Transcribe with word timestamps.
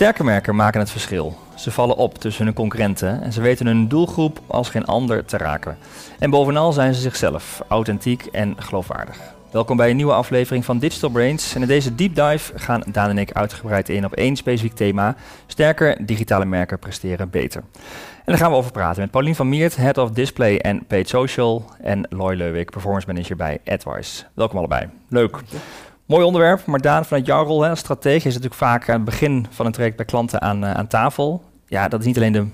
Sterke 0.00 0.24
merken 0.24 0.56
maken 0.56 0.80
het 0.80 0.90
verschil. 0.90 1.38
Ze 1.54 1.70
vallen 1.70 1.96
op 1.96 2.18
tussen 2.18 2.44
hun 2.44 2.54
concurrenten 2.54 3.22
en 3.22 3.32
ze 3.32 3.40
weten 3.40 3.66
hun 3.66 3.88
doelgroep 3.88 4.40
als 4.46 4.68
geen 4.68 4.84
ander 4.84 5.24
te 5.24 5.36
raken. 5.36 5.78
En 6.18 6.30
bovenal 6.30 6.72
zijn 6.72 6.94
ze 6.94 7.00
zichzelf, 7.00 7.62
authentiek 7.68 8.26
en 8.26 8.54
geloofwaardig. 8.58 9.18
Welkom 9.50 9.76
bij 9.76 9.90
een 9.90 9.96
nieuwe 9.96 10.12
aflevering 10.12 10.64
van 10.64 10.78
Digital 10.78 11.10
Brains. 11.10 11.54
En 11.54 11.60
in 11.60 11.66
deze 11.66 11.94
deep 11.94 12.14
dive 12.14 12.58
gaan 12.58 12.82
Daan 12.92 13.10
en 13.10 13.18
ik 13.18 13.32
uitgebreid 13.32 13.88
in 13.88 14.04
op 14.04 14.12
één 14.12 14.36
specifiek 14.36 14.74
thema. 14.74 15.14
Sterker, 15.46 16.06
digitale 16.06 16.44
merken 16.44 16.78
presteren 16.78 17.30
beter. 17.30 17.62
En 18.18 18.22
daar 18.24 18.38
gaan 18.38 18.50
we 18.50 18.56
over 18.56 18.72
praten 18.72 19.00
met 19.02 19.10
Paulien 19.10 19.34
van 19.34 19.48
Miert, 19.48 19.76
Head 19.76 19.98
of 19.98 20.10
Display 20.10 20.56
en 20.56 20.84
Paid 20.86 21.08
Social. 21.08 21.64
En 21.82 22.06
Loy 22.08 22.34
Leuwik, 22.34 22.70
Performance 22.70 23.06
Manager 23.06 23.36
bij 23.36 23.58
AdWise. 23.66 24.24
Welkom 24.34 24.58
allebei. 24.58 24.88
Leuk. 25.08 25.38
Mooi 26.10 26.24
onderwerp, 26.24 26.66
maar 26.66 26.80
Daan, 26.80 27.04
vanuit 27.04 27.26
jouw 27.26 27.44
rol 27.44 27.66
als 27.66 27.78
stratege 27.78 28.16
is 28.16 28.34
natuurlijk 28.34 28.54
vaak 28.54 28.88
aan 28.88 28.94
het 28.94 29.04
begin 29.04 29.46
van 29.50 29.66
een 29.66 29.72
traject 29.72 29.96
bij 29.96 30.04
klanten 30.04 30.40
aan, 30.40 30.64
uh, 30.64 30.70
aan 30.70 30.86
tafel. 30.86 31.42
Ja, 31.66 31.88
dat 31.88 32.00
is 32.00 32.06
niet 32.06 32.16
alleen 32.16 32.32
de 32.32 32.46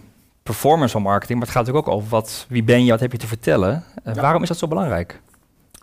performance 0.42 0.92
van 0.92 1.02
marketing, 1.02 1.38
maar 1.38 1.48
het 1.48 1.56
gaat 1.56 1.66
natuurlijk 1.66 1.88
ook 1.88 1.94
over 1.94 2.08
wat, 2.08 2.46
wie 2.48 2.62
ben 2.62 2.84
je, 2.84 2.90
wat 2.90 3.00
heb 3.00 3.12
je 3.12 3.18
te 3.18 3.26
vertellen. 3.26 3.84
Uh, 4.04 4.14
Waarom 4.14 4.42
is 4.42 4.48
dat 4.48 4.58
zo 4.58 4.68
belangrijk? 4.68 5.20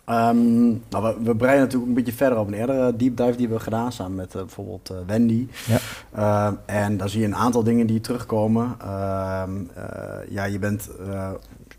Um, 0.10 0.84
nou, 0.90 1.04
we, 1.04 1.16
we, 1.24 1.36
breiden 1.36 1.64
natuurlijk 1.64 1.88
een 1.90 1.94
beetje 1.94 2.14
verder 2.14 2.40
op 2.40 2.48
een 2.48 2.54
eerdere 2.54 2.96
deep 2.96 3.18
dive 3.18 3.30
die 3.30 3.36
we 3.36 3.42
hebben 3.42 3.62
gedaan 3.62 3.92
samen 3.92 4.16
met 4.16 4.36
uh, 4.36 4.42
bijvoorbeeld 4.42 4.92
uh, 4.92 4.98
Wendy. 5.08 5.48
Ja. 5.68 5.78
Uh, 6.18 6.58
en 6.66 6.98
daar 6.98 7.10
zie 7.10 7.20
je 7.20 7.26
een 7.26 7.36
aantal 7.36 7.64
dingen 7.64 7.88
die 7.88 8.02
terugkomen. 8.02 8.76
ja, 10.30 10.44
je 10.46 10.60
bent 10.60 10.90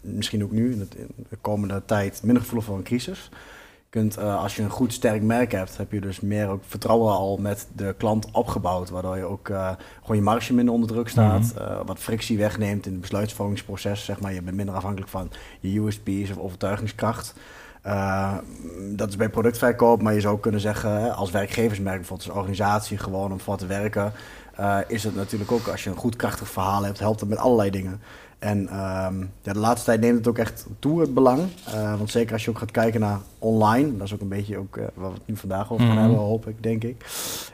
misschien 0.00 0.42
ook 0.42 0.50
nu 0.50 0.72
in, 0.72 0.80
het, 0.80 0.94
in, 0.94 1.08
de 1.28 1.36
komende 1.40 1.82
tijd 1.86 2.20
minder 2.22 2.42
gevoelig 2.42 2.66
voor 2.66 2.76
een 2.76 2.82
crisis. 2.82 3.30
Kunt, 3.94 4.18
als 4.18 4.56
je 4.56 4.62
een 4.62 4.70
goed 4.70 4.92
sterk 4.92 5.22
merk 5.22 5.52
hebt, 5.52 5.76
heb 5.76 5.92
je 5.92 6.00
dus 6.00 6.20
meer 6.20 6.48
ook 6.48 6.62
vertrouwen 6.66 7.12
al 7.12 7.36
met 7.36 7.66
de 7.72 7.94
klant 7.98 8.30
opgebouwd. 8.32 8.90
Waardoor 8.90 9.16
je 9.16 9.24
ook 9.24 9.46
gewoon 10.00 10.16
je 10.16 10.22
marge 10.22 10.54
minder 10.54 10.74
onder 10.74 10.88
druk 10.88 11.08
staat. 11.08 11.40
Mm 11.40 11.66
-hmm. 11.66 11.86
wat 11.86 11.98
frictie 11.98 12.38
wegneemt 12.38 12.86
in 12.86 12.92
het 12.92 13.00
besluitvormingsproces. 13.00 14.04
Zeg 14.04 14.20
maar. 14.20 14.32
Je 14.32 14.42
bent 14.42 14.56
minder 14.56 14.74
afhankelijk 14.74 15.10
van 15.10 15.30
je 15.60 15.80
USP's 15.80 16.30
of 16.30 16.38
overtuigingskracht. 16.38 17.34
Uh, 17.86 18.34
dat 18.90 19.08
is 19.08 19.16
bij 19.16 19.28
productverkoop, 19.28 20.02
maar 20.02 20.14
je 20.14 20.20
zou 20.20 20.40
kunnen 20.40 20.60
zeggen, 20.60 21.14
als 21.14 21.30
werkgeversmerk, 21.30 21.96
bijvoorbeeld 21.96 22.28
als 22.28 22.38
organisatie, 22.38 22.98
gewoon 22.98 23.32
om 23.32 23.40
voor 23.40 23.56
te 23.56 23.66
werken, 23.66 24.12
uh, 24.60 24.78
is 24.86 25.04
het 25.04 25.14
natuurlijk 25.14 25.52
ook, 25.52 25.66
als 25.66 25.84
je 25.84 25.90
een 25.90 25.96
goed 25.96 26.16
krachtig 26.16 26.48
verhaal 26.48 26.84
hebt, 26.84 26.98
helpt 26.98 27.20
het 27.20 27.28
met 27.28 27.38
allerlei 27.38 27.70
dingen. 27.70 28.00
En 28.44 28.58
um, 28.58 29.30
ja, 29.42 29.52
de 29.52 29.58
laatste 29.58 29.84
tijd 29.84 30.00
neemt 30.00 30.18
het 30.18 30.28
ook 30.28 30.38
echt 30.38 30.66
toe, 30.78 31.00
het 31.00 31.14
belang. 31.14 31.42
Uh, 31.68 31.96
want 31.96 32.10
zeker 32.10 32.32
als 32.32 32.44
je 32.44 32.50
ook 32.50 32.58
gaat 32.58 32.70
kijken 32.70 33.00
naar 33.00 33.20
online, 33.38 33.96
dat 33.96 34.06
is 34.06 34.14
ook 34.14 34.20
een 34.20 34.28
beetje 34.28 34.58
ook, 34.58 34.76
waar 34.76 35.08
we 35.08 35.14
het 35.14 35.26
nu 35.26 35.36
vandaag 35.36 35.72
over 35.72 35.76
gaan 35.76 35.86
mm 35.86 35.90
-hmm. 35.90 36.08
hebben, 36.08 36.26
hoop 36.26 36.48
ik, 36.48 36.62
denk 36.62 36.84
ik, 36.84 37.04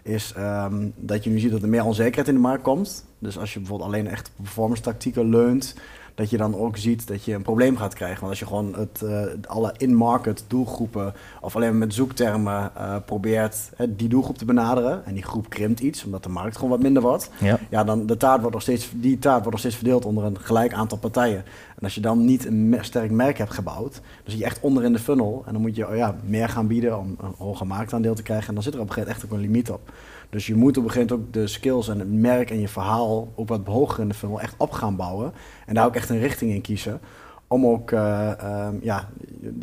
is 0.02 0.34
um, 0.38 0.92
dat 0.96 1.24
je 1.24 1.30
nu 1.30 1.38
ziet 1.38 1.50
dat 1.50 1.62
er 1.62 1.68
meer 1.68 1.84
onzekerheid 1.84 2.28
in 2.28 2.34
de 2.34 2.40
markt 2.40 2.62
komt. 2.62 3.04
Dus 3.18 3.38
als 3.38 3.52
je 3.52 3.58
bijvoorbeeld 3.58 3.88
alleen 3.88 4.08
echt 4.08 4.30
performance 4.36 4.82
tactieken 4.82 5.28
leunt, 5.28 5.74
dat 6.20 6.30
je 6.30 6.36
dan 6.36 6.56
ook 6.56 6.76
ziet 6.76 7.06
dat 7.06 7.24
je 7.24 7.34
een 7.34 7.42
probleem 7.42 7.76
gaat 7.76 7.94
krijgen. 7.94 8.18
Want 8.18 8.30
als 8.30 8.38
je 8.38 8.46
gewoon 8.46 8.74
het, 8.74 9.00
uh, 9.04 9.22
alle 9.46 9.74
in-market 9.76 10.44
doelgroepen 10.46 11.14
of 11.40 11.56
alleen 11.56 11.78
met 11.78 11.94
zoektermen 11.94 12.70
uh, 12.76 12.96
probeert 13.04 13.70
hè, 13.76 13.96
die 13.96 14.08
doelgroep 14.08 14.38
te 14.38 14.44
benaderen 14.44 15.04
en 15.04 15.14
die 15.14 15.22
groep 15.22 15.48
krimpt 15.48 15.80
iets, 15.80 16.04
omdat 16.04 16.22
de 16.22 16.28
markt 16.28 16.54
gewoon 16.54 16.70
wat 16.70 16.82
minder 16.82 17.02
wordt, 17.02 17.30
ja, 17.38 17.58
ja 17.70 17.84
dan 17.84 18.06
de 18.06 18.16
taart 18.16 18.40
wordt 18.40 18.54
nog 18.54 18.62
steeds, 18.62 18.90
die 18.94 19.18
taart 19.18 19.36
wordt 19.36 19.50
nog 19.50 19.60
steeds 19.60 19.76
verdeeld 19.76 20.04
onder 20.04 20.24
een 20.24 20.40
gelijk 20.40 20.72
aantal 20.72 20.98
partijen. 20.98 21.44
En 21.76 21.82
als 21.82 21.94
je 21.94 22.00
dan 22.00 22.24
niet 22.24 22.46
een 22.46 22.78
sterk 22.80 23.10
merk 23.10 23.38
hebt 23.38 23.54
gebouwd, 23.54 23.92
dan 23.92 24.02
zit 24.24 24.38
je 24.38 24.44
echt 24.44 24.60
onder 24.60 24.84
in 24.84 24.92
de 24.92 24.98
funnel 24.98 25.42
en 25.46 25.52
dan 25.52 25.62
moet 25.62 25.76
je 25.76 25.88
oh 25.88 25.96
ja, 25.96 26.14
meer 26.24 26.48
gaan 26.48 26.66
bieden 26.66 26.98
om 26.98 27.16
een 27.20 27.34
hoger 27.38 27.66
marktaandeel 27.66 28.14
te 28.14 28.22
krijgen 28.22 28.48
en 28.48 28.54
dan 28.54 28.62
zit 28.62 28.74
er 28.74 28.80
op 28.80 28.86
een 28.86 28.92
gegeven 28.92 29.14
moment 29.14 29.30
echt 29.30 29.32
ook 29.32 29.44
een 29.44 29.52
limiet 29.52 29.70
op. 29.70 29.92
Dus 30.30 30.46
je 30.46 30.54
moet 30.54 30.76
op 30.76 30.84
een 30.84 30.90
gegeven 30.90 31.16
moment 31.16 31.28
ook 31.28 31.42
de 31.42 31.46
skills 31.46 31.88
en 31.88 31.98
het 31.98 32.12
merk 32.12 32.50
en 32.50 32.60
je 32.60 32.68
verhaal 32.68 33.32
ook 33.34 33.48
wat 33.48 33.60
hoger 33.66 34.00
in 34.00 34.08
de 34.08 34.14
funnel 34.14 34.40
echt 34.40 34.54
op 34.56 34.72
gaan 34.72 34.96
bouwen. 34.96 35.32
En 35.66 35.74
daar 35.74 35.86
ook 35.86 35.94
echt 35.94 36.08
een 36.08 36.18
richting 36.18 36.52
in 36.52 36.60
kiezen. 36.60 37.00
Om 37.46 37.66
ook 37.66 37.90
uh, 37.90 38.30
um, 38.66 38.78
ja, 38.82 39.08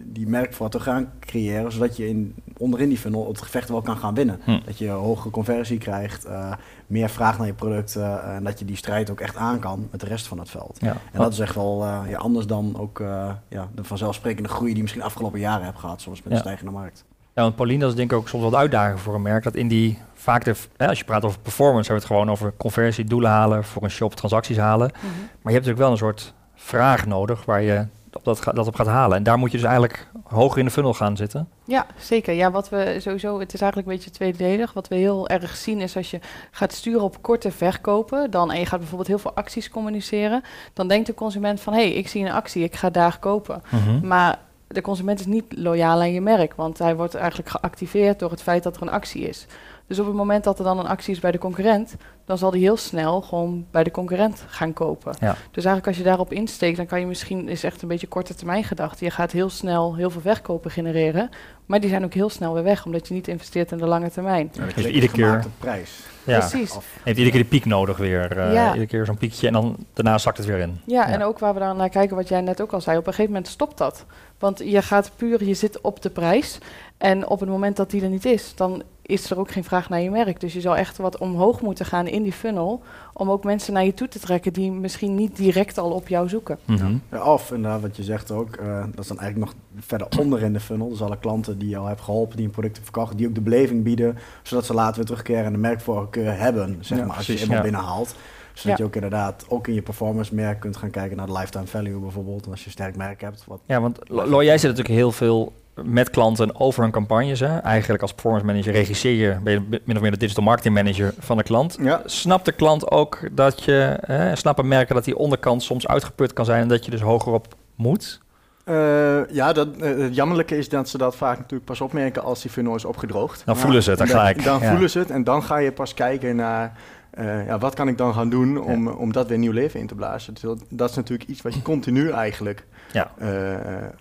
die 0.04 0.48
te 0.70 0.80
gaan 0.80 1.12
creëren, 1.20 1.72
zodat 1.72 1.98
je 1.98 2.08
in, 2.08 2.36
onderin 2.58 2.90
die 2.90 2.98
funnel 2.98 3.28
het 3.28 3.42
gevecht 3.42 3.70
wel 3.70 3.82
kan 3.82 3.98
gaan 3.98 4.14
winnen. 4.14 4.40
Hm. 4.44 4.60
Dat 4.66 4.78
je 4.78 4.90
hogere 4.90 5.30
conversie 5.30 5.78
krijgt, 5.78 6.26
uh, 6.26 6.54
meer 6.88 7.10
vraag 7.10 7.38
naar 7.38 7.48
je 7.48 7.54
producten 7.54 8.02
uh, 8.02 8.36
en 8.36 8.44
dat 8.44 8.60
je 8.60 8.66
die 8.66 8.76
strijd 8.76 9.10
ook 9.10 9.20
echt 9.20 9.36
aan 9.36 9.60
kan 9.60 9.88
met 9.92 10.00
de 10.00 10.06
rest 10.06 10.28
van 10.28 10.40
het 10.40 10.50
veld. 10.50 10.78
Ja. 10.80 10.96
En 11.12 11.20
dat 11.22 11.34
is 11.34 11.40
echt 11.40 11.56
wel 11.56 11.86
ja, 11.86 12.18
anders 12.18 12.48
dan 12.48 12.78
ook 12.80 13.04
ja, 13.48 13.70
de 13.76 13.84
vanzelfsprekende 13.84 14.50
groei 14.50 14.68
die 14.68 14.76
je 14.76 14.82
misschien 14.82 15.04
afgelopen 15.04 15.40
jaren 15.40 15.66
hebt 15.66 15.80
gehad, 15.80 16.02
soms 16.02 16.18
met 16.18 16.28
ja. 16.28 16.34
een 16.34 16.44
stijgende 16.44 16.72
markt. 16.72 17.06
Ja, 17.34 17.42
want 17.44 17.56
Pauline, 17.56 17.80
dat 17.80 17.90
is 17.90 17.96
denk 17.96 18.12
ik 18.12 18.18
ook 18.18 18.28
soms 18.28 18.44
wat 18.44 18.56
uitdaging 18.56 19.00
voor 19.00 19.16
een 19.16 19.22
merk. 19.22 19.44
Dat 19.44 19.56
in 19.56 19.68
die 19.68 19.98
vaak, 20.18 20.44
de, 20.44 20.56
hè, 20.78 20.88
als 20.88 20.98
je 20.98 21.06
praat 21.06 21.26
over 21.26 21.40
performance, 21.40 21.92
hebben 21.92 22.08
we 22.08 22.14
het 22.14 22.20
gewoon 22.20 22.32
over 22.32 22.54
conversie, 22.58 23.06
doelen 23.06 23.30
halen, 23.30 23.64
voor 23.64 23.84
een 23.84 23.90
shop 23.90 24.16
transacties 24.16 24.58
halen. 24.58 24.92
Mm 24.94 25.10
-hmm. 25.10 25.10
Maar 25.20 25.54
je 25.54 25.60
hebt 25.60 25.66
natuurlijk 25.66 25.80
wel 25.80 25.92
een 25.92 25.98
soort 25.98 26.34
vraag 26.56 27.06
nodig 27.06 27.46
waar 27.46 27.62
je 27.62 27.86
op 28.18 28.24
dat, 28.24 28.56
dat 28.56 28.68
op 28.68 28.76
gaat 28.76 28.88
halen. 28.88 29.18
En 29.18 29.24
daar 29.24 29.38
moet 29.38 29.52
je 29.52 29.58
dus 29.58 29.66
eigenlijk 29.66 30.08
hoger 30.24 30.60
in 30.60 30.66
de 30.66 30.72
funnel 30.72 30.94
gaan 30.94 31.18
zitten. 31.18 31.50
Ja, 31.66 31.86
zeker. 31.98 32.34
Ja, 32.34 32.52
wat 32.52 32.70
we 32.70 32.98
sowieso, 33.00 33.40
het 33.40 33.54
is 33.54 33.62
eigenlijk 33.62 33.92
een 33.92 33.96
beetje 33.96 34.12
tweeledig. 34.12 34.74
Wat 34.74 34.88
we 34.88 34.96
heel 34.96 35.28
erg 35.28 35.56
zien 35.56 35.82
is 35.82 35.96
als 35.96 36.12
je 36.12 36.20
gaat 36.52 36.74
sturen 36.74 37.02
op 37.02 37.22
korte 37.22 37.52
verkopen, 37.52 38.32
dan 38.32 38.52
en 38.52 38.60
je 38.60 38.66
gaat 38.66 38.80
bijvoorbeeld 38.80 39.10
heel 39.10 39.20
veel 39.20 39.34
acties 39.34 39.70
communiceren, 39.70 40.44
dan 40.74 40.88
denkt 40.88 41.08
de 41.08 41.14
consument 41.14 41.62
van 41.62 41.74
hé, 41.74 41.82
hey, 41.82 41.92
ik 41.92 42.08
zie 42.08 42.26
een 42.26 42.32
actie, 42.32 42.64
ik 42.64 42.76
ga 42.76 42.90
daar 42.90 43.20
kopen. 43.20 43.62
Mm 43.70 43.80
-hmm. 43.80 44.08
Maar 44.08 44.40
de 44.68 44.82
consument 44.82 45.20
is 45.20 45.26
niet 45.26 45.46
loyaal 45.50 46.00
aan 46.00 46.14
je 46.14 46.22
merk, 46.22 46.54
want 46.56 46.78
hij 46.78 46.96
wordt 46.96 47.16
eigenlijk 47.16 47.50
geactiveerd 47.50 48.20
door 48.20 48.32
het 48.32 48.42
feit 48.42 48.64
dat 48.64 48.76
er 48.76 48.82
een 48.82 48.90
actie 48.90 49.28
is. 49.28 49.46
Dus 49.88 50.00
op 50.00 50.06
het 50.06 50.16
moment 50.16 50.44
dat 50.44 50.58
er 50.58 50.66
dan 50.66 50.80
een 50.80 50.88
actie 50.88 51.14
is 51.14 51.20
bij 51.20 51.32
de 51.32 51.38
concurrent, 51.38 51.96
dan 52.26 52.38
zal 52.38 52.52
die 52.52 52.62
heel 52.62 52.78
snel 52.78 53.22
gewoon 53.22 53.66
bij 53.72 53.84
de 53.84 53.92
concurrent 53.92 54.44
gaan 54.48 54.74
kopen. 54.74 55.16
Ja. 55.20 55.36
Dus 55.52 55.66
eigenlijk 55.66 55.88
als 55.88 55.98
je 55.98 56.04
daarop 56.04 56.32
insteekt, 56.32 56.78
dan 56.78 56.86
kan 56.86 57.00
je 57.00 57.06
misschien, 57.06 57.50
is 57.50 57.64
echt 57.64 57.82
een 57.82 57.88
beetje 57.88 58.08
korte 58.08 58.36
termijn 58.36 58.64
gedachte, 58.64 59.06
je 59.06 59.12
gaat 59.12 59.32
heel 59.32 59.50
snel 59.50 59.96
heel 59.96 60.10
veel 60.10 60.22
verkopen 60.22 60.72
genereren, 60.72 61.30
maar 61.66 61.80
die 61.80 61.90
zijn 61.90 62.04
ook 62.04 62.14
heel 62.14 62.30
snel 62.30 62.54
weer 62.54 62.64
weg, 62.64 62.86
omdat 62.86 63.08
je 63.08 63.14
niet 63.14 63.28
investeert 63.28 63.72
in 63.72 63.78
de 63.78 63.86
lange 63.86 64.12
termijn. 64.12 64.50
Ja, 64.54 64.66
dus 64.76 64.86
iedere 64.86 65.12
keer 65.12 65.42
de 65.42 65.50
prijs. 65.58 66.06
Ja. 66.24 66.40
Precies. 66.40 66.78
Heeft 67.04 67.18
iedere 67.18 67.32
keer 67.32 67.42
de 67.42 67.50
piek 67.50 67.66
nodig 67.66 67.98
weer. 67.98 68.38
Uh, 68.38 68.54
ja. 68.54 68.68
Iedere 68.68 68.86
keer 68.86 69.06
zo'n 69.06 69.18
piekje 69.18 69.48
en 69.48 69.54
dan 69.54 69.76
daarna 69.94 70.18
zakt 70.18 70.38
het 70.38 70.46
weer 70.46 70.58
in. 70.58 70.82
Ja, 70.86 71.08
ja, 71.08 71.14
en 71.14 71.24
ook 71.24 71.40
waar 71.40 71.54
we 71.54 71.60
dan 71.60 71.78
naar 71.78 71.90
kijken, 71.90 72.16
wat 72.16 72.28
jij 72.28 72.42
net 72.42 72.62
ook 72.62 72.74
al 72.74 72.82
zei, 72.82 72.98
op 72.98 73.08
een 73.08 73.14
gegeven 73.14 73.32
moment 73.32 73.52
stopt 73.52 73.78
dat. 73.78 74.06
Want 74.40 74.60
je 74.60 74.82
gaat 74.82 75.12
puur, 75.16 75.44
je 75.44 75.54
zit 75.54 75.82
op 75.82 76.02
de 76.02 76.10
prijs. 76.10 76.58
En 76.98 77.28
op 77.28 77.40
het 77.40 77.50
moment 77.50 77.76
dat 77.76 77.90
die 77.90 78.02
er 78.02 78.10
niet 78.10 78.26
is, 78.26 78.56
dan 78.56 78.84
is 79.08 79.32
er 79.32 79.40
ook 79.40 79.52
geen 79.52 79.64
vraag 79.64 79.90
naar 79.90 80.02
je 80.02 80.12
merk. 80.12 80.40
Dus 80.40 80.54
je 80.54 80.62
zal 80.62 80.76
echt 80.76 80.98
wat 80.98 81.18
omhoog 81.18 81.62
moeten 81.62 81.86
gaan 81.86 82.08
in 82.08 82.24
die 82.24 82.32
funnel. 82.32 82.82
Om 83.14 83.32
ook 83.32 83.44
mensen 83.44 83.74
naar 83.74 83.86
je 83.86 83.94
toe 83.94 84.08
te 84.08 84.20
trekken 84.20 84.54
die 84.54 84.72
misschien 84.72 85.16
niet 85.16 85.36
direct 85.36 85.78
al 85.78 85.92
op 85.92 86.08
jou 86.08 86.30
zoeken. 86.30 86.58
Mm 86.66 86.78
-hmm. 86.78 87.02
ja, 87.12 87.34
of 87.34 87.52
inderdaad, 87.52 87.82
wat 87.82 87.98
je 87.98 88.04
zegt 88.04 88.32
ook, 88.32 88.58
uh, 88.62 88.80
dat 88.80 89.00
is 89.00 89.08
dan 89.08 89.20
eigenlijk 89.20 89.52
nog 89.52 89.62
verder 89.80 90.08
onder 90.20 90.42
in 90.42 90.54
de 90.54 90.60
funnel. 90.60 90.90
Dus 90.90 91.02
alle 91.02 91.18
klanten 91.18 91.58
die 91.58 91.70
je 91.70 91.78
al 91.78 91.86
hebt 91.86 92.02
geholpen, 92.02 92.36
die 92.36 92.46
een 92.46 92.52
product 92.52 92.76
hebben 92.76 92.94
verkocht, 92.94 93.18
die 93.18 93.28
ook 93.28 93.36
de 93.36 93.42
beleving 93.42 93.84
bieden, 93.84 94.18
zodat 94.44 94.66
ze 94.66 94.74
later 94.74 94.96
weer 94.96 95.06
terugkeren 95.06 95.46
en 95.46 95.52
de 95.52 95.58
merkvoorkeur 95.58 96.38
hebben, 96.38 96.78
zeg 96.80 96.98
ja, 96.98 97.06
maar, 97.06 97.16
als 97.16 97.26
precies, 97.26 97.42
je 97.42 97.48
iemand 97.48 97.66
ja. 97.66 97.72
binnenhaalt. 97.72 98.16
Zodat 98.54 98.78
ja. 98.78 98.84
je 98.84 98.90
ook 98.90 98.96
inderdaad 98.96 99.46
ook 99.48 99.68
in 99.68 99.74
je 99.74 99.82
performance 99.82 100.36
merk 100.36 100.60
kunt 100.60 100.78
gaan 100.78 100.90
kijken 100.90 101.18
naar 101.18 101.26
de 101.26 101.32
lifetime 101.32 101.68
value 101.68 102.00
bijvoorbeeld. 102.00 102.46
En 102.46 102.52
als 102.52 102.60
je 102.60 102.66
een 102.66 102.72
sterk 102.72 102.96
merk 102.96 103.22
hebt. 103.22 103.44
Wat 103.48 103.60
ja, 103.66 103.82
want 103.82 104.00
Lo, 104.08 104.44
jij 104.44 104.58
zit 104.58 104.70
natuurlijk 104.70 104.96
heel 104.96 105.12
veel 105.12 105.54
met 105.84 106.10
klanten 106.10 106.60
over 106.60 106.82
hun 106.82 106.92
campagnes. 106.92 107.40
Hè. 107.40 107.58
Eigenlijk 107.58 108.02
als 108.02 108.14
performance 108.14 108.46
manager 108.46 108.72
regisseer 108.72 109.14
je, 109.14 109.40
ben 109.44 109.54
je 109.54 109.82
min 109.86 109.96
of 109.96 110.02
meer 110.02 110.12
de 110.12 110.18
digital 110.18 110.44
marketing 110.44 110.76
manager 110.76 111.14
van 111.20 111.38
de 111.38 111.44
klant. 111.44 111.78
Ja. 111.82 112.02
Snapt 112.06 112.46
de 112.46 112.52
klant 112.52 112.92
ook 112.92 113.20
dat 113.32 113.64
je, 113.64 113.98
hè, 114.02 114.36
snappen 114.36 114.68
merken 114.68 114.96
dat 114.96 115.06
die 115.06 115.18
onderkant 115.18 115.64
soms 115.64 115.88
uitgeput 115.88 116.34
kan 116.34 116.46
zijn 116.46 116.62
en 116.62 116.68
dat 116.68 116.86
je 116.86 116.92
dus 116.92 117.02
hogerop 117.02 117.56
moet? 117.76 118.22
Uh, 118.66 119.30
ja, 119.30 119.54
dat, 119.54 119.68
uh, 119.78 119.98
het 119.98 120.16
jammerlijke 120.16 120.58
is 120.58 120.70
dat 120.70 120.90
ze 120.90 120.98
dat 120.98 121.16
vaak 121.16 121.38
natuurlijk 121.38 121.66
pas 121.66 121.82
opmerken 121.82 122.24
als 122.24 122.42
die 122.42 122.52
funnel 122.52 122.76
is 122.76 122.86
opgedroogd. 122.86 123.42
Dan 123.46 123.58
voelen 123.58 123.84
ze 123.84 123.90
het, 123.90 124.00
dan 124.00 124.08
gelijk. 124.08 124.36
Dan, 124.36 124.46
dan 124.46 124.62
ja. 124.62 124.72
voelen 124.72 124.90
ze 124.90 125.00
het 125.00 125.10
en 125.10 125.24
dan 125.24 125.44
ga 125.44 125.58
je 125.58 125.72
pas 125.72 125.94
kijken 125.94 126.36
naar... 126.36 126.78
Uh, 127.20 127.46
ja, 127.46 127.58
wat 127.58 127.74
kan 127.74 127.88
ik 127.88 127.98
dan 127.98 128.14
gaan 128.14 128.30
doen 128.30 128.62
om, 128.62 128.88
ja. 128.88 128.94
om 128.94 129.12
dat 129.12 129.28
weer 129.28 129.38
nieuw 129.38 129.52
leven 129.52 129.80
in 129.80 129.88
te 129.88 129.96
blazen? 129.96 130.34
Dus 130.34 130.56
dat 130.70 130.90
is 130.90 130.96
natuurlijk 130.96 131.30
iets 131.30 131.42
wat 131.42 131.54
je 131.54 131.62
continu 131.62 132.10
eigenlijk 132.12 132.66
ja. 132.92 133.12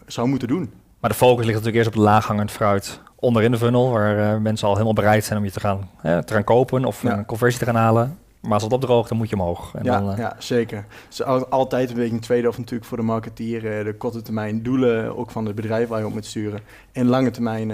zou 0.06 0.28
moeten 0.28 0.48
doen. 0.48 0.72
Maar 1.06 1.14
de 1.14 1.24
focus 1.24 1.44
ligt 1.44 1.58
natuurlijk 1.58 1.76
eerst 1.76 1.88
op 1.88 1.94
de 1.94 2.08
laaghangend 2.08 2.50
fruit 2.50 3.00
onderin 3.14 3.50
de 3.50 3.58
funnel, 3.58 3.90
waar 3.90 4.18
uh, 4.18 4.40
mensen 4.40 4.66
al 4.66 4.72
helemaal 4.72 4.94
bereid 4.94 5.24
zijn 5.24 5.38
om 5.38 5.44
je 5.44 5.50
te 5.50 5.60
gaan, 5.60 5.90
hè, 5.96 6.24
te 6.24 6.32
gaan 6.32 6.44
kopen 6.44 6.84
of 6.84 7.02
ja. 7.02 7.18
een 7.18 7.24
conversie 7.24 7.58
te 7.58 7.64
gaan 7.64 7.74
halen. 7.74 8.18
Maar 8.40 8.52
als 8.52 8.62
het 8.62 8.72
opdroogt, 8.72 9.08
dan 9.08 9.18
moet 9.18 9.28
je 9.28 9.36
omhoog. 9.36 9.74
En 9.74 9.84
ja, 9.84 10.00
dan, 10.00 10.10
uh... 10.10 10.18
ja, 10.18 10.36
zeker. 10.38 10.76
Het 10.76 11.12
is 11.12 11.24
altijd 11.50 11.90
een 11.90 11.96
beetje 11.96 12.14
een 12.14 12.20
tweede 12.20 12.48
of 12.48 12.58
natuurlijk 12.58 12.88
voor 12.88 12.96
de 12.96 13.02
marketeer. 13.02 13.78
Uh, 13.78 13.84
de 13.84 13.94
korte 13.94 14.22
termijn 14.22 14.62
doelen, 14.62 15.16
ook 15.16 15.30
van 15.30 15.46
het 15.46 15.54
bedrijf 15.54 15.88
waar 15.88 15.98
je 15.98 16.06
op 16.06 16.12
moet 16.12 16.26
sturen. 16.26 16.60
En 16.92 17.06
lange 17.06 17.30
termijn 17.30 17.72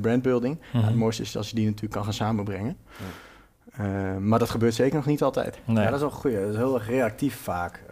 brandbuilding. 0.00 0.54
Mm 0.54 0.80
-hmm. 0.80 0.88
het 0.88 0.96
mooiste 0.96 1.22
is 1.22 1.36
als 1.36 1.48
je 1.48 1.54
die 1.54 1.64
natuurlijk 1.64 1.92
kan 1.92 2.04
gaan 2.04 2.12
samenbrengen. 2.12 2.76
Ja. 3.76 4.18
maar 4.18 4.38
dat 4.38 4.50
gebeurt 4.50 4.74
zeker 4.74 4.96
nog 4.96 5.06
niet 5.06 5.22
altijd. 5.22 5.58
Nee. 5.64 5.76
Ja, 5.76 5.84
dat 5.84 5.94
is 5.94 6.00
wel 6.00 6.10
goed. 6.10 6.32
Dat 6.32 6.50
is 6.50 6.56
heel 6.56 6.74
erg 6.74 6.88
reactief 6.88 7.36
vaak. 7.36 7.82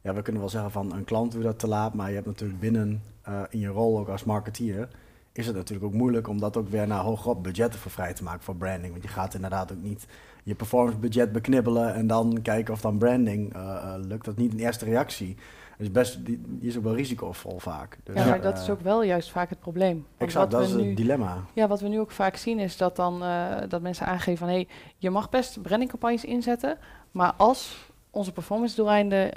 ja, 0.00 0.14
we 0.14 0.22
kunnen 0.22 0.40
wel 0.40 0.50
zeggen 0.50 0.70
van 0.70 0.92
een 0.92 1.04
klant 1.04 1.32
doet 1.32 1.42
dat 1.42 1.58
te 1.58 1.68
laat, 1.68 1.94
maar 1.94 2.08
je 2.08 2.14
hebt 2.14 2.26
natuurlijk 2.26 2.60
binnen 2.60 3.02
uh, 3.28 3.40
in 3.48 3.58
je 3.58 3.68
rol 3.68 3.98
ook 3.98 4.08
als 4.08 4.24
marketeer, 4.24 4.88
is 5.32 5.46
het 5.46 5.56
natuurlijk 5.56 5.86
ook 5.86 5.98
moeilijk 5.98 6.28
om 6.28 6.40
dat 6.40 6.56
ook 6.56 6.68
weer 6.68 6.86
naar 6.86 7.00
hogerop 7.00 7.42
budgetten 7.42 7.80
voor 7.80 7.90
vrij 7.90 8.12
te 8.12 8.22
maken 8.22 8.42
voor 8.42 8.56
branding. 8.56 8.90
Want 8.90 9.02
je 9.02 9.08
gaat 9.08 9.34
inderdaad 9.34 9.72
ook 9.72 9.82
niet 9.82 10.06
je 10.42 10.54
performance 10.54 10.98
budget 10.98 11.32
beknibbelen 11.32 11.94
en 11.94 12.06
dan 12.06 12.42
kijken 12.42 12.74
of 12.74 12.80
dan 12.80 12.98
branding 12.98 13.56
uh, 13.56 13.94
lukt. 14.06 14.24
Dat 14.24 14.36
niet 14.36 14.52
een 14.52 14.58
eerste 14.58 14.84
reactie. 14.84 15.36
Dus 15.78 15.90
best, 15.90 16.26
die, 16.26 16.40
die 16.44 16.68
is 16.68 16.76
ook 16.76 16.82
wel 16.82 16.94
risicovol 16.94 17.58
vaak. 17.58 17.98
Dus, 18.04 18.16
ja, 18.16 18.24
maar 18.24 18.40
dat 18.40 18.58
is 18.58 18.70
ook 18.70 18.80
wel 18.80 19.02
juist 19.02 19.30
vaak 19.30 19.50
het 19.50 19.60
probleem. 19.60 20.06
exact, 20.16 20.50
dat 20.50 20.62
is 20.62 20.72
het 20.72 20.96
dilemma. 20.96 21.44
Ja, 21.52 21.68
wat 21.68 21.80
we 21.80 21.88
nu 21.88 22.00
ook 22.00 22.10
vaak 22.10 22.36
zien 22.36 22.58
is 22.58 22.76
dat 22.76 22.96
dan 22.96 23.18
dat 23.68 23.82
mensen 23.82 24.06
aangeven 24.06 24.38
van... 24.38 24.48
hé, 24.48 24.54
hey, 24.54 24.68
je 24.98 25.10
mag 25.10 25.30
best 25.30 25.62
brandingcampagnes 25.62 26.24
inzetten... 26.24 26.78
maar 27.10 27.32
als 27.36 27.90
onze 28.10 28.32
performance 28.32 28.76
doeleinden 28.76 29.32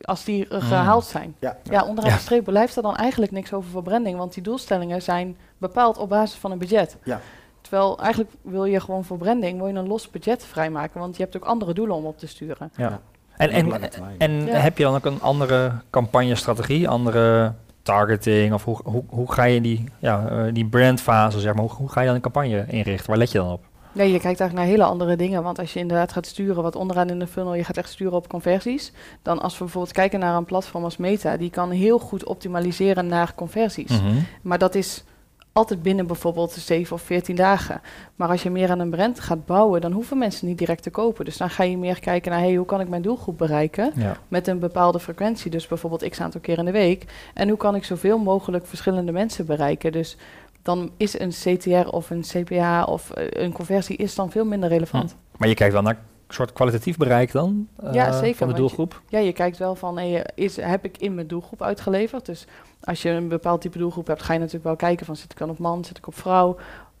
als 0.00 0.24
die 0.24 0.46
hmm. 0.48 0.60
gehaald 0.60 1.04
zijn. 1.04 1.34
Ja, 1.38 1.56
ja. 1.62 1.84
onderaan 1.84 2.12
de 2.12 2.18
streep 2.18 2.44
blijft 2.44 2.76
er 2.76 2.82
dan 2.82 2.96
eigenlijk 2.96 3.32
niks 3.32 3.52
over 3.52 3.70
voor 3.70 3.82
branding, 3.82 4.18
want 4.18 4.34
die 4.34 4.42
doelstellingen 4.42 5.02
zijn 5.02 5.36
bepaald 5.58 5.98
op 5.98 6.08
basis 6.08 6.38
van 6.38 6.50
een 6.50 6.58
budget. 6.58 6.96
Ja. 7.04 7.20
Terwijl 7.60 7.98
eigenlijk 7.98 8.30
wil 8.42 8.64
je 8.64 8.80
gewoon 8.80 9.04
voor 9.04 9.18
branding 9.18 9.58
wil 9.58 9.66
je 9.66 9.74
een 9.74 9.86
los 9.86 10.10
budget 10.10 10.44
vrijmaken, 10.44 11.00
want 11.00 11.16
je 11.16 11.22
hebt 11.22 11.36
ook 11.36 11.44
andere 11.44 11.74
doelen 11.74 11.96
om 11.96 12.04
op 12.04 12.18
te 12.18 12.26
sturen. 12.26 12.70
Ja. 12.76 13.00
En, 13.36 13.50
en, 13.50 13.90
en 14.18 14.46
heb 14.46 14.78
je 14.78 14.84
dan 14.84 14.94
ook 14.94 15.04
een 15.04 15.20
andere 15.20 15.72
campagnestrategie, 15.90 16.88
andere 16.88 17.52
targeting? 17.82 18.52
Of 18.52 18.64
hoe, 18.64 18.78
hoe, 18.84 19.04
hoe 19.08 19.32
ga 19.32 19.44
je 19.44 19.60
die, 19.60 19.84
ja, 19.98 20.30
uh, 20.32 20.54
die 20.54 20.66
brandfase, 20.66 21.40
zeg 21.40 21.54
maar, 21.54 21.62
hoe, 21.62 21.72
hoe 21.72 21.88
ga 21.88 22.00
je 22.00 22.06
dan 22.06 22.14
een 22.14 22.20
campagne 22.20 22.64
inrichten? 22.68 23.08
Waar 23.08 23.18
let 23.18 23.32
je 23.32 23.38
dan 23.38 23.52
op? 23.52 23.64
Nee, 23.98 24.12
je 24.12 24.20
kijkt 24.20 24.40
eigenlijk 24.40 24.54
naar 24.54 24.76
hele 24.76 24.90
andere 24.90 25.16
dingen. 25.16 25.42
Want 25.42 25.58
als 25.58 25.72
je 25.72 25.78
inderdaad 25.78 26.12
gaat 26.12 26.26
sturen, 26.26 26.62
wat 26.62 26.76
onderaan 26.76 27.10
in 27.10 27.18
de 27.18 27.26
funnel, 27.26 27.54
je 27.54 27.64
gaat 27.64 27.76
echt 27.76 27.90
sturen 27.90 28.16
op 28.16 28.28
conversies. 28.28 28.92
Dan 29.22 29.42
als 29.42 29.52
we 29.52 29.64
bijvoorbeeld 29.64 29.94
kijken 29.94 30.20
naar 30.20 30.36
een 30.36 30.44
platform 30.44 30.84
als 30.84 30.96
Meta, 30.96 31.36
die 31.36 31.50
kan 31.50 31.70
heel 31.70 31.98
goed 31.98 32.24
optimaliseren 32.24 33.06
naar 33.06 33.34
conversies. 33.34 34.00
Mhm. 34.00 34.16
Maar 34.42 34.58
dat 34.58 34.74
is 34.74 35.04
altijd 35.52 35.82
binnen 35.82 36.06
bijvoorbeeld 36.06 36.52
7 36.52 36.94
of 36.94 37.02
14 37.02 37.36
dagen. 37.36 37.80
Maar 38.16 38.28
als 38.28 38.42
je 38.42 38.50
meer 38.50 38.70
aan 38.70 38.78
een 38.78 38.90
brand 38.90 39.20
gaat 39.20 39.46
bouwen, 39.46 39.80
dan 39.80 39.92
hoeven 39.92 40.18
mensen 40.18 40.46
niet 40.46 40.58
direct 40.58 40.82
te 40.82 40.90
kopen. 40.90 41.24
Dus 41.24 41.36
dan 41.36 41.50
ga 41.50 41.62
je 41.62 41.78
meer 41.78 42.00
kijken 42.00 42.30
naar 42.30 42.40
hey, 42.40 42.54
hoe 42.54 42.66
kan 42.66 42.80
ik 42.80 42.88
mijn 42.88 43.02
doelgroep 43.02 43.38
bereiken 43.38 43.92
met 44.28 44.46
een 44.46 44.58
bepaalde 44.58 45.00
frequentie. 45.00 45.50
Dus 45.50 45.66
bijvoorbeeld 45.66 46.08
x 46.08 46.20
aantal 46.20 46.40
keer 46.40 46.58
in 46.58 46.64
de 46.64 46.70
week. 46.70 47.04
En 47.34 47.48
hoe 47.48 47.58
kan 47.58 47.74
ik 47.74 47.84
zoveel 47.84 48.18
mogelijk 48.18 48.66
verschillende 48.66 49.12
mensen 49.12 49.46
bereiken. 49.46 49.92
Dus 49.92 50.16
dan 50.62 50.90
is 50.96 51.18
een 51.18 51.30
CTR 51.30 51.88
of 51.88 52.10
een 52.10 52.24
CPA 52.26 52.84
of 52.84 53.10
eh, 53.10 53.42
een 53.42 53.52
conversie 53.52 53.96
is 53.96 54.14
dan 54.14 54.30
veel 54.30 54.44
minder 54.44 54.68
relevant. 54.68 55.10
Hm. 55.10 55.16
Maar 55.36 55.48
je 55.48 55.54
kijkt 55.54 55.72
wel 55.72 55.82
naar 55.82 55.94
een 55.94 56.34
soort 56.34 56.52
kwalitatief 56.52 56.96
bereik 56.96 57.32
dan 57.32 57.68
uh, 57.84 57.92
ja, 57.92 58.12
zeker, 58.18 58.36
van 58.36 58.48
de 58.48 58.54
doelgroep? 58.54 59.02
ja, 59.08 59.18
je 59.18 59.32
kijkt 59.32 59.58
wel 59.58 59.74
van, 59.74 59.98
hey, 59.98 60.26
is, 60.34 60.56
heb 60.56 60.84
ik 60.84 60.98
in 60.98 61.14
mijn 61.14 61.26
doelgroep 61.26 61.62
uitgeleverd? 61.62 62.26
Dus 62.26 62.46
als 62.80 63.02
je 63.02 63.10
een 63.10 63.28
bepaald 63.28 63.60
type 63.60 63.78
doelgroep 63.78 64.06
hebt, 64.06 64.22
ga 64.22 64.32
je 64.32 64.38
natuurlijk 64.38 64.64
wel 64.64 64.76
kijken 64.76 65.06
van, 65.06 65.16
zit 65.16 65.32
ik 65.32 65.38
dan 65.38 65.50
op 65.50 65.58
man, 65.58 65.84
zit 65.84 65.98
ik 65.98 66.06
op 66.06 66.14
vrouw? 66.14 66.56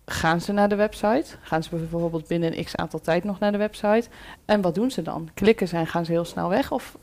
Gaan 0.06 0.40
ze 0.40 0.52
naar 0.52 0.68
de 0.68 0.74
website? 0.74 1.36
Gaan 1.40 1.62
ze 1.62 1.76
bijvoorbeeld 1.76 2.26
binnen 2.26 2.58
een 2.58 2.64
x 2.64 2.76
aantal 2.76 3.00
tijd 3.00 3.24
nog 3.24 3.38
naar 3.38 3.52
de 3.52 3.58
website? 3.58 4.08
En 4.44 4.60
wat 4.60 4.74
doen 4.74 4.90
ze 4.90 5.02
dan? 5.02 5.28
Klikken 5.34 5.68
ze 5.68 5.76
en 5.76 5.86
gaan 5.86 6.04
ze 6.04 6.12
heel 6.12 6.24
snel 6.24 6.48
weg? 6.48 6.72
Of 6.72 6.96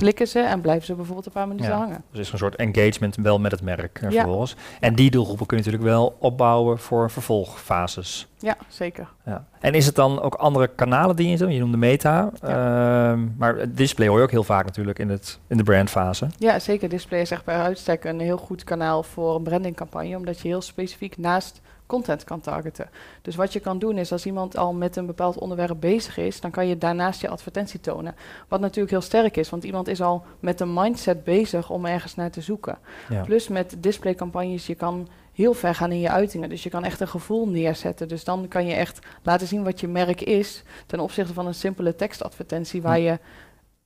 klikken 0.00 0.28
ze 0.28 0.40
en 0.40 0.60
blijven 0.60 0.86
ze 0.86 0.94
bijvoorbeeld 0.94 1.26
een 1.26 1.32
paar 1.32 1.48
minuten 1.48 1.72
hangen. 1.72 2.04
Dus 2.10 2.20
is 2.20 2.32
een 2.32 2.38
soort 2.38 2.56
engagement 2.56 3.16
wel 3.16 3.38
met 3.38 3.50
het 3.50 3.62
merk 3.62 3.98
ja. 4.00 4.10
vervolgens. 4.10 4.56
En 4.80 4.94
die 4.94 5.10
doelgroepen 5.10 5.46
kun 5.46 5.56
je 5.56 5.62
natuurlijk 5.62 5.90
wel 5.90 6.16
opbouwen 6.18 6.78
voor 6.78 7.10
vervolgfases. 7.10 8.28
Ja, 8.38 8.56
zeker. 8.68 9.08
Ja. 9.24 9.44
En 9.60 9.74
is 9.74 9.86
het 9.86 9.94
dan 9.94 10.20
ook 10.20 10.34
andere 10.34 10.68
kanalen 10.68 11.16
die 11.16 11.28
je 11.28 11.36
zo? 11.36 11.48
Je 11.48 11.58
noemde 11.58 11.76
Meta, 11.76 12.30
ja. 12.42 13.12
uh, 13.12 13.18
maar 13.36 13.74
display 13.74 14.08
hoor 14.08 14.18
je 14.18 14.24
ook 14.24 14.30
heel 14.30 14.44
vaak 14.44 14.64
natuurlijk 14.64 14.98
in, 14.98 15.08
het, 15.08 15.38
in 15.46 15.56
de 15.56 15.62
brandfase. 15.62 16.28
Ja, 16.38 16.58
zeker. 16.58 16.88
Display 16.88 17.20
is 17.20 17.30
echt 17.30 17.44
bij 17.44 17.56
uitstek 17.56 18.04
een 18.04 18.20
heel 18.20 18.36
goed 18.36 18.64
kanaal 18.64 19.02
voor 19.02 19.34
een 19.34 19.42
brandingcampagne, 19.42 20.16
omdat 20.16 20.40
je 20.40 20.48
heel 20.48 20.62
specifiek 20.62 21.18
naast 21.18 21.60
content 21.90 22.24
kan 22.24 22.40
targeten. 22.40 22.90
Dus 23.22 23.36
wat 23.36 23.52
je 23.52 23.60
kan 23.60 23.78
doen 23.78 23.98
is 23.98 24.12
als 24.12 24.26
iemand 24.26 24.56
al 24.56 24.72
met 24.72 24.96
een 24.96 25.06
bepaald 25.06 25.38
onderwerp 25.38 25.80
bezig 25.80 26.16
is, 26.16 26.40
dan 26.40 26.50
kan 26.50 26.66
je 26.66 26.78
daarnaast 26.78 27.20
je 27.20 27.28
advertentie 27.28 27.80
tonen. 27.80 28.14
Wat 28.48 28.60
natuurlijk 28.60 28.90
heel 28.90 29.00
sterk 29.00 29.36
is, 29.36 29.50
want 29.50 29.64
iemand 29.64 29.88
is 29.88 30.00
al 30.00 30.24
met 30.40 30.60
een 30.60 30.74
mindset 30.74 31.24
bezig 31.24 31.70
om 31.70 31.86
ergens 31.86 32.14
naar 32.14 32.30
te 32.30 32.40
zoeken. 32.40 32.78
Plus 33.24 33.48
met 33.48 33.76
displaycampagnes, 33.78 34.66
je 34.66 34.74
kan 34.74 35.08
heel 35.32 35.54
ver 35.54 35.74
gaan 35.74 35.92
in 35.92 36.00
je 36.00 36.10
uitingen. 36.10 36.48
Dus 36.48 36.62
je 36.62 36.70
kan 36.70 36.84
echt 36.84 37.00
een 37.00 37.08
gevoel 37.08 37.48
neerzetten. 37.48 38.08
Dus 38.08 38.24
dan 38.24 38.48
kan 38.48 38.66
je 38.66 38.74
echt 38.74 38.98
laten 39.22 39.46
zien 39.46 39.64
wat 39.64 39.80
je 39.80 39.88
merk 39.88 40.20
is 40.20 40.62
ten 40.86 41.00
opzichte 41.00 41.34
van 41.34 41.46
een 41.46 41.54
simpele 41.54 41.94
tekstadvertentie 41.94 42.82
waar 42.82 42.98
je 42.98 43.18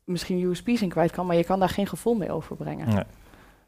misschien 0.05 0.43
USP's 0.43 0.83
in 0.83 0.89
kwijt 0.89 1.11
kan, 1.11 1.27
maar 1.27 1.37
je 1.37 1.45
kan 1.45 1.59
daar 1.59 1.69
geen 1.69 1.87
gevoel 1.87 2.15
mee 2.15 2.33
overbrengen. 2.33 2.89
Nee. 2.89 3.05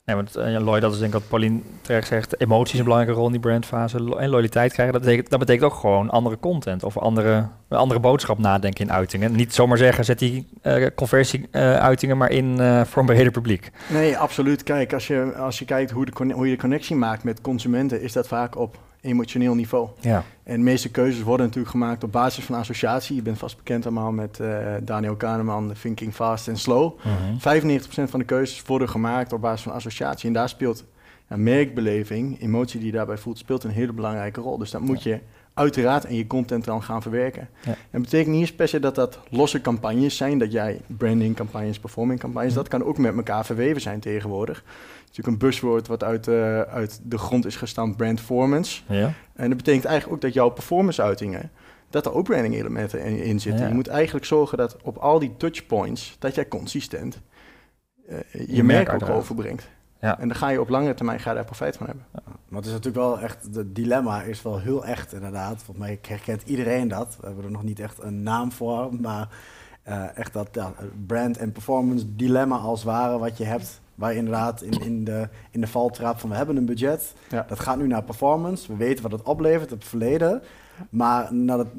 Nee, 0.06 0.16
want 0.16 0.36
uh, 0.36 0.60
Lloyd, 0.60 0.82
dat 0.82 0.92
is 0.92 0.98
denk 0.98 1.14
ik 1.14 1.18
wat 1.18 1.28
Pauline 1.28 1.60
terecht 1.80 2.06
zegt. 2.06 2.40
Emoties 2.40 2.78
een 2.78 2.84
belangrijke 2.84 3.16
rol 3.16 3.26
in 3.26 3.32
die 3.32 3.40
brandfase. 3.40 3.96
En 3.96 4.28
loyaliteit 4.28 4.72
krijgen, 4.72 4.94
dat 4.94 5.02
betekent, 5.02 5.30
dat 5.30 5.38
betekent 5.38 5.72
ook 5.72 5.78
gewoon 5.78 6.10
andere 6.10 6.38
content. 6.38 6.84
Of 6.84 6.98
andere, 6.98 7.48
andere 7.68 8.00
boodschap 8.00 8.38
nadenken 8.38 8.84
in 8.84 8.92
uitingen. 8.92 9.32
Niet 9.32 9.54
zomaar 9.54 9.78
zeggen, 9.78 10.04
zet 10.04 10.18
die 10.18 10.48
uh, 10.62 10.86
conversie-uitingen 10.94 12.16
maar 12.16 12.30
in 12.30 12.56
voor 12.86 13.02
een 13.02 13.08
breder 13.08 13.32
publiek. 13.32 13.70
Nee, 13.88 14.18
absoluut. 14.18 14.62
Kijk, 14.62 14.92
als 14.92 15.06
je, 15.06 15.34
als 15.36 15.58
je 15.58 15.64
kijkt 15.64 15.90
hoe, 15.90 16.04
de, 16.04 16.32
hoe 16.32 16.46
je 16.46 16.54
de 16.54 16.60
connectie 16.60 16.96
maakt 16.96 17.24
met 17.24 17.40
consumenten, 17.40 18.00
is 18.00 18.12
dat 18.12 18.28
vaak 18.28 18.58
op 18.58 18.78
emotioneel 19.00 19.54
niveau. 19.54 19.88
Ja. 20.00 20.24
En 20.42 20.56
de 20.56 20.62
meeste 20.62 20.90
keuzes 20.90 21.22
worden 21.22 21.46
natuurlijk 21.46 21.72
gemaakt 21.72 22.04
op 22.04 22.12
basis 22.12 22.44
van 22.44 22.54
associatie. 22.54 23.16
Je 23.16 23.22
bent 23.22 23.38
vast 23.38 23.56
bekend 23.56 23.84
allemaal 23.84 24.12
met 24.12 24.38
uh, 24.38 24.74
Daniel 24.82 25.16
Kahneman, 25.16 25.72
Thinking 25.80 26.14
Fast 26.14 26.48
and 26.48 26.58
Slow. 26.58 26.98
Mm 27.02 27.38
95% 27.38 27.82
van 27.86 28.18
de 28.18 28.24
keuzes 28.24 28.62
worden 28.62 28.88
gemaakt 28.88 29.32
op 29.32 29.40
basis 29.40 29.62
van 29.62 29.72
associatie. 29.72 30.26
En 30.26 30.32
daar 30.32 30.48
speelt 30.48 30.84
ja, 31.28 31.36
merkbeleving, 31.36 32.40
emotie 32.40 32.78
die 32.78 32.90
je 32.90 32.96
daarbij 32.96 33.18
voelt, 33.18 33.38
speelt 33.38 33.64
een 33.64 33.70
hele 33.70 33.92
belangrijke 33.92 34.40
rol. 34.40 34.58
Dus 34.58 34.70
dat 34.70 34.80
moet 34.80 35.02
je 35.02 35.20
uiteraard 35.56 36.04
in 36.04 36.16
je 36.16 36.26
content 36.26 36.64
dan 36.64 36.82
gaan 36.82 37.02
verwerken. 37.02 37.48
Ja. 37.64 37.70
En 37.70 37.76
dat 37.90 38.02
betekent 38.02 38.36
niet 38.36 38.56
per 38.56 38.68
se 38.68 38.80
dat 38.80 38.94
dat 38.94 39.18
losse 39.30 39.60
campagnes 39.60 40.16
zijn, 40.16 40.38
dat 40.38 40.52
jij 40.52 40.80
branding 40.86 41.36
campagnes, 41.36 41.78
performing 41.78 42.20
campagnes, 42.20 42.54
dat 42.54 42.68
kan 42.68 42.84
ook 42.84 42.98
met 42.98 43.16
elkaar 43.16 43.44
verweven 43.44 43.80
zijn 43.80 44.00
tegenwoordig 44.00 44.64
natuurlijk 45.16 45.26
een 45.26 45.48
buzzword 45.48 45.86
wat 45.86 46.04
uit, 46.04 46.26
uh, 46.26 46.60
uit 46.60 47.00
de 47.02 47.18
grond 47.18 47.46
is 47.46 47.56
gestampt, 47.56 47.96
brandformance. 47.96 48.82
Ja. 48.88 49.12
En 49.34 49.48
dat 49.48 49.56
betekent 49.56 49.84
eigenlijk 49.84 50.16
ook 50.16 50.22
dat 50.22 50.34
jouw 50.34 50.48
performance-uitingen, 50.48 51.50
dat 51.90 52.06
er 52.06 52.12
ook 52.12 52.24
branding 52.24 52.54
elementen 52.54 53.00
in, 53.00 53.40
zitten. 53.40 53.68
Je 53.68 53.74
moet 53.74 53.88
eigenlijk 53.88 54.26
zorgen 54.26 54.58
dat 54.58 54.76
op 54.82 54.96
al 54.96 55.18
die 55.18 55.34
touchpoints, 55.36 56.16
dat 56.18 56.34
jij 56.34 56.48
consistent 56.48 57.20
uh, 58.08 58.18
je, 58.32 58.56
je, 58.56 58.62
merk, 58.62 58.92
ook 58.92 59.08
overbrengt. 59.08 59.68
Ja. 60.00 60.18
En 60.18 60.28
dan 60.28 60.36
ga 60.36 60.48
je 60.48 60.60
op 60.60 60.68
lange 60.68 60.94
termijn 60.94 61.20
ga 61.20 61.30
je 61.30 61.36
daar 61.36 61.44
profijt 61.44 61.76
van 61.76 61.86
hebben. 61.86 62.04
Ja. 62.14 62.20
Maar 62.48 62.58
het 62.58 62.66
is 62.66 62.72
natuurlijk 62.72 63.04
wel 63.04 63.20
echt, 63.20 63.48
het 63.54 63.74
dilemma 63.74 64.22
is 64.22 64.42
wel 64.42 64.58
heel 64.58 64.84
echt 64.84 65.12
inderdaad. 65.12 65.62
Volgens 65.62 65.86
mij 65.86 65.98
herkent 66.08 66.42
iedereen 66.42 66.88
dat. 66.88 67.16
We 67.20 67.26
hebben 67.26 67.44
er 67.44 67.50
nog 67.50 67.62
niet 67.62 67.80
echt 67.80 68.02
een 68.02 68.22
naam 68.22 68.52
voor, 68.52 68.94
maar 69.00 69.28
uh, 69.88 70.18
echt 70.18 70.32
dat 70.32 70.48
ja, 70.52 70.72
brand 71.06 71.38
en 71.38 71.52
performance 71.52 72.16
dilemma 72.16 72.56
als 72.56 72.84
ware 72.84 73.18
wat 73.18 73.38
je 73.38 73.44
hebt 73.44 73.80
Waar 73.96 74.12
je 74.12 74.18
inderdaad 74.18 74.62
in, 74.62 74.82
in, 74.82 75.04
de, 75.04 75.28
in 75.50 75.60
de 75.60 75.66
val 75.66 75.90
trap 75.90 76.18
van 76.18 76.30
we 76.30 76.36
hebben 76.36 76.56
een 76.56 76.64
budget. 76.66 77.14
Dat 77.28 77.60
gaat 77.60 77.78
nu 77.78 77.86
naar 77.86 78.02
performance. 78.02 78.72
We 78.72 78.76
weten 78.76 79.02
wat 79.02 79.12
het 79.12 79.22
oplevert, 79.22 79.70
het 79.70 79.84
verleden. 79.84 80.42
Maar, 80.90 81.34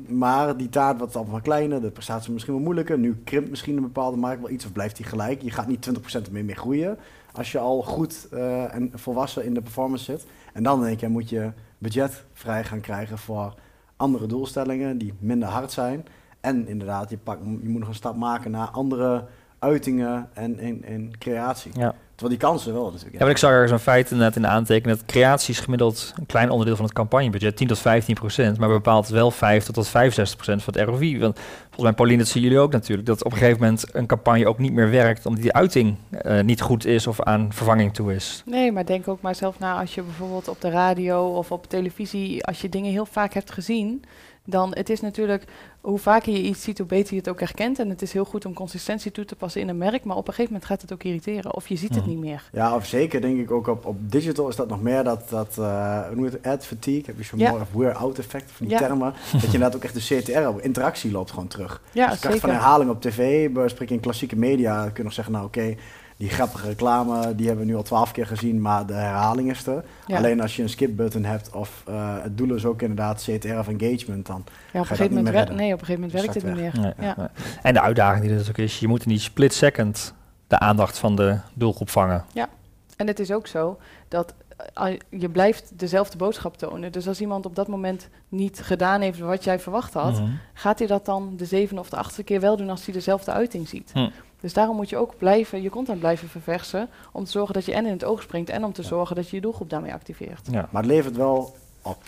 maar 0.08 0.58
die 0.58 0.70
taart 0.70 0.98
wordt 0.98 1.16
allemaal 1.16 1.42
kleiner. 1.42 1.82
De 1.82 1.92
prestatie 1.92 2.32
misschien 2.32 2.54
wel 2.54 2.64
moeilijker. 2.64 3.00
Nu 3.00 3.22
krimpt 3.24 3.50
misschien 3.50 3.78
een 3.78 3.84
bepaalde 3.84 4.18
markt 4.18 4.42
wel 4.42 4.50
iets 4.50 4.66
of 4.66 4.72
blijft 4.72 4.96
die 4.96 5.06
gelijk. 5.06 5.42
Je 5.42 5.52
gaat 5.52 5.68
niet 5.68 5.90
20% 6.28 6.32
meer 6.32 6.46
mee 6.46 6.56
groeien. 6.56 6.98
Als 7.38 7.52
je 7.52 7.60
al 7.60 7.82
goed 7.82 8.28
uh, 8.34 8.74
en 8.74 8.92
volwassen 8.94 9.46
in 9.46 9.54
de 9.54 9.62
performance 9.62 10.04
zit. 10.04 10.26
En 10.54 10.64
dan 10.64 10.82
denk 10.82 11.00
je, 11.00 11.08
moet 11.08 11.30
je 11.30 11.52
budget 11.78 12.24
vrij 12.34 12.64
gaan 12.64 12.82
krijgen 12.82 13.18
voor 13.18 13.54
andere 13.96 14.26
doelstellingen 14.26 14.98
die 14.98 15.14
minder 15.20 15.50
hard 15.50 15.72
zijn. 15.72 16.06
En 16.42 16.68
inderdaad, 16.68 17.10
je, 17.10 17.18
pak, 17.18 17.40
je 17.40 17.70
moet 17.70 17.80
nog 17.80 17.88
een 17.90 17.96
stap 17.96 18.16
maken 18.16 18.52
naar 18.52 18.68
andere 18.68 19.26
uitingen 19.60 20.30
en, 20.34 20.60
en, 20.60 20.84
en 20.84 21.18
creatie. 21.18 21.72
Ja. 21.74 21.96
Terwijl 22.18 22.40
die 22.40 22.48
kansen 22.48 22.74
wel 22.74 22.84
natuurlijk. 22.84 23.14
Ja, 23.14 23.20
maar 23.20 23.30
ik 23.30 23.38
zag 23.38 23.52
er 23.52 23.68
zo'n 23.68 23.80
feit 23.80 24.12
net 24.12 24.36
in 24.36 24.42
de 24.42 24.48
aantekening 24.48 24.98
dat 24.98 25.08
creatie 25.08 25.54
is 25.54 25.60
gemiddeld 25.60 26.14
een 26.20 26.26
klein 26.26 26.50
onderdeel 26.50 26.76
van 26.76 26.86
het 26.86 26.94
campagnebudget, 26.94 27.58
10 27.58 27.68
tot 27.68 27.80
15 27.80 28.16
procent, 28.16 28.58
maar 28.58 28.70
bepaalt 28.70 29.08
wel 29.08 29.32
5 29.32 29.66
tot 29.66 29.88
65 29.88 30.36
procent 30.36 30.64
van 30.64 30.74
het 30.74 30.90
ROI. 30.90 31.20
Want 31.20 31.40
volgens 31.64 31.84
mij, 31.84 31.94
Pauline, 31.94 32.18
dat 32.18 32.28
zien 32.28 32.44
jullie 32.44 32.60
ook 32.60 32.72
natuurlijk, 32.72 33.08
dat 33.08 33.24
op 33.24 33.32
een 33.32 33.38
gegeven 33.38 33.62
moment 33.62 33.96
een 33.96 34.06
campagne 34.06 34.48
ook 34.48 34.60
niet 34.60 34.74
meer 34.74 34.90
werkt 34.90 35.26
omdat 35.26 35.42
die 35.42 35.54
uiting 35.54 35.96
uh, 36.26 36.42
niet 36.42 36.62
goed 36.62 36.86
is 36.86 37.08
of 37.08 37.22
aan 37.22 37.54
vervanging 37.54 37.94
toe 37.94 38.16
is. 38.16 38.44
Nee, 38.46 38.72
maar 38.72 38.86
denk 38.86 39.08
ook 39.08 39.22
maar 39.22 39.36
zelf 39.36 39.60
na 39.60 39.80
als 39.80 39.96
je 39.96 40.02
bijvoorbeeld 40.02 40.48
op 40.48 40.62
de 40.62 40.70
radio 40.70 41.28
of 41.28 41.52
op 41.52 41.70
televisie, 41.70 42.46
als 42.46 42.62
je 42.62 42.70
dingen 42.70 42.92
heel 42.92 43.06
vaak 43.06 43.34
hebt 43.34 43.52
gezien, 43.52 44.04
dan 44.50 44.72
het 44.74 44.90
is 44.90 45.02
natuurlijk, 45.02 45.44
hoe 45.82 45.98
vaker 45.98 46.34
je 46.34 46.42
iets 46.42 46.64
ziet, 46.64 46.78
hoe 46.78 46.88
beter 46.88 47.14
je 47.14 47.20
het 47.20 47.30
ook 47.30 47.40
herkent. 47.40 47.80
En 47.80 47.90
het 47.90 48.02
is 48.02 48.14
heel 48.14 48.26
goed 48.26 48.46
om 48.46 48.54
consistentie 48.54 49.12
toe 49.12 49.26
te 49.26 49.36
passen 49.36 49.62
in 49.62 49.70
een 49.70 49.78
merk, 49.78 50.04
maar 50.04 50.16
op 50.16 50.28
een 50.28 50.34
gegeven 50.34 50.52
moment 50.52 50.70
gaat 50.70 50.82
het 50.82 50.94
ook 50.94 51.04
irriteren. 51.04 51.56
Of 51.56 51.68
je 51.68 51.76
ziet 51.76 51.96
het 51.96 52.06
niet 52.06 52.20
meer. 52.20 52.50
Ja, 52.52 52.76
of 52.76 52.86
zeker 52.86 53.22
denk 53.22 53.40
ik 53.40 53.52
ook 53.52 53.68
op, 53.68 53.86
op 53.86 54.12
digital 54.12 54.48
is 54.48 54.56
dat 54.56 54.68
nog 54.68 54.82
meer 54.82 55.04
dat, 55.04 55.30
dat 55.30 55.56
uh, 55.60 56.06
hoe 56.06 56.16
noem 56.16 56.26
je 56.26 56.32
het, 56.32 56.46
ad 56.46 56.66
fatigue, 56.66 57.04
heb 57.06 57.18
je 57.18 57.24
zo'n 57.24 57.40
ja. 57.40 57.66
wear-out 57.74 58.20
effect 58.20 58.52
van 58.52 58.68
die 58.68 58.78
termen. 58.78 59.14
dat 59.32 59.42
je 59.42 59.46
inderdaad 59.46 59.76
ook 59.76 59.84
echt 59.84 60.08
de 60.08 60.20
CTR, 60.20 60.48
op 60.48 60.62
interactie 60.62 61.12
loopt 61.12 61.30
gewoon 61.30 61.48
terug. 61.48 61.82
Ja, 61.92 62.10
dus 62.10 62.20
zeker. 62.20 62.40
van 62.40 62.50
herhaling 62.50 62.90
op 62.90 63.02
tv, 63.02 63.52
bespreek 63.52 63.90
in 63.90 64.00
klassieke 64.00 64.36
media, 64.36 64.84
kun 64.84 64.94
je 64.96 65.04
nog 65.04 65.14
zeggen, 65.14 65.34
nou 65.34 65.46
oké, 65.46 65.76
die 66.18 66.30
grappige 66.30 66.68
reclame, 66.68 67.36
die 67.36 67.48
hebben 67.48 67.66
we 67.66 67.72
nu 67.72 67.78
al 67.78 67.84
twaalf 67.84 68.12
keer 68.12 68.28
gezien, 68.28 68.62
maar 68.62 68.86
de 68.86 68.94
herhaling 68.94 69.50
is 69.50 69.68
er. 69.68 69.84
Alleen 70.08 70.42
als 70.42 70.56
je 70.56 70.62
een 70.64 70.70
skip-button 70.70 71.24
hebt 71.24 71.50
of 71.52 71.84
uh, 71.90 72.16
het 72.22 72.38
doel 72.38 72.54
is 72.54 72.66
ook 72.66 72.82
inderdaad 72.82 73.22
CTR 73.22 73.58
of 73.58 73.68
engagement, 73.68 74.26
dan 74.26 74.44
ja, 74.74 74.80
op 74.80 74.90
een 74.90 74.96
gegeven 74.96 75.24
moment 75.24 75.50
Nee, 75.56 75.74
op 75.74 75.80
een 75.80 75.86
gegeven 75.86 75.94
moment 75.94 76.12
werkt 76.12 76.34
het 76.34 76.44
niet 76.44 76.56
meer. 76.56 76.94
ja. 77.00 77.32
En 77.62 77.74
de 77.74 77.82
uitdaging 77.82 78.22
die 78.22 78.30
er 78.30 78.38
natuurlijk 78.38 78.70
is, 78.70 78.80
je 78.80 78.88
moet 78.88 79.04
in 79.04 79.10
die 79.10 79.20
split 79.20 79.54
second 79.54 80.14
de 80.48 80.60
aandacht 80.60 80.98
van 80.98 81.16
de 81.16 81.38
doelgroep 81.54 81.90
vangen. 81.90 82.26
Ja, 82.34 82.50
en 82.98 83.08
het 83.08 83.20
is 83.20 83.32
ook 83.32 83.48
zo 83.48 83.78
dat 84.08 84.34
eh, 84.74 84.94
je 85.10 85.30
blijft 85.30 85.80
dezelfde 85.80 86.18
boodschap 86.18 86.58
tonen. 86.58 86.92
Dus 86.92 87.08
als 87.08 87.22
iemand 87.22 87.46
op 87.46 87.56
dat 87.56 87.68
moment 87.68 88.10
niet 88.30 88.60
gedaan 88.64 89.02
heeft 89.02 89.20
wat 89.20 89.44
jij 89.44 89.60
verwacht 89.60 89.94
had, 89.94 90.14
mhm. 90.14 90.32
gaat 90.54 90.80
hij 90.80 90.88
dat 90.88 91.06
dan 91.06 91.34
de 91.38 91.46
zevende 91.46 91.82
of 91.82 91.90
de 91.90 91.96
achtste 91.96 92.24
keer 92.24 92.40
wel 92.40 92.58
doen 92.58 92.70
als 92.70 92.86
hij 92.86 92.94
dezelfde 92.94 93.32
uiting 93.32 93.68
ziet. 93.68 93.90
Hm. 93.94 94.10
Dus 94.40 94.54
daarom 94.54 94.76
moet 94.76 94.90
je 94.90 94.98
ook 94.98 95.18
blijven, 95.18 95.62
je 95.62 95.70
content 95.70 96.00
blijven 96.00 96.30
verversen, 96.30 96.90
om 97.12 97.24
te 97.24 97.32
zorgen 97.32 97.54
dat 97.54 97.66
je 97.66 97.74
en 97.74 97.86
in 97.86 97.92
het 97.92 98.04
oog 98.04 98.22
springt 98.22 98.50
en 98.50 98.64
om 98.64 98.74
te 98.74 98.84
zorgen 98.84 99.16
dat 99.16 99.30
je 99.30 99.36
je 99.36 99.42
doelgroep 99.42 99.70
daarmee 99.70 99.94
activeert. 99.94 100.48
Ja. 100.52 100.68
Maar 100.72 100.82
het 100.82 100.92
levert 100.92 101.16
wel 101.16 101.56
op. 101.82 102.04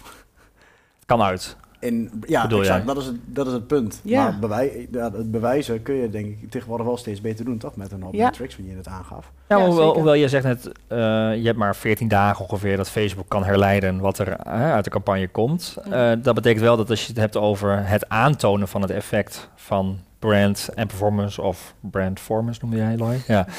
Kan 1.05 1.21
uit. 1.21 1.57
In, 1.79 2.23
ja, 2.27 2.49
exact, 2.49 2.87
dat 2.87 2.97
is, 2.97 3.05
het, 3.05 3.15
dat 3.25 3.47
is 3.47 3.53
het 3.53 3.67
punt. 3.67 4.01
Ja. 4.03 4.23
Maar 4.23 4.39
bewij, 4.39 4.87
ja, 4.91 5.11
het 5.11 5.31
bewijzen 5.31 5.81
kun 5.81 5.95
je 5.95 6.09
denk 6.09 6.25
ik 6.25 6.49
tegenwoordig 6.51 6.85
wel 6.85 6.97
steeds 6.97 7.21
beter 7.21 7.45
doen, 7.45 7.57
toch? 7.57 7.75
Met 7.75 7.91
een 7.91 8.01
hoop 8.01 8.13
ja. 8.13 8.29
tricks, 8.29 8.55
wanneer 8.55 8.73
je 8.73 8.79
het 8.79 8.87
aangaf. 8.87 9.31
Ja, 9.47 9.65
hoewel, 9.65 9.93
hoewel, 9.93 10.13
je 10.13 10.27
zegt 10.27 10.43
net, 10.43 10.65
uh, 10.65 10.71
je 11.35 11.45
hebt 11.45 11.57
maar 11.57 11.75
14 11.75 12.07
dagen 12.07 12.45
ongeveer 12.45 12.77
dat 12.77 12.89
Facebook 12.89 13.29
kan 13.29 13.43
herleiden 13.43 13.99
wat 13.99 14.19
er 14.19 14.27
uh, 14.27 14.71
uit 14.71 14.83
de 14.83 14.89
campagne 14.89 15.27
komt. 15.27 15.77
Uh, 15.87 16.11
dat 16.21 16.35
betekent 16.35 16.61
wel 16.61 16.77
dat 16.77 16.89
als 16.89 17.01
je 17.01 17.07
het 17.07 17.17
hebt 17.17 17.37
over 17.37 17.87
het 17.87 18.09
aantonen 18.09 18.67
van 18.67 18.81
het 18.81 18.91
effect 18.91 19.49
van 19.55 19.99
brand 20.19 20.69
en 20.75 20.87
performance 20.87 21.41
of 21.41 21.73
brandformance 21.79 22.59
noemde 22.61 22.77
jij, 22.77 22.97
Loy. 22.97 23.21
Ja. 23.27 23.45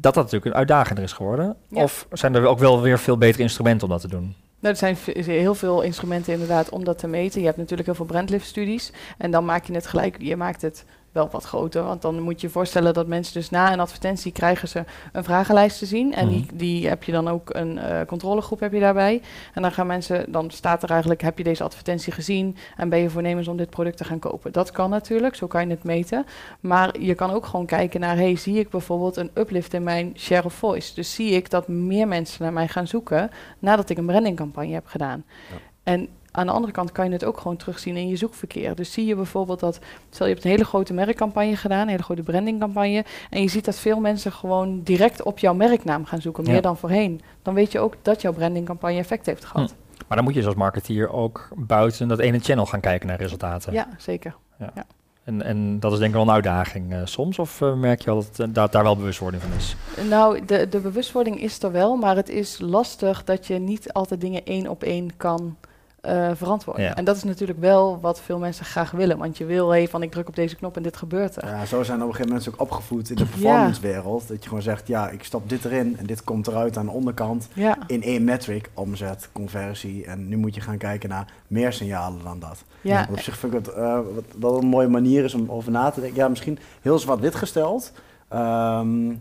Dat 0.00 0.14
dat 0.14 0.24
natuurlijk 0.24 0.52
een 0.52 0.58
uitdagender 0.58 1.04
is 1.04 1.12
geworden. 1.12 1.56
Of 1.70 2.06
zijn 2.12 2.34
er 2.34 2.46
ook 2.46 2.58
wel 2.58 2.80
weer 2.80 2.98
veel 2.98 3.18
betere 3.18 3.42
instrumenten 3.42 3.86
om 3.86 3.92
dat 3.92 4.00
te 4.00 4.08
doen? 4.08 4.34
Nou, 4.62 4.74
er 4.74 4.96
zijn 4.96 4.96
heel 5.24 5.54
veel 5.54 5.82
instrumenten 5.82 6.32
inderdaad 6.32 6.68
om 6.68 6.84
dat 6.84 6.98
te 6.98 7.06
meten. 7.06 7.40
Je 7.40 7.46
hebt 7.46 7.58
natuurlijk 7.58 7.86
heel 7.86 7.96
veel 7.96 8.06
brandlift 8.06 8.46
studies. 8.46 8.92
En 9.18 9.30
dan 9.30 9.44
maak 9.44 9.64
je 9.64 9.74
het 9.74 9.86
gelijk, 9.86 10.16
je 10.18 10.36
maakt 10.36 10.62
het 10.62 10.84
wel 11.12 11.28
wat 11.30 11.44
groter. 11.44 11.82
Want 11.82 12.02
dan 12.02 12.20
moet 12.20 12.40
je 12.40 12.46
je 12.46 12.52
voorstellen 12.52 12.94
dat 12.94 13.06
mensen 13.06 13.34
dus 13.34 13.50
na 13.50 13.72
een 13.72 13.80
advertentie 13.80 14.32
krijgen 14.32 14.68
ze 14.68 14.84
een 15.12 15.24
vragenlijst 15.24 15.78
te 15.78 15.86
zien. 15.86 16.14
En 16.14 16.28
die, 16.28 16.44
mhm. 16.46 16.56
die 16.56 16.88
heb 16.88 17.04
je 17.04 17.12
dan 17.12 17.28
ook 17.28 17.54
een 17.54 17.76
uh, 17.76 18.00
controlegroep 18.06 18.60
heb 18.60 18.72
je 18.72 18.80
daarbij. 18.80 19.22
En 19.54 19.62
dan 19.62 19.72
gaan 19.72 19.86
mensen, 19.86 20.32
dan 20.32 20.50
staat 20.50 20.82
er 20.82 20.90
eigenlijk, 20.90 21.20
heb 21.22 21.38
je 21.38 21.44
deze 21.44 21.64
advertentie 21.64 22.12
gezien 22.12 22.56
en 22.76 22.88
ben 22.88 22.98
je 22.98 23.10
voornemens 23.10 23.48
om 23.48 23.56
dit 23.56 23.70
product 23.70 23.96
te 23.96 24.04
gaan 24.04 24.18
kopen. 24.18 24.52
Dat 24.52 24.70
kan 24.70 24.90
natuurlijk, 24.90 25.34
zo 25.34 25.46
kan 25.46 25.66
je 25.66 25.74
het 25.74 25.84
meten. 25.84 26.26
Maar 26.60 27.00
je 27.00 27.14
kan 27.14 27.30
ook 27.30 27.46
gewoon 27.46 27.66
kijken 27.66 28.00
naar, 28.00 28.16
hey, 28.16 28.36
zie 28.36 28.58
ik 28.58 28.70
bijvoorbeeld 28.70 29.16
een 29.16 29.30
uplift 29.34 29.74
in 29.74 29.82
mijn 29.82 30.12
share 30.16 30.44
of 30.44 30.54
voice? 30.54 30.94
Dus 30.94 31.14
zie 31.14 31.30
ik 31.30 31.50
dat 31.50 31.68
meer 31.68 32.08
mensen 32.08 32.42
naar 32.42 32.52
mij 32.52 32.68
gaan 32.68 32.86
zoeken 32.86 33.30
nadat 33.58 33.90
ik 33.90 33.98
een 33.98 34.06
brandingcampagne 34.06 34.72
heb 34.72 34.86
gedaan. 34.86 35.24
Ja. 35.50 35.56
En 35.82 36.08
aan 36.32 36.46
de 36.46 36.52
andere 36.52 36.72
kant 36.72 36.92
kan 36.92 37.06
je 37.06 37.12
het 37.12 37.24
ook 37.24 37.38
gewoon 37.38 37.56
terugzien 37.56 37.96
in 37.96 38.08
je 38.08 38.16
zoekverkeer. 38.16 38.74
Dus 38.74 38.92
zie 38.92 39.06
je 39.06 39.14
bijvoorbeeld 39.14 39.60
dat, 39.60 39.78
stel 40.10 40.26
je 40.26 40.32
hebt 40.32 40.44
een 40.44 40.50
hele 40.50 40.64
grote 40.64 40.92
merkcampagne 40.92 41.56
gedaan, 41.56 41.82
een 41.82 41.88
hele 41.88 42.02
grote 42.02 42.22
brandingcampagne, 42.22 43.04
en 43.30 43.42
je 43.42 43.48
ziet 43.48 43.64
dat 43.64 43.76
veel 43.76 44.00
mensen 44.00 44.32
gewoon 44.32 44.82
direct 44.82 45.22
op 45.22 45.38
jouw 45.38 45.54
merknaam 45.54 46.04
gaan 46.04 46.20
zoeken, 46.20 46.44
meer 46.44 46.62
dan 46.62 46.76
voorheen. 46.76 47.20
Dan 47.42 47.54
weet 47.54 47.72
je 47.72 47.78
ook 47.78 47.94
dat 48.02 48.22
jouw 48.22 48.32
brandingcampagne 48.32 48.98
effect 48.98 49.26
heeft 49.26 49.44
gehad. 49.44 49.70
Hm. 49.70 50.04
Maar 50.08 50.16
dan 50.16 50.24
moet 50.24 50.34
je 50.34 50.46
als 50.46 50.54
marketeer 50.54 51.12
ook 51.12 51.48
buiten 51.56 52.08
dat 52.08 52.18
ene 52.18 52.38
channel 52.38 52.66
gaan 52.66 52.80
kijken 52.80 53.08
naar 53.08 53.18
resultaten. 53.18 53.72
Ja, 53.72 53.88
zeker. 53.98 54.34
Ja. 54.58 54.86
En, 55.24 55.42
en 55.42 55.80
dat 55.80 55.92
is 55.92 55.98
denk 55.98 56.10
ik 56.10 56.16
wel 56.16 56.26
een 56.26 56.34
uitdaging 56.34 56.92
uh, 56.92 57.00
soms, 57.04 57.38
of 57.38 57.60
uh, 57.60 57.74
merk 57.74 58.00
je 58.00 58.10
al 58.10 58.24
dat 58.36 58.48
uh, 58.48 58.66
daar 58.70 58.82
wel 58.82 58.96
bewustwording 58.96 59.42
van 59.42 59.52
is? 59.56 59.76
Nou, 60.08 60.44
de, 60.44 60.68
de 60.68 60.80
bewustwording 60.80 61.40
is 61.40 61.62
er 61.62 61.72
wel, 61.72 61.96
maar 61.96 62.16
het 62.16 62.28
is 62.28 62.58
lastig 62.58 63.24
dat 63.24 63.46
je 63.46 63.58
niet 63.58 63.92
altijd 63.92 64.20
dingen 64.20 64.44
één 64.44 64.68
op 64.68 64.82
één 64.82 65.16
kan 65.16 65.56
uh, 66.08 66.30
verantwoorden. 66.34 66.94
En 66.94 67.04
dat 67.04 67.16
is 67.16 67.24
natuurlijk 67.24 67.60
wel 67.60 68.00
wat 68.00 68.20
veel 68.20 68.38
mensen 68.38 68.64
graag 68.64 68.90
willen. 68.90 69.18
Want 69.18 69.38
je 69.38 69.44
wil, 69.44 69.70
hey, 69.70 69.88
van 69.88 70.02
ik 70.02 70.10
druk 70.10 70.28
op 70.28 70.34
deze 70.34 70.56
knop 70.56 70.76
en 70.76 70.82
dit 70.82 70.96
gebeurt 70.96 71.36
er. 71.36 71.48
Ja, 71.48 71.64
zo 71.64 71.82
zijn 71.82 72.02
op 72.02 72.08
een 72.08 72.14
gegeven 72.14 72.32
moment 72.32 72.48
ook 72.48 72.60
opgevoed 72.60 73.10
in 73.10 73.16
de 73.16 73.24
performancewereld. 73.24 74.28
Dat 74.28 74.42
je 74.42 74.48
gewoon 74.48 74.62
zegt, 74.62 74.86
ja, 74.86 75.08
ik 75.08 75.24
stop 75.24 75.48
dit 75.48 75.64
erin 75.64 75.96
en 75.98 76.06
dit 76.06 76.24
komt 76.24 76.46
eruit 76.46 76.76
aan 76.76 76.86
de 76.86 76.92
onderkant. 76.92 77.48
In 77.86 78.02
één 78.02 78.24
metric, 78.24 78.70
omzet, 78.74 79.28
conversie. 79.32 80.06
En 80.06 80.28
nu 80.28 80.36
moet 80.36 80.54
je 80.54 80.60
gaan 80.60 80.78
kijken 80.78 81.08
naar 81.08 81.32
meer 81.46 81.72
signalen 81.72 82.24
dan 82.24 82.38
dat. 82.38 82.64
Ja. 82.80 83.06
Op 83.10 83.20
zich 83.20 83.38
vind 83.38 83.54
ik 83.54 83.64
het 83.64 83.76
uh, 83.76 83.94
wat, 84.14 84.24
wat, 84.38 84.62
een 84.62 84.68
mooie 84.68 84.88
manier 84.88 85.24
is 85.24 85.34
om 85.34 85.50
over 85.50 85.70
na 85.70 85.90
te 85.90 86.00
denken. 86.00 86.18
Ja, 86.18 86.28
misschien 86.28 86.58
heel 86.80 86.98
zwart-wit 86.98 87.34
gesteld. 87.34 87.92
Um, 88.32 89.18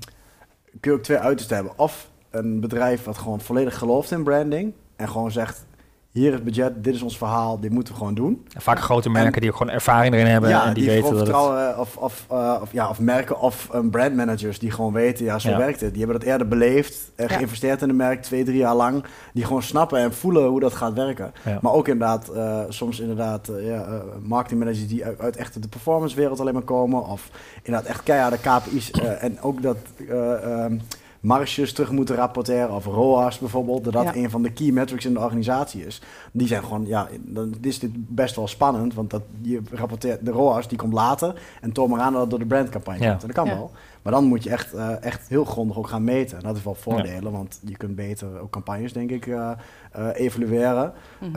kun 0.80 0.92
je 0.92 0.98
ook 0.98 1.04
twee 1.04 1.18
uitersten 1.18 1.56
hebben. 1.56 1.74
Of 1.78 2.10
een 2.30 2.60
bedrijf 2.60 3.04
wat 3.04 3.18
gewoon 3.18 3.42
volledig 3.42 3.78
gelooft 3.78 4.12
in 4.12 4.24
branding. 4.24 4.74
En 4.96 5.10
gewoon 5.10 5.32
zegt, 5.32 5.66
hier 6.12 6.28
is 6.28 6.34
het 6.34 6.44
budget, 6.44 6.84
dit 6.84 6.96
is 6.96 7.02
ons 7.02 7.18
verhaal, 7.18 7.60
dit 7.60 7.72
moeten 7.72 7.94
we 7.94 8.00
gewoon 8.00 8.14
doen. 8.14 8.46
vaak 8.58 8.80
grote 8.80 9.10
merken 9.10 9.42
die 9.42 9.50
ook 9.50 9.58
gewoon 9.58 9.74
ervaring 9.74 10.14
erin 10.14 10.26
hebben 10.26 10.50
ja, 10.50 10.66
en 10.66 10.74
die, 10.74 10.86
weten 10.86 11.26
dat 11.26 11.28
het... 11.28 11.78
of, 11.78 11.98
of, 11.98 12.26
uh, 12.32 12.58
of, 12.62 12.72
ja, 12.72 12.90
of 12.90 13.00
merken 13.00 13.40
of 13.40 13.70
um, 13.76 13.90
brandmanagers 13.90 14.60
die 14.60 14.72
gewoon 14.72 14.94
weten, 14.94 15.26
ja, 15.26 15.40
zo 15.40 15.58
werkt 15.58 15.82
het. 15.82 15.90
Die 15.94 16.04
hebben 16.04 16.20
dat 16.20 16.30
eerder 16.30 16.48
beleefd 16.48 17.12
en 17.16 17.30
geïnvesteerd 17.30 17.82
in 17.82 17.90
een 17.90 17.96
merk 17.96 18.22
twee, 18.22 18.44
drie 18.44 18.58
jaar 18.58 18.76
lang. 18.76 19.04
Die 19.34 19.46
gewoon 19.46 19.64
snappen 19.64 20.00
en 20.00 20.14
voelen 20.14 20.46
hoe 20.46 20.60
dat 20.60 20.74
gaat 20.74 20.94
werken. 20.94 21.34
Maar 21.62 21.74
ook 21.74 21.88
inderdaad, 21.88 22.30
uh, 22.34 22.60
soms 22.70 23.00
inderdaad, 23.00 23.50
uh, 23.50 23.80
marketingmanagers 24.22 24.88
die 24.88 25.06
uit, 25.06 25.20
uit 25.20 25.36
echt 25.36 25.62
de 25.62 25.68
performancewereld 25.68 26.40
alleen 26.40 26.54
maar 26.54 26.62
komen. 26.62 27.06
Of 27.06 27.30
inderdaad 27.64 27.90
echt 27.90 28.04
keiharde 28.04 28.38
KPI's 28.38 28.92
en 29.20 29.42
ook 29.42 29.62
dat... 29.62 29.78
Um, 30.10 30.82
marges 31.22 31.74
terug 31.74 31.92
moeten 31.92 32.16
rapporteren 32.16 32.76
of 32.76 32.86
ROAS 32.86 33.40
bijvoorbeeld, 33.40 33.84
dat 33.84 33.94
dat 33.94 34.16
een 34.16 34.30
van 34.30 34.42
de 34.42 34.52
key 34.52 34.72
metrics 34.72 35.06
in 35.06 35.14
de 35.14 35.20
organisatie 35.20 35.86
is. 35.86 36.02
Die 36.32 36.48
zijn 36.48 36.64
gewoon, 36.64 36.86
ja, 36.86 37.08
dan 37.20 37.54
is 37.62 37.80
dit 37.80 37.92
best 37.94 38.36
wel 38.36 38.48
spannend, 38.48 38.94
want 38.94 39.10
dat 39.10 39.22
je 39.42 39.62
rapporteert 39.72 40.26
de 40.26 40.32
ROAS 40.32 40.68
die 40.68 40.78
komt 40.78 40.94
later 40.94 41.42
en 41.62 41.72
toon 41.72 41.90
maar 41.90 42.00
aan 42.00 42.12
dat 42.12 42.22
het 42.22 42.30
door 42.30 42.40
de 42.40 42.46
brandcampagne 42.46 43.08
komt. 43.08 43.22
En 43.22 43.28
dat 43.28 43.36
kan 43.36 43.48
wel. 43.48 43.72
Maar 44.02 44.14
dan 44.14 44.24
moet 44.24 44.44
je 44.44 44.50
echt, 44.50 44.74
uh, 44.74 45.04
echt 45.04 45.28
heel 45.28 45.46
grondig 45.46 45.78
ook 45.78 45.88
gaan 45.88 46.04
meten. 46.04 46.38
En 46.38 46.44
dat 46.44 46.56
is 46.56 46.64
wel 46.64 46.76
voordelen, 46.76 47.32
want 47.32 47.60
je 47.66 47.78
kunt 47.78 47.96
beter 47.96 48.40
ook 48.40 48.50
campagnes, 48.50 48.94
denk 48.94 49.12
ik, 49.12 49.26
uh, 49.26 49.52
uh, 49.98 50.08
evalueren. 50.14 50.94
Mhm. 51.20 51.32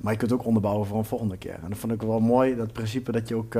maar 0.00 0.12
je 0.12 0.18
kunt 0.18 0.32
ook 0.32 0.44
onderbouwen 0.44 0.86
voor 0.86 0.98
een 0.98 1.04
volgende 1.04 1.36
keer. 1.36 1.58
En 1.62 1.68
dat 1.68 1.78
vond 1.78 1.92
ik 1.92 2.02
wel 2.02 2.20
mooi, 2.20 2.56
dat 2.56 2.72
principe 2.72 3.12
dat 3.12 3.28
je 3.28 3.34
ook 3.34 3.54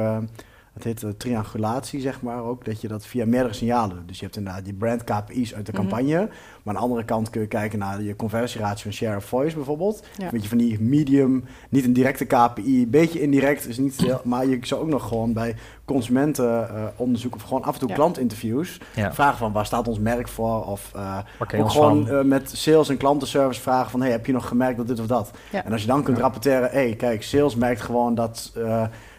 het 0.85 1.01
heet 1.01 1.03
uh, 1.03 1.11
triangulatie, 1.17 2.01
zeg 2.01 2.23
maar 2.23 2.43
ook, 2.43 2.65
dat 2.65 2.81
je 2.81 2.89
dat 2.89 3.07
via 3.07 3.27
meerdere 3.27 3.55
signalen 3.55 3.97
doet. 3.97 4.09
Dus 4.09 4.19
je 4.19 4.25
hebt 4.25 4.37
inderdaad 4.37 4.65
die 4.65 4.75
brand 4.75 5.05
KPI's 5.05 5.55
uit 5.55 5.67
de 5.67 5.73
mhm. 5.73 5.81
campagne, 5.81 6.17
maar 6.63 6.75
aan 6.75 6.75
de 6.75 6.79
andere 6.79 7.05
kant 7.05 7.31
kun 7.31 7.41
je 7.41 7.47
kijken 7.47 7.79
naar 7.79 8.03
je 8.03 8.17
conversieratio 8.17 8.83
van 8.83 8.93
share 8.93 9.17
of 9.17 9.25
voice 9.25 9.57
bijvoorbeeld. 9.57 10.07
Ja. 10.19 10.31
Weet 10.31 10.43
je, 10.43 10.49
van 10.49 10.59
die 10.59 10.81
medium, 10.81 11.45
niet 11.69 11.85
een 11.85 11.93
directe 11.93 12.25
KPI, 12.25 12.87
beetje 12.89 13.21
indirect, 13.21 13.69
is 13.69 13.79
niet 13.79 13.97
heel, 13.97 14.21
maar 14.25 14.47
je 14.47 14.59
zou 14.61 14.81
ook 14.81 14.89
nog 14.89 15.09
gewoon 15.09 15.33
bij 15.33 15.55
consumentenonderzoek 15.85 17.35
uh, 17.35 17.41
of 17.41 17.49
gewoon 17.49 17.63
af 17.63 17.75
en 17.75 17.81
toe 17.81 17.93
klantinterviews 17.93 18.81
vragen 18.95 19.39
van 19.39 19.53
waar 19.53 19.67
staat 19.67 19.89
ons 19.89 19.99
merk 19.99 20.29
voor 20.29 20.67
of 20.67 20.93
uh, 20.97 21.19
ook 21.61 21.71
gewoon 21.71 22.09
uh, 22.09 22.23
met 22.23 22.51
sales 22.55 22.89
en 22.89 22.97
klantenservice 22.97 23.61
vragen 23.61 23.91
van 23.91 24.01
hey, 24.01 24.11
heb 24.11 24.27
je 24.27 24.33
nog 24.33 24.49
gemerkt 24.49 24.77
dat 24.77 24.87
dit 24.87 25.01
of 25.01 25.07
dat? 25.07 25.31
En 25.51 25.73
als 25.73 25.81
je 25.81 25.87
dan 25.87 26.03
kunt 26.03 26.19
rapporteren, 26.19 26.71
hey, 26.71 26.95
kijk, 26.95 27.23
sales 27.23 27.57
merkt 27.57 27.81
gewoon 27.81 28.15
dat 28.15 28.53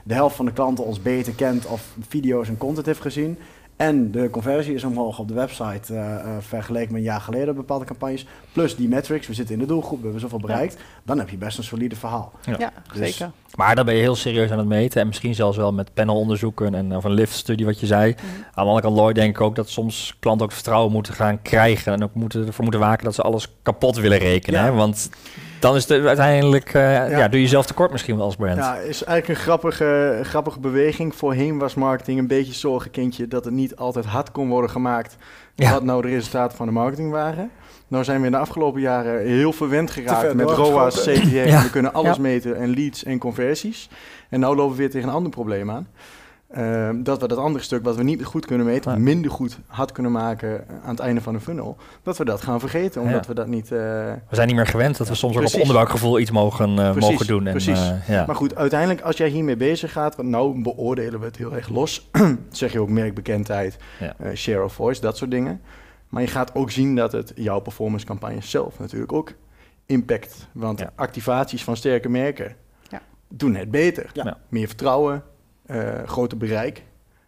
de 0.09 0.15
helft 0.15 0.35
van 0.35 0.45
de 0.45 0.51
klanten 0.51 0.85
ons 0.85 1.01
beter 1.01 1.33
kent 1.33 1.65
of 1.65 1.81
video's 2.07 2.47
en 2.47 2.57
content 2.57 2.85
heeft 2.85 3.01
gezien. 3.01 3.37
En 3.75 4.11
de 4.11 4.29
conversie 4.29 4.73
is 4.73 4.83
omhoog 4.83 5.19
op 5.19 5.27
de 5.27 5.33
website 5.33 5.93
uh, 5.93 5.99
uh, 5.99 6.35
vergeleken 6.39 6.91
met 6.91 6.97
een 6.97 7.07
jaar 7.07 7.21
geleden 7.21 7.55
bepaalde 7.55 7.85
campagnes. 7.85 8.25
Plus 8.51 8.75
die 8.75 8.87
metrics, 8.87 9.27
we 9.27 9.33
zitten 9.33 9.55
in 9.55 9.61
de 9.61 9.67
doelgroep, 9.67 9.97
we 9.97 10.03
hebben 10.03 10.21
zoveel 10.21 10.39
bereikt. 10.39 10.77
Dan 11.03 11.19
heb 11.19 11.29
je 11.29 11.37
best 11.37 11.57
een 11.57 11.63
solide 11.63 11.95
verhaal. 11.95 12.31
Ja, 12.57 12.73
dus 12.93 12.97
zeker. 12.97 13.31
Maar 13.55 13.75
dan 13.75 13.85
ben 13.85 13.95
je 13.95 14.01
heel 14.01 14.15
serieus 14.15 14.51
aan 14.51 14.57
het 14.57 14.67
meten. 14.67 15.01
En 15.01 15.07
misschien 15.07 15.35
zelfs 15.35 15.57
wel 15.57 15.73
met 15.73 15.93
panelonderzoeken 15.93 16.75
en 16.75 16.95
of 16.95 17.03
een 17.03 17.11
lift-studie 17.11 17.65
wat 17.65 17.79
je 17.79 17.85
zei. 17.85 18.11
Mhm. 18.11 18.25
Aan 18.25 18.43
de 18.53 18.61
andere 18.61 18.81
kant, 18.81 18.95
Lloyd, 18.95 19.15
denk 19.15 19.35
ik 19.35 19.41
ook 19.41 19.55
dat 19.55 19.69
soms 19.69 20.15
klanten 20.19 20.45
ook 20.45 20.51
vertrouwen 20.51 20.91
moeten 20.91 21.13
gaan 21.13 21.41
krijgen. 21.41 21.93
En 21.93 22.03
ook 22.03 22.13
moeten, 22.13 22.47
ervoor 22.47 22.63
moeten 22.63 22.81
waken 22.81 23.05
dat 23.05 23.15
ze 23.15 23.21
alles 23.21 23.47
kapot 23.61 23.97
willen 23.97 24.17
rekenen. 24.17 24.63
Hè? 24.63 24.71
Want 24.71 25.09
dan 25.59 25.75
is 25.75 25.87
het 25.87 26.05
uiteindelijk, 26.05 26.73
uh, 26.73 26.81
ja. 26.81 27.05
ja. 27.05 27.27
doe 27.27 27.41
je 27.41 27.47
zelf 27.47 27.65
tekort 27.65 27.91
misschien 27.91 28.15
wel 28.15 28.25
als 28.25 28.35
brand. 28.35 28.57
Ja, 28.57 28.75
is 28.75 29.03
eigenlijk 29.03 29.27
een 29.27 29.45
grappige, 29.45 30.19
grappige 30.23 30.59
beweging. 30.59 31.15
Voorheen 31.15 31.57
was 31.57 31.73
marketing 31.73 32.19
een 32.19 32.27
beetje 32.27 32.53
zorgenkindje 32.53 33.27
dat 33.27 33.45
het 33.45 33.53
niet 33.53 33.75
altijd 33.75 34.05
hard 34.05 34.31
kon 34.31 34.49
worden 34.49 34.69
gemaakt. 34.69 35.17
Wat 35.55 35.83
nou 35.83 36.01
de 36.01 36.07
resultaten 36.07 36.57
van 36.57 36.65
de 36.65 36.73
marketing 36.73 37.11
waren. 37.11 37.51
Nou 37.87 38.03
zijn 38.03 38.19
we 38.19 38.25
in 38.25 38.31
de 38.31 38.37
afgelopen 38.37 38.81
jaren 38.81 39.25
heel 39.25 39.53
verwend 39.53 39.91
geraakt 39.91 40.33
met 40.33 40.49
ROAS, 40.49 41.01
CTR. 41.01 41.63
We 41.63 41.69
kunnen 41.71 41.93
alles 41.93 42.17
meten 42.17 42.57
en 42.57 42.73
leads 42.73 43.03
en 43.03 43.17
conversies. 43.17 43.89
En 44.29 44.39
nu 44.39 44.45
lopen 44.45 44.69
we 44.69 44.75
weer 44.75 44.89
tegen 44.89 45.07
een 45.07 45.15
ander 45.15 45.31
probleem 45.31 45.71
aan. 45.71 45.87
Ehm, 46.49 47.03
dat 47.03 47.21
we 47.21 47.27
dat 47.27 47.37
andere 47.37 47.63
stuk 47.63 47.83
wat 47.83 47.95
we 47.95 48.03
niet 48.03 48.23
goed 48.23 48.45
kunnen 48.45 48.65
meten, 48.65 49.03
minder 49.03 49.31
goed 49.31 49.59
had 49.67 49.91
kunnen 49.91 50.11
maken 50.11 50.65
aan 50.83 50.89
het 50.89 50.99
einde 50.99 51.21
van 51.21 51.33
de 51.33 51.39
funnel, 51.39 51.77
dat 52.03 52.17
we 52.17 52.25
dat 52.25 52.41
gaan 52.41 52.59
vergeten, 52.59 53.01
omdat 53.01 53.27
we 53.27 53.33
dat 53.33 53.47
niet... 53.47 53.63
Uh, 53.63 53.79
we 53.79 54.35
zijn 54.35 54.47
niet 54.47 54.55
meer 54.55 54.67
gewend 54.67 54.97
dat 54.97 55.07
we 55.07 55.15
soms 55.15 55.37
ook 55.37 55.45
op 55.45 55.53
onderbuikgevoel 55.53 56.19
iets 56.19 56.31
mogen, 56.31 56.69
uh, 56.69 56.95
mogen 56.95 57.27
doen. 57.27 57.45
En, 57.45 57.51
precies. 57.51 57.79
Uh, 57.79 58.07
ja. 58.07 58.25
Maar 58.25 58.35
goed, 58.35 58.55
uiteindelijk 58.55 59.01
als 59.01 59.17
jij 59.17 59.27
hiermee 59.27 59.55
bezig 59.55 59.91
gaat, 59.91 60.15
want 60.15 60.29
nou 60.29 60.61
beoordelen 60.61 61.19
we 61.19 61.25
het 61.25 61.37
heel 61.37 61.55
erg 61.55 61.69
los, 61.69 62.09
zeg 62.51 62.71
je 62.71 62.81
ook 62.81 62.89
merkbekendheid, 62.89 63.77
share 64.33 64.63
of 64.63 64.73
voice, 64.73 65.01
dat 65.01 65.17
soort 65.17 65.31
dingen. 65.31 65.61
Maar 66.07 66.21
je 66.21 66.27
gaat 66.27 66.55
ook 66.55 66.71
zien 66.71 66.95
dat 66.95 67.11
het 67.11 67.31
jouw 67.35 67.59
performance 67.59 68.05
campagne 68.05 68.41
zelf 68.41 68.79
natuurlijk 68.79 69.13
ook 69.13 69.33
impact. 69.85 70.47
Want 70.51 70.85
activaties 70.95 71.63
van 71.63 71.75
sterke 71.77 72.09
merken 72.09 72.55
ja. 72.89 73.01
doen 73.27 73.55
het 73.55 73.71
beter. 73.71 74.09
Ja. 74.13 74.37
Meer 74.47 74.67
vertrouwen, 74.67 75.23
groter 76.05 76.37
bereik. 76.37 76.83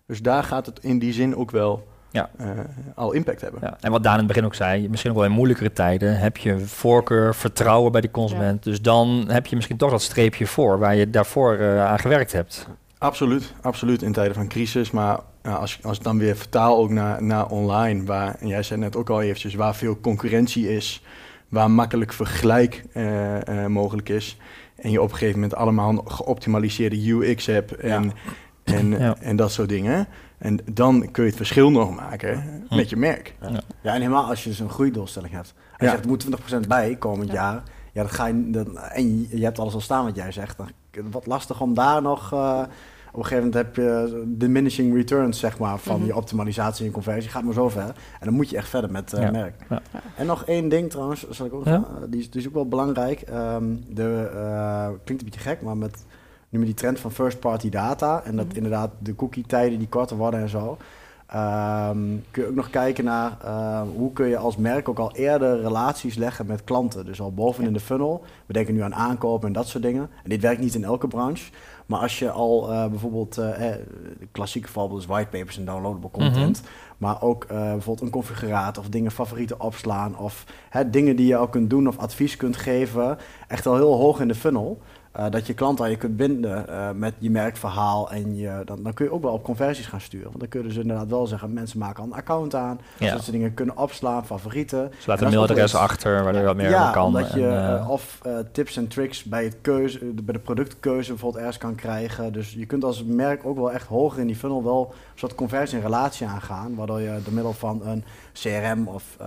Dus 0.05 0.21
daar 0.21 0.43
gaat 0.43 0.65
het 0.65 0.79
in 0.81 0.99
die 0.99 1.13
zin 1.13 1.35
ook 1.35 1.51
wel 1.51 1.87
ja. 2.11 2.29
Uh, 2.41 2.47
al 2.95 3.11
impact 3.11 3.41
hebben. 3.41 3.59
Ja. 3.63 3.77
En 3.79 3.91
wat 3.91 4.03
Daan 4.03 4.13
in 4.13 4.19
het 4.19 4.27
begin 4.27 4.45
ook 4.45 4.55
zei, 4.55 4.89
misschien 4.89 5.11
ook 5.11 5.17
wel 5.17 5.25
in 5.25 5.31
moeilijkere 5.31 5.73
tijden 5.73 6.19
heb 6.19 6.37
je 6.37 6.59
voorkeur, 6.59 7.35
vertrouwen 7.35 7.91
bij 7.91 8.01
de 8.01 8.11
consument. 8.11 8.63
Dus 8.63 8.81
dan 8.81 9.25
heb 9.27 9.45
je 9.45 9.55
misschien 9.55 9.77
toch 9.77 9.91
dat 9.91 10.01
streepje 10.01 10.47
voor 10.47 10.79
waar 10.79 10.95
je 10.95 11.09
daarvoor 11.09 11.57
uh, 11.57 11.85
aan 11.85 11.99
gewerkt 11.99 12.31
hebt. 12.31 12.67
Absoluut, 12.97 13.53
absoluut 13.61 14.01
in 14.01 14.11
tijden 14.11 14.35
van 14.35 14.47
crisis. 14.47 14.91
Maar 14.91 15.19
uh, 15.43 15.59
als, 15.59 15.79
als 15.83 15.97
ik 15.97 16.03
dan 16.03 16.17
weer 16.17 16.35
vertaal 16.35 16.77
ook 16.77 16.89
naar, 16.89 17.23
naar 17.23 17.47
online, 17.47 18.05
waar, 18.05 18.35
en 18.39 18.47
jij 18.47 18.63
zei 18.63 18.79
net 18.79 18.95
ook 18.95 19.09
al 19.09 19.21
eventjes, 19.21 19.55
waar 19.55 19.75
veel 19.75 19.99
concurrentie 19.99 20.75
is, 20.75 21.03
waar 21.49 21.71
makkelijk 21.71 22.13
vergelijk 22.13 22.83
mogelijk 23.67 24.09
is. 24.09 24.37
En 24.81 24.91
je 24.91 25.01
op 25.01 25.11
een 25.11 25.17
gegeven 25.17 25.39
moment 25.39 25.55
allemaal 25.55 25.95
geoptimaliseerde 26.05 27.09
UX 27.09 27.45
hebt 27.45 27.75
en, 27.75 28.11
en, 28.63 29.19
en 29.21 29.35
dat 29.35 29.51
soort 29.51 29.69
dingen 29.69 30.07
en 30.41 30.59
dan 30.71 31.11
kun 31.11 31.23
je 31.23 31.29
het 31.29 31.37
verschil 31.37 31.71
nog 31.71 31.95
maken 31.95 32.63
met 32.69 32.89
je 32.89 32.95
merk. 32.95 33.35
Ja. 33.41 33.49
ja. 33.81 33.93
en 33.93 34.01
helemaal 34.01 34.25
als 34.25 34.43
je 34.43 34.49
dus 34.49 34.59
een 34.59 34.69
groeidoelstelling 34.69 35.33
hebt. 35.33 35.53
Als 35.71 35.79
je 35.79 35.87
zegt, 35.87 36.01
er 36.01 36.07
moet 36.07 36.25
20% 36.65 36.67
bij 36.67 36.95
komend 36.95 37.31
jaar. 37.31 37.63
Ja, 37.93 38.01
dat 38.01 38.11
ga 38.11 38.25
je, 38.25 38.49
dan, 38.49 38.77
en 38.77 39.27
je 39.29 39.43
hebt 39.43 39.59
alles 39.59 39.73
al 39.73 39.81
staan 39.81 40.05
wat 40.05 40.15
jij 40.15 40.31
zegt. 40.31 40.57
Dan 40.57 41.11
wat 41.11 41.25
lastig 41.25 41.61
om 41.61 41.73
daar 41.73 42.01
nog... 42.01 42.33
Uh, 42.33 42.61
op 43.11 43.17
een 43.17 43.25
gegeven 43.25 43.43
moment 43.43 43.53
heb 43.53 43.75
je 43.75 44.23
diminishing 44.27 44.95
returns, 44.95 45.39
zeg 45.39 45.59
maar, 45.59 45.77
van 45.77 45.97
mhm. 45.97 46.05
je 46.05 46.15
optimalisatie 46.15 46.85
en 46.85 46.91
conversie. 46.91 47.31
Gaat 47.31 47.43
maar 47.43 47.53
zo 47.53 47.69
ver. 47.69 47.95
En 48.19 48.25
dan 48.25 48.33
moet 48.33 48.49
je 48.49 48.57
echt 48.57 48.69
verder 48.69 48.91
met 48.91 49.13
uh, 49.13 49.31
merk. 49.31 49.55
Ja. 49.69 49.81
En 50.15 50.25
nog 50.25 50.45
één 50.45 50.69
ding 50.69 50.89
trouwens, 50.89 51.29
zal 51.29 51.45
ik 51.45 51.53
ook, 51.53 51.65
uh, 51.65 51.81
die, 52.09 52.19
is, 52.19 52.29
die 52.29 52.41
is 52.41 52.47
ook 52.47 52.53
wel 52.53 52.67
belangrijk. 52.67 53.23
Um, 53.33 53.83
de, 53.87 54.29
klinkt 55.03 55.23
een 55.23 55.29
beetje 55.29 55.49
gek, 55.49 55.61
maar 55.61 55.77
met 55.77 56.05
nu 56.49 56.59
met 56.59 56.67
die 56.67 56.77
trend 56.77 56.99
van 56.99 57.11
first 57.11 57.39
party 57.39 57.69
data 57.69 58.23
en 58.23 58.35
dat 58.35 58.45
mhm. 58.47 58.55
inderdaad 58.55 58.91
de 58.99 59.15
cookie 59.15 59.45
tijden 59.47 59.79
die 59.79 59.87
korter 59.87 60.17
worden 60.17 60.39
en 60.39 60.49
zo. 60.49 60.77
Ehm, 61.31 61.97
kun 62.31 62.43
je 62.43 62.49
ook 62.49 62.55
nog 62.55 62.69
kijken 62.69 63.03
naar 63.03 63.37
uh, 63.45 63.81
hoe 63.95 64.13
kun 64.13 64.27
je 64.27 64.37
als 64.37 64.57
merk 64.57 64.89
ook 64.89 64.99
al 64.99 65.15
eerder 65.15 65.61
relaties 65.61 66.15
leggen 66.15 66.45
met 66.45 66.63
klanten. 66.63 67.05
Dus 67.05 67.21
al 67.21 67.33
boven 67.33 67.63
in 67.63 67.73
de 67.73 67.79
funnel. 67.79 68.23
We 68.45 68.53
denken 68.53 68.73
nu 68.73 68.81
aan 68.81 68.95
aankopen 68.95 69.47
en 69.47 69.53
dat 69.53 69.67
soort 69.67 69.83
dingen. 69.83 70.09
En 70.23 70.29
dit 70.29 70.41
werkt 70.41 70.61
niet 70.61 70.75
in 70.75 70.83
elke 70.83 71.07
branche. 71.07 71.51
Maar 71.85 71.99
als 71.99 72.19
je 72.19 72.31
al 72.31 72.71
uh, 72.71 72.85
bijvoorbeeld, 72.85 73.37
uh, 73.37 73.69
eh, 73.69 73.79
klassieke 74.31 74.67
voorbeeld 74.67 74.99
is 74.99 75.05
whitepapers 75.05 75.57
en 75.57 75.65
downloadable 75.65 76.09
mhm. 76.11 76.19
content. 76.19 76.61
Maar 76.97 77.21
ook 77.21 77.47
bijvoorbeeld 77.47 78.01
een 78.01 78.09
configurator 78.09 78.83
of 78.83 78.89
dingen 78.89 79.11
favorieten 79.11 79.59
opslaan. 79.59 80.17
Of 80.17 80.45
dingen 80.87 81.15
die 81.15 81.27
je 81.27 81.35
al 81.35 81.47
kunt 81.47 81.69
doen 81.69 81.87
of 81.87 81.97
advies 81.97 82.37
kunt 82.37 82.57
geven. 82.57 83.17
Echt 83.47 83.65
al 83.65 83.75
heel 83.75 83.93
hoog 83.93 84.19
in 84.19 84.27
de 84.27 84.35
funnel. 84.35 84.81
Uh, 85.19 85.25
dat 85.29 85.47
je 85.47 85.53
klant 85.53 85.81
aan 85.81 85.89
je 85.89 85.95
kunt 85.95 86.17
binden 86.17 86.65
uh, 86.69 86.89
met 86.95 87.13
je 87.17 87.29
merkverhaal. 87.29 88.11
En 88.11 88.35
je, 88.35 88.61
dan, 88.65 88.83
dan 88.83 88.93
kun 88.93 89.05
je 89.05 89.11
ook 89.11 89.21
wel 89.21 89.33
op 89.33 89.43
conversies 89.43 89.85
gaan 89.85 90.01
sturen. 90.01 90.27
Want 90.27 90.39
dan 90.39 90.47
kunnen 90.47 90.71
ze 90.71 90.81
inderdaad 90.81 91.09
wel 91.09 91.27
zeggen, 91.27 91.53
mensen 91.53 91.79
maken 91.79 92.03
al 92.03 92.09
een 92.09 92.15
account 92.15 92.55
aan. 92.55 92.79
Ja. 92.97 93.07
Zodat 93.07 93.23
ze 93.23 93.31
dingen 93.31 93.53
kunnen 93.53 93.77
opslaan, 93.77 94.25
favorieten. 94.25 94.91
Ze 94.99 95.09
laten 95.09 95.25
een 95.25 95.31
mailadres 95.31 95.75
achter, 95.75 96.23
waar 96.23 96.35
je 96.35 96.43
wat 96.43 96.55
meer 96.55 96.69
ja, 96.69 96.91
kan. 96.91 97.05
omdat 97.05 97.33
je 97.33 97.39
uh, 97.79 97.89
of 97.89 98.21
tips 98.51 98.77
en 98.77 98.87
tricks 98.87 99.23
bij, 99.23 99.43
het 99.43 99.57
keuze, 99.61 99.99
bij 99.99 100.33
de 100.33 100.39
productkeuze 100.39 101.09
bijvoorbeeld 101.09 101.43
ergens 101.43 101.63
kan 101.63 101.75
krijgen. 101.75 102.33
Dus 102.33 102.53
je 102.53 102.65
kunt 102.65 102.83
als 102.83 103.03
merk 103.03 103.45
ook 103.45 103.57
wel 103.57 103.71
echt 103.71 103.87
hoger 103.87 104.19
in 104.19 104.27
die 104.27 104.35
funnel 104.35 104.63
wel 104.63 104.87
een 104.91 105.19
soort 105.19 105.35
conversie 105.35 105.77
en 105.77 105.83
relatie 105.83 106.27
aangaan. 106.27 106.75
Waardoor 106.75 107.01
je 107.01 107.19
door 107.23 107.33
middel 107.33 107.53
van 107.53 107.81
een 107.85 108.03
CRM 108.33 108.87
of 108.87 109.17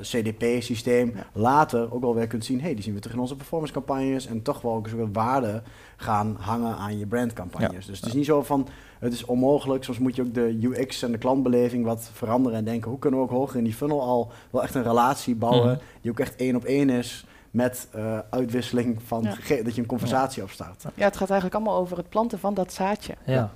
CDP-systeem 0.00 1.14
later 1.32 1.94
ook 1.94 2.00
wel 2.00 2.14
weer 2.14 2.26
kunt 2.26 2.44
zien... 2.44 2.60
hey, 2.60 2.74
die 2.74 2.82
zien 2.82 2.94
we 2.94 3.00
terug 3.00 3.16
in 3.16 3.22
onze 3.22 3.36
performance 3.36 3.72
campagnes 3.72 4.26
en 4.26 4.42
toch 4.42 4.60
wel 4.60 4.72
ook 4.72 4.86
eens 4.86 4.94
waarde 5.12 5.62
gaan 5.96 6.36
hangen 6.40 6.76
aan 6.76 6.98
je 6.98 7.06
brandcampagnes. 7.06 7.86
Dus 7.86 7.96
het 7.96 8.06
is 8.06 8.14
niet 8.14 8.24
zo 8.24 8.42
van 8.42 8.68
het 8.98 9.12
is 9.12 9.24
onmogelijk. 9.24 9.84
Soms 9.84 9.98
moet 9.98 10.16
je 10.16 10.22
ook 10.22 10.34
de 10.34 10.58
UX 10.62 11.02
en 11.02 11.12
de 11.12 11.18
klantbeleving 11.18 11.84
wat 11.84 12.10
veranderen 12.12 12.58
en 12.58 12.64
denken 12.64 12.90
hoe 12.90 12.98
kunnen 12.98 13.20
we 13.20 13.26
ook 13.26 13.32
hoger 13.32 13.56
in 13.56 13.64
die 13.64 13.74
funnel 13.74 14.00
al 14.00 14.30
wel 14.50 14.62
echt 14.62 14.74
een 14.74 14.82
relatie 14.82 15.34
bouwen 15.34 15.70
mhm. 15.70 15.78
die 16.00 16.10
ook 16.10 16.20
echt 16.20 16.36
één 16.36 16.56
op 16.56 16.64
één 16.64 16.90
is 16.90 17.26
met 17.50 17.88
uh, 17.96 18.18
uitwisseling 18.30 18.98
van 19.06 19.22
dat 19.64 19.74
je 19.74 19.80
een 19.80 19.86
conversatie 19.86 20.42
opstart. 20.42 20.84
Ja, 20.94 21.04
het 21.04 21.16
gaat 21.16 21.30
eigenlijk 21.30 21.54
allemaal 21.54 21.80
over 21.80 21.96
het 21.96 22.08
planten 22.08 22.38
van 22.38 22.54
dat 22.54 22.72
zaadje. 22.72 23.14
Ja. 23.26 23.50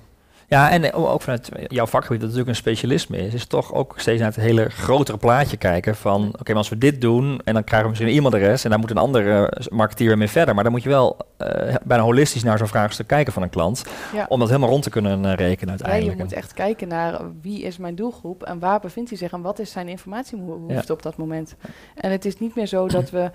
Ja, 0.47 0.69
en 0.69 0.93
ook 0.93 1.21
vanuit 1.21 1.49
jouw 1.67 1.85
vakgebied, 1.85 2.19
dat 2.19 2.29
natuurlijk 2.29 2.57
een 2.57 2.63
specialisme 2.63 3.17
is, 3.17 3.33
is 3.33 3.45
toch 3.45 3.73
ook 3.73 3.93
steeds 3.97 4.19
naar 4.19 4.29
het 4.29 4.39
hele 4.39 4.69
grotere 4.69 5.17
plaatje 5.17 5.57
kijken 5.57 5.95
van, 5.95 6.27
oké, 6.27 6.43
maar 6.47 6.55
als 6.55 6.69
we 6.69 6.77
dit 6.77 7.01
doen 7.01 7.41
en 7.43 7.53
dan 7.53 7.63
krijgen 7.63 7.81
we 7.81 7.87
misschien 7.89 8.07
een 8.09 8.17
e-mailadres 8.17 8.63
en 8.63 8.69
dan 8.69 8.79
moet 8.79 8.89
een 8.89 8.97
andere 8.97 9.53
uh, 9.59 9.67
marketeer 9.67 10.17
mee 10.17 10.27
verder, 10.27 10.55
maar 10.55 10.63
dan 10.63 10.73
moet 10.73 10.83
je 10.83 10.89
wel 10.89 11.17
uh, 11.43 11.75
bijna 11.83 12.03
holistisch 12.03 12.43
naar 12.43 12.57
zo'n 12.57 12.67
vraagstuk 12.67 13.07
kijken 13.07 13.33
van 13.33 13.43
een 13.43 13.49
klant, 13.49 13.83
om 14.27 14.39
dat 14.39 14.47
helemaal 14.47 14.69
rond 14.69 14.83
te 14.83 14.89
kunnen 14.89 15.23
uh, 15.23 15.33
rekenen 15.33 15.69
uiteindelijk. 15.69 16.11
Ja, 16.11 16.17
je 16.17 16.23
moet 16.23 16.33
echt 16.33 16.53
kijken 16.53 16.87
naar 16.87 17.21
wie 17.41 17.61
is 17.61 17.77
mijn 17.77 17.95
doelgroep 17.95 18.43
en 18.43 18.59
waar 18.59 18.79
bevindt 18.79 19.09
hij 19.09 19.17
zich 19.17 19.31
en 19.31 19.41
wat 19.41 19.59
is 19.59 19.71
zijn 19.71 19.87
informatiebehoefte 19.87 20.93
op 20.93 21.01
dat 21.01 21.17
moment. 21.17 21.55
En 21.95 22.11
het 22.11 22.25
is 22.25 22.39
niet 22.39 22.55
meer 22.55 22.67
zo 22.67 22.87
dat 22.87 23.09
we 23.09 23.31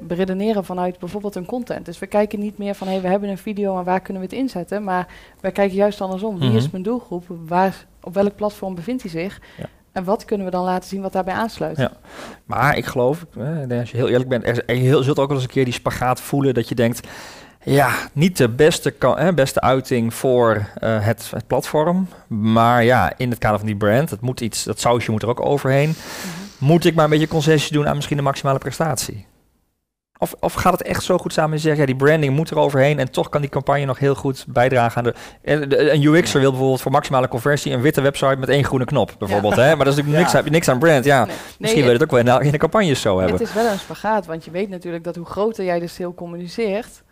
beredeneren 0.00 0.64
vanuit 0.64 0.98
bijvoorbeeld 0.98 1.34
een 1.34 1.46
content. 1.46 1.86
Dus 1.86 1.98
we 1.98 2.06
kijken 2.06 2.38
niet 2.38 2.58
meer 2.58 2.74
van, 2.74 2.86
hé, 2.86 2.92
hey, 2.92 3.02
we 3.02 3.08
hebben 3.08 3.28
een 3.28 3.38
video 3.38 3.78
en 3.78 3.84
waar 3.84 4.00
kunnen 4.00 4.22
we 4.22 4.28
het 4.28 4.38
inzetten, 4.38 4.84
maar 4.84 5.06
we 5.40 5.50
kijken 5.50 5.76
juist 5.76 6.00
andersom. 6.00 6.38
Wie 6.38 6.52
is 6.52 6.62
mhm. 6.62 6.70
mijn 6.70 6.82
doelgroep? 6.82 7.24
Waar, 7.46 7.86
op 8.02 8.14
welk 8.14 8.34
platform 8.36 8.74
bevindt 8.74 9.02
hij 9.02 9.10
zich? 9.10 9.40
Ja. 9.56 9.66
En 9.92 10.04
wat 10.04 10.24
kunnen 10.24 10.46
we 10.46 10.52
dan 10.52 10.64
laten 10.64 10.88
zien 10.88 11.02
wat 11.02 11.12
daarbij 11.12 11.34
aansluit? 11.34 11.76
Ja. 11.76 11.92
Maar 12.44 12.76
ik 12.76 12.84
geloof, 12.84 13.26
als 13.68 13.90
je 13.90 13.96
heel 13.96 14.08
eerlijk 14.08 14.28
bent, 14.28 14.46
er, 14.46 14.74
je 14.74 15.02
zult 15.02 15.18
ook 15.18 15.28
wel 15.28 15.36
eens 15.36 15.46
een 15.46 15.52
keer 15.52 15.64
die 15.64 15.72
spagaat 15.72 16.20
voelen 16.20 16.54
dat 16.54 16.68
je 16.68 16.74
denkt, 16.74 17.08
ja, 17.66 17.94
niet 18.12 18.36
de 18.36 18.48
beste, 18.48 18.94
beste 19.34 19.60
uiting 19.60 20.14
voor 20.14 20.54
uh, 20.56 21.04
het, 21.04 21.30
het, 21.30 21.46
platform. 21.46 22.08
Maar 22.26 22.84
ja, 22.84 23.12
in 23.16 23.30
het 23.30 23.38
kader 23.38 23.58
van 23.58 23.66
die 23.66 23.76
brand, 23.76 24.10
het 24.10 24.20
moet 24.20 24.40
iets, 24.40 24.64
dat 24.64 24.80
sausje 24.80 25.10
moet 25.10 25.22
er 25.22 25.28
ook 25.28 25.44
overheen. 25.44 25.88
Mhm. 25.88 26.66
Moet 26.66 26.84
ik 26.84 26.94
maar 26.94 27.04
een 27.04 27.10
beetje 27.10 27.28
concessie 27.28 27.72
doen 27.72 27.88
aan 27.88 27.94
misschien 27.94 28.16
de 28.16 28.22
maximale 28.22 28.58
prestatie? 28.58 29.26
Of, 30.18 30.34
of 30.40 30.52
gaat 30.52 30.72
het 30.72 30.82
echt 30.82 31.04
zo 31.04 31.18
goed 31.18 31.32
samen 31.32 31.52
en 31.52 31.60
zeggen, 31.60 31.80
ja, 31.80 31.86
die 31.86 31.96
branding 31.96 32.34
moet 32.34 32.50
er 32.50 32.58
overheen 32.58 32.98
en 32.98 33.10
toch 33.10 33.28
kan 33.28 33.40
die 33.40 33.50
campagne 33.50 33.84
nog 33.84 33.98
heel 33.98 34.14
goed 34.14 34.44
bijdragen 34.48 34.96
aan 34.96 35.04
de... 35.04 35.92
Een 35.92 36.02
UX'er 36.02 36.40
wil 36.40 36.50
bijvoorbeeld 36.50 36.80
voor 36.80 36.92
maximale 36.92 37.28
conversie 37.28 37.72
een 37.72 37.80
witte 37.80 38.00
website 38.00 38.36
met 38.36 38.48
één 38.48 38.64
groene 38.64 38.84
knop, 38.84 39.14
bijvoorbeeld. 39.18 39.56
Hè? 39.56 39.76
Maar 39.76 39.84
dat 39.84 39.86
is 39.86 39.94
natuurlijk 39.94 40.18
niks, 40.18 40.32
heb 40.32 40.44
je 40.44 40.50
niks 40.50 40.68
aan 40.68 40.78
brand. 40.78 41.04
Ja, 41.04 41.26
misschien 41.58 41.82
wil 41.82 41.92
je 41.92 41.98
het 41.98 42.02
ook 42.02 42.22
wel 42.22 42.40
in 42.40 42.50
de, 42.50 42.58
campagnes 42.58 43.00
zo 43.00 43.18
hebben. 43.18 43.38
Het 43.38 43.48
is 43.48 43.54
wel 43.54 43.66
een 43.66 43.78
spagaat, 43.78 44.26
want 44.26 44.44
je 44.44 44.50
weet 44.50 44.68
natuurlijk 44.68 45.04
dat 45.04 45.16
hoe 45.16 45.26
groter 45.26 45.64
jij 45.64 45.80
de 45.80 45.86
sale 45.86 46.14
communiceert, 46.14 47.02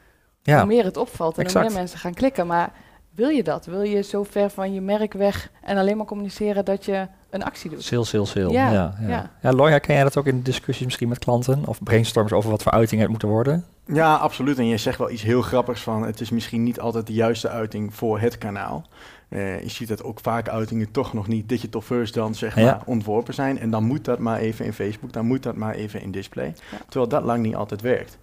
hoe 0.44 0.64
meer 0.64 0.84
het 0.84 0.96
opvalt 0.96 1.38
en 1.38 1.52
hoe 1.52 1.60
meer 1.60 1.72
mensen 1.72 1.98
gaan 1.98 2.14
klikken. 2.14 2.46
Maar 2.46 2.72
wil 3.14 3.28
je 3.28 3.42
dat? 3.42 3.66
Wil 3.66 3.82
je 3.82 4.02
zo 4.02 4.22
ver 4.22 4.50
van 4.50 4.74
je 4.74 4.80
merk 4.80 5.12
weg 5.12 5.50
en 5.62 5.76
alleen 5.76 5.96
maar 5.96 6.06
communiceren 6.06 6.64
dat 6.64 6.84
je 6.84 7.06
een 7.30 7.44
actie 7.44 7.70
doet? 7.70 7.82
Sales, 7.82 8.08
sales, 8.08 8.30
sales. 8.30 8.52
Ja, 8.52 8.72
ja, 8.72 8.94
ja. 9.00 9.30
ja. 9.42 9.52
Loya, 9.52 9.78
ken 9.78 9.94
jij 9.94 10.04
dat 10.04 10.16
ook 10.16 10.26
in 10.26 10.42
discussies 10.42 10.84
misschien 10.84 11.08
met 11.08 11.18
klanten? 11.18 11.66
Of 11.66 11.82
brainstorms 11.82 12.32
over 12.32 12.50
wat 12.50 12.62
voor 12.62 12.72
uitingen 12.72 13.02
het 13.02 13.10
moeten 13.10 13.28
worden? 13.28 13.64
Ja, 13.86 14.14
absoluut. 14.14 14.58
En 14.58 14.66
je 14.66 14.76
zegt 14.76 14.98
wel 14.98 15.10
iets 15.10 15.22
heel 15.22 15.42
grappigs 15.42 15.82
van... 15.82 16.02
het 16.02 16.20
is 16.20 16.30
misschien 16.30 16.62
niet 16.62 16.80
altijd 16.80 17.06
de 17.06 17.12
juiste 17.12 17.48
uiting 17.48 17.94
voor 17.94 18.20
het 18.20 18.38
kanaal. 18.38 18.84
Uh, 19.28 19.62
je 19.62 19.70
ziet 19.70 19.88
dat 19.88 20.02
ook 20.02 20.20
vaak 20.20 20.48
uitingen 20.48 20.90
toch 20.90 21.12
nog 21.12 21.26
niet 21.26 21.48
digital 21.48 21.80
first 21.80 22.14
dan 22.14 22.34
zeg 22.34 22.56
maar 22.56 22.82
ontworpen 22.84 23.34
zijn. 23.34 23.58
En 23.58 23.70
dan 23.70 23.84
moet 23.84 24.04
dat 24.04 24.18
maar 24.18 24.38
even 24.38 24.64
in 24.64 24.72
Facebook, 24.72 25.12
dan 25.12 25.26
moet 25.26 25.42
dat 25.42 25.56
maar 25.56 25.74
even 25.74 26.00
in 26.00 26.10
display. 26.10 26.54
Terwijl 26.88 27.08
dat 27.08 27.22
lang 27.22 27.42
niet 27.42 27.54
altijd 27.54 27.80
werkt. 27.80 28.18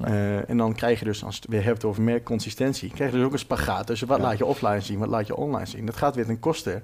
Uh, 0.00 0.50
en 0.50 0.56
dan 0.56 0.74
krijg 0.74 0.98
je 0.98 1.04
dus, 1.04 1.24
als 1.24 1.34
je 1.34 1.40
het 1.40 1.50
weer 1.50 1.64
hebt 1.64 1.84
over 1.84 2.02
meer 2.02 2.22
consistentie, 2.22 2.90
krijg 2.90 3.10
je 3.10 3.16
dus 3.16 3.26
ook 3.26 3.32
een 3.32 3.38
spagaat. 3.38 3.86
Tussen 3.86 4.08
wat 4.08 4.20
laat 4.20 4.38
je 4.38 4.46
offline 4.46 4.80
zien, 4.80 4.98
wat 4.98 5.08
laat 5.08 5.26
je 5.26 5.36
online 5.36 5.66
zien. 5.66 5.86
Dat 5.86 5.96
gaat 5.96 6.14
weer 6.14 6.26
ten 6.26 6.38
koste 6.38 6.82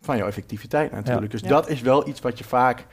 van 0.00 0.16
jouw 0.16 0.26
effectiviteit 0.26 0.92
natuurlijk. 0.92 1.32
Dus 1.32 1.42
dat 1.42 1.68
is 1.68 1.80
wel 1.80 2.08
iets 2.08 2.20
wat 2.20 2.38
je 2.38 2.44
vaak 2.44 2.86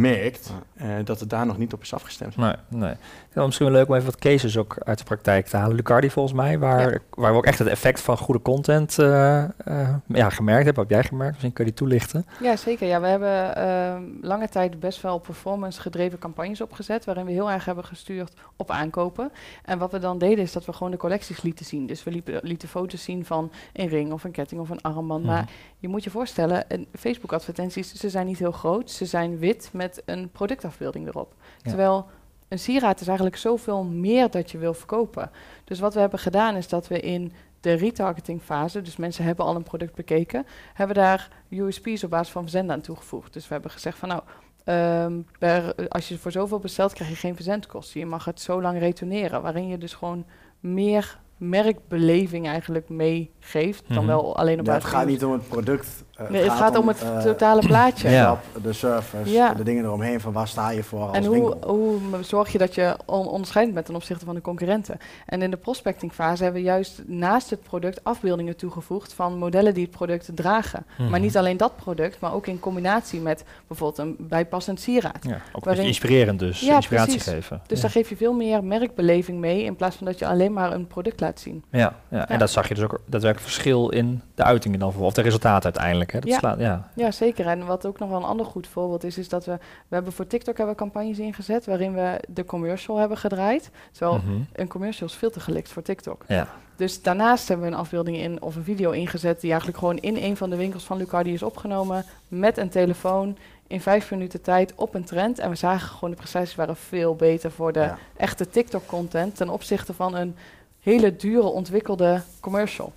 merkt 0.00 0.52
uh, 0.82 0.86
dat 1.04 1.20
het 1.20 1.30
daar 1.30 1.46
nog 1.46 1.58
niet 1.58 1.72
op 1.72 1.82
is 1.82 1.94
afgestemd. 1.94 2.36
Nee, 2.36 2.54
nee. 2.68 2.94
Het 3.30 3.44
misschien 3.44 3.66
wel 3.66 3.76
leuk 3.76 3.88
om 3.88 3.94
even 3.94 4.06
wat 4.06 4.18
cases 4.18 4.58
ook 4.58 4.76
uit 4.84 4.98
de 4.98 5.04
praktijk 5.04 5.46
te 5.46 5.56
halen. 5.56 5.76
Lucardi 5.76 6.10
volgens 6.10 6.34
mij, 6.34 6.58
waar, 6.58 7.02
waar 7.10 7.30
we 7.30 7.36
ook 7.36 7.46
echt 7.46 7.58
het 7.58 7.68
effect 7.68 8.00
van 8.00 8.18
goede 8.18 8.42
content 8.42 8.98
uh, 8.98 9.44
uh, 9.68 9.94
ja, 10.06 10.30
gemerkt 10.30 10.64
hebben. 10.64 10.82
Heb 10.82 10.92
jij 10.92 11.04
gemerkt? 11.04 11.32
Misschien 11.32 11.52
kun 11.52 11.64
je 11.64 11.70
die 11.70 11.80
toelichten. 11.80 12.26
Ja, 12.40 12.56
zeker. 12.56 12.86
Ja, 12.86 13.00
we 13.00 13.06
hebben 13.06 13.56
ehm, 13.56 14.02
lange 14.20 14.48
tijd 14.48 14.80
best 14.80 15.02
wel 15.02 15.18
performance 15.18 15.80
gedreven 15.80 16.18
campagnes 16.18 16.60
opgezet, 16.60 17.04
waarin 17.04 17.24
we 17.24 17.32
heel 17.32 17.50
erg 17.50 17.64
hebben 17.64 17.84
gestuurd 17.84 18.32
op 18.56 18.70
aankopen. 18.70 19.32
En 19.64 19.78
wat 19.78 19.92
we 19.92 19.98
dan 19.98 20.18
deden 20.18 20.44
is 20.44 20.52
dat 20.52 20.64
we 20.64 20.72
gewoon 20.72 20.90
de 20.90 20.96
collecties 20.96 21.42
lieten 21.42 21.66
zien. 21.66 21.86
Dus 21.86 22.04
we 22.04 22.10
liepen, 22.10 22.40
lieten 22.42 22.68
foto's 22.68 23.02
zien 23.02 23.24
van 23.24 23.50
een 23.72 23.88
ring 23.88 24.12
of 24.12 24.24
een 24.24 24.30
ketting 24.30 24.60
of 24.60 24.70
een 24.70 24.82
armband. 24.82 25.24
Maar 25.24 25.42
mhm. 25.42 25.52
je 25.78 25.88
moet 25.88 26.04
je 26.04 26.10
voorstellen, 26.10 26.64
Facebook 26.98 27.32
advertenties, 27.32 27.92
ze 27.92 28.10
zijn 28.10 28.26
niet 28.26 28.38
heel 28.38 28.52
groot. 28.52 28.90
Ze 28.90 29.04
zijn 29.04 29.38
wit 29.38 29.68
met 29.72 29.83
een 30.04 30.30
productafbeelding 30.30 31.08
erop. 31.08 31.34
Terwijl 31.62 32.06
een 32.48 32.58
sieraad 32.58 33.00
is 33.00 33.06
eigenlijk 33.06 33.36
zoveel 33.36 33.84
meer 33.84 34.30
dat 34.30 34.50
je 34.50 34.58
wil 34.58 34.74
verkopen. 34.74 35.30
Dus 35.64 35.80
wat 35.80 35.94
we 35.94 36.00
hebben 36.00 36.18
gedaan 36.18 36.56
is 36.56 36.68
dat 36.68 36.88
we 36.88 37.00
in 37.00 37.32
de 37.60 37.72
retargeting 37.72 38.42
fase, 38.42 38.82
dus 38.82 38.96
mensen 38.96 39.24
hebben 39.24 39.44
al 39.44 39.56
een 39.56 39.62
product 39.62 39.94
bekeken, 39.94 40.46
hebben 40.74 40.96
daar 40.96 41.28
USP's 41.48 42.02
op 42.02 42.10
basis 42.10 42.32
van 42.32 42.42
verzenden 42.42 42.74
aan 42.74 42.82
toegevoegd. 42.82 43.32
Dus 43.32 43.46
we 43.48 43.52
hebben 43.52 43.70
gezegd 43.70 43.98
van 43.98 44.08
nou, 44.08 44.22
ehm, 44.64 45.20
per, 45.38 45.88
als 45.88 46.08
je 46.08 46.18
voor 46.18 46.32
zoveel 46.32 46.58
bestelt, 46.58 46.92
krijg 46.92 47.10
je 47.10 47.16
geen 47.16 47.34
verzendkosten. 47.34 48.00
Je 48.00 48.06
mag 48.06 48.24
het 48.24 48.40
zo 48.40 48.62
lang 48.62 48.78
retourneren, 48.78 49.42
waarin 49.42 49.68
je 49.68 49.78
dus 49.78 49.94
gewoon 49.94 50.26
meer 50.60 51.18
merkbeleving 51.36 52.46
eigenlijk 52.46 52.88
meegeeft 52.88 53.82
dan 53.88 53.96
Mhm. 53.96 54.06
wel 54.06 54.36
alleen 54.36 54.60
op 54.60 54.66
Ja, 54.66 54.72
het 54.74 54.84
gaat 54.84 55.06
niet 55.06 55.24
om 55.24 55.32
het 55.32 55.48
product. 55.48 56.04
eh, 56.14 56.28
Nee, 56.30 56.42
het 56.42 56.52
gaat 56.52 56.76
om 56.76 56.88
het 56.88 57.02
eh, 57.02 57.20
totale 57.22 57.66
plaatje. 57.66 58.08
Ja. 58.24 58.40
de 58.62 58.72
service, 58.72 59.30
Ja. 59.32 59.54
de 59.54 59.62
dingen 59.64 59.84
eromheen 59.84 60.20
van 60.20 60.32
waar 60.32 60.48
sta 60.48 60.70
je 60.70 60.82
voor 60.82 61.00
als 61.00 61.16
En 61.16 61.24
hoe, 61.24 61.34
winkel. 61.50 61.70
hoe 61.70 61.98
zorg 62.20 62.52
je 62.52 62.58
dat 62.58 62.74
je 62.74 62.96
on 63.06 63.26
onderscheidend 63.26 63.74
bent 63.74 63.86
ten 63.86 63.94
opzichte 63.96 64.24
van 64.24 64.34
de 64.34 64.40
concurrenten? 64.40 64.98
En 65.26 65.42
in 65.42 65.50
de 65.50 65.56
prospectingfase 65.56 66.42
hebben 66.42 66.60
we 66.62 66.66
juist 66.68 67.02
naast 67.06 67.50
het 67.50 67.62
product 67.62 68.04
afbeeldingen 68.04 68.56
toegevoegd 68.56 69.12
van 69.12 69.38
modellen 69.38 69.74
die 69.74 69.82
het 69.82 69.92
product 69.92 70.30
dragen. 70.34 70.86
Mhm. 70.98 71.10
Maar 71.10 71.20
niet 71.20 71.36
alleen 71.36 71.56
dat 71.56 71.76
product, 71.76 72.20
maar 72.20 72.34
ook 72.34 72.46
in 72.46 72.60
combinatie 72.60 73.20
met 73.20 73.44
bijvoorbeeld 73.66 73.98
een 74.08 74.16
bijpassend 74.28 74.80
sieraad. 74.80 75.18
Ja, 75.28 75.40
ook 75.52 75.64
waarin- 75.64 75.84
inspirerend 75.86 76.38
dus. 76.38 76.60
Ja, 76.60 76.74
inspiratie 76.76 77.12
precies. 77.16 77.32
geven. 77.32 77.60
Dus 77.66 77.76
ja. 77.76 77.82
daar 77.82 77.92
geef 77.92 78.08
je 78.08 78.16
veel 78.16 78.32
meer 78.32 78.64
merkbeleving 78.64 79.38
mee 79.38 79.62
in 79.62 79.76
plaats 79.76 79.96
van 79.96 80.06
dat 80.06 80.18
je 80.18 80.26
alleen 80.26 80.52
maar 80.52 80.72
een 80.72 80.86
product 80.86 81.20
laat 81.20 81.33
zien. 81.40 81.64
Ja, 81.70 81.78
ja. 81.78 81.94
Ja. 82.08 82.28
en 82.28 82.38
dat 82.38 82.50
zag 82.50 82.68
je 82.68 82.74
dus 82.74 82.84
ook 82.84 83.00
daadwerkelijk 83.06 83.50
verschil 83.52 83.88
in 83.88 84.22
de 84.34 84.42
uitingen 84.42 84.78
dan, 84.78 84.94
of 84.98 85.12
de 85.12 85.22
resultaten 85.22 85.64
uiteindelijk. 85.64 86.12
Hè? 86.12 86.18
Dat 86.20 86.28
Ja. 86.28 86.38
slaat- 86.38 86.58
ja. 86.58 86.88
Ja, 86.94 87.10
zeker. 87.10 87.46
En 87.46 87.66
wat 87.66 87.86
ook 87.86 87.98
nog 87.98 88.08
wel 88.08 88.18
een 88.18 88.24
ander 88.24 88.46
goed 88.46 88.66
voorbeeld 88.66 89.04
is, 89.04 89.18
is 89.18 89.28
dat 89.28 89.44
we, 89.44 89.52
we 89.88 89.94
hebben 89.94 90.12
voor 90.12 90.26
TikTok 90.26 90.56
hebben 90.56 90.76
campagnes 90.76 91.18
ingezet 91.18 91.66
waarin 91.66 91.94
we 91.94 92.20
de 92.28 92.44
commercial 92.44 92.96
hebben 92.98 93.18
gedraaid. 93.18 93.70
Terwijl 93.92 94.16
Mhm. 94.24 94.32
een 94.52 94.68
commercial 94.68 95.08
is 95.08 95.14
veel 95.14 95.30
te 95.30 95.40
gelikt 95.40 95.68
voor 95.68 95.82
TikTok. 95.82 96.24
ja. 96.28 96.48
Dus 96.76 97.02
daarnaast 97.02 97.48
hebben 97.48 97.66
we 97.66 97.72
een 97.72 97.78
afbeelding 97.78 98.16
in 98.16 98.42
of 98.42 98.56
een 98.56 98.64
video 98.64 98.90
ingezet 98.90 99.40
die 99.40 99.48
eigenlijk 99.50 99.78
gewoon 99.78 99.96
in 99.98 100.16
een 100.16 100.36
van 100.36 100.50
de 100.50 100.56
winkels 100.56 100.84
van 100.84 100.96
Lucardi 100.96 101.32
is 101.32 101.42
opgenomen 101.42 102.04
met 102.28 102.56
een 102.58 102.68
telefoon 102.68 103.36
in 103.66 103.80
vijf 103.80 104.10
minuten 104.10 104.40
tijd 104.42 104.72
op 104.74 104.94
een 104.94 105.04
trend. 105.04 105.38
En 105.38 105.50
we 105.50 105.56
zagen 105.56 105.88
gewoon 105.88 106.10
de 106.10 106.16
prestaties 106.16 106.54
waren 106.54 106.76
veel 106.76 107.14
beter 107.14 107.50
voor 107.50 107.72
de 107.72 107.80
Ja. 107.80 107.98
echte 108.16 108.48
TikTok-content 108.50 109.36
ten 109.36 109.48
opzichte 109.48 109.94
van 109.94 110.14
een 110.16 110.36
hele 110.84 111.16
dure 111.16 111.46
ontwikkelde 111.46 112.22
commercial. 112.40 112.92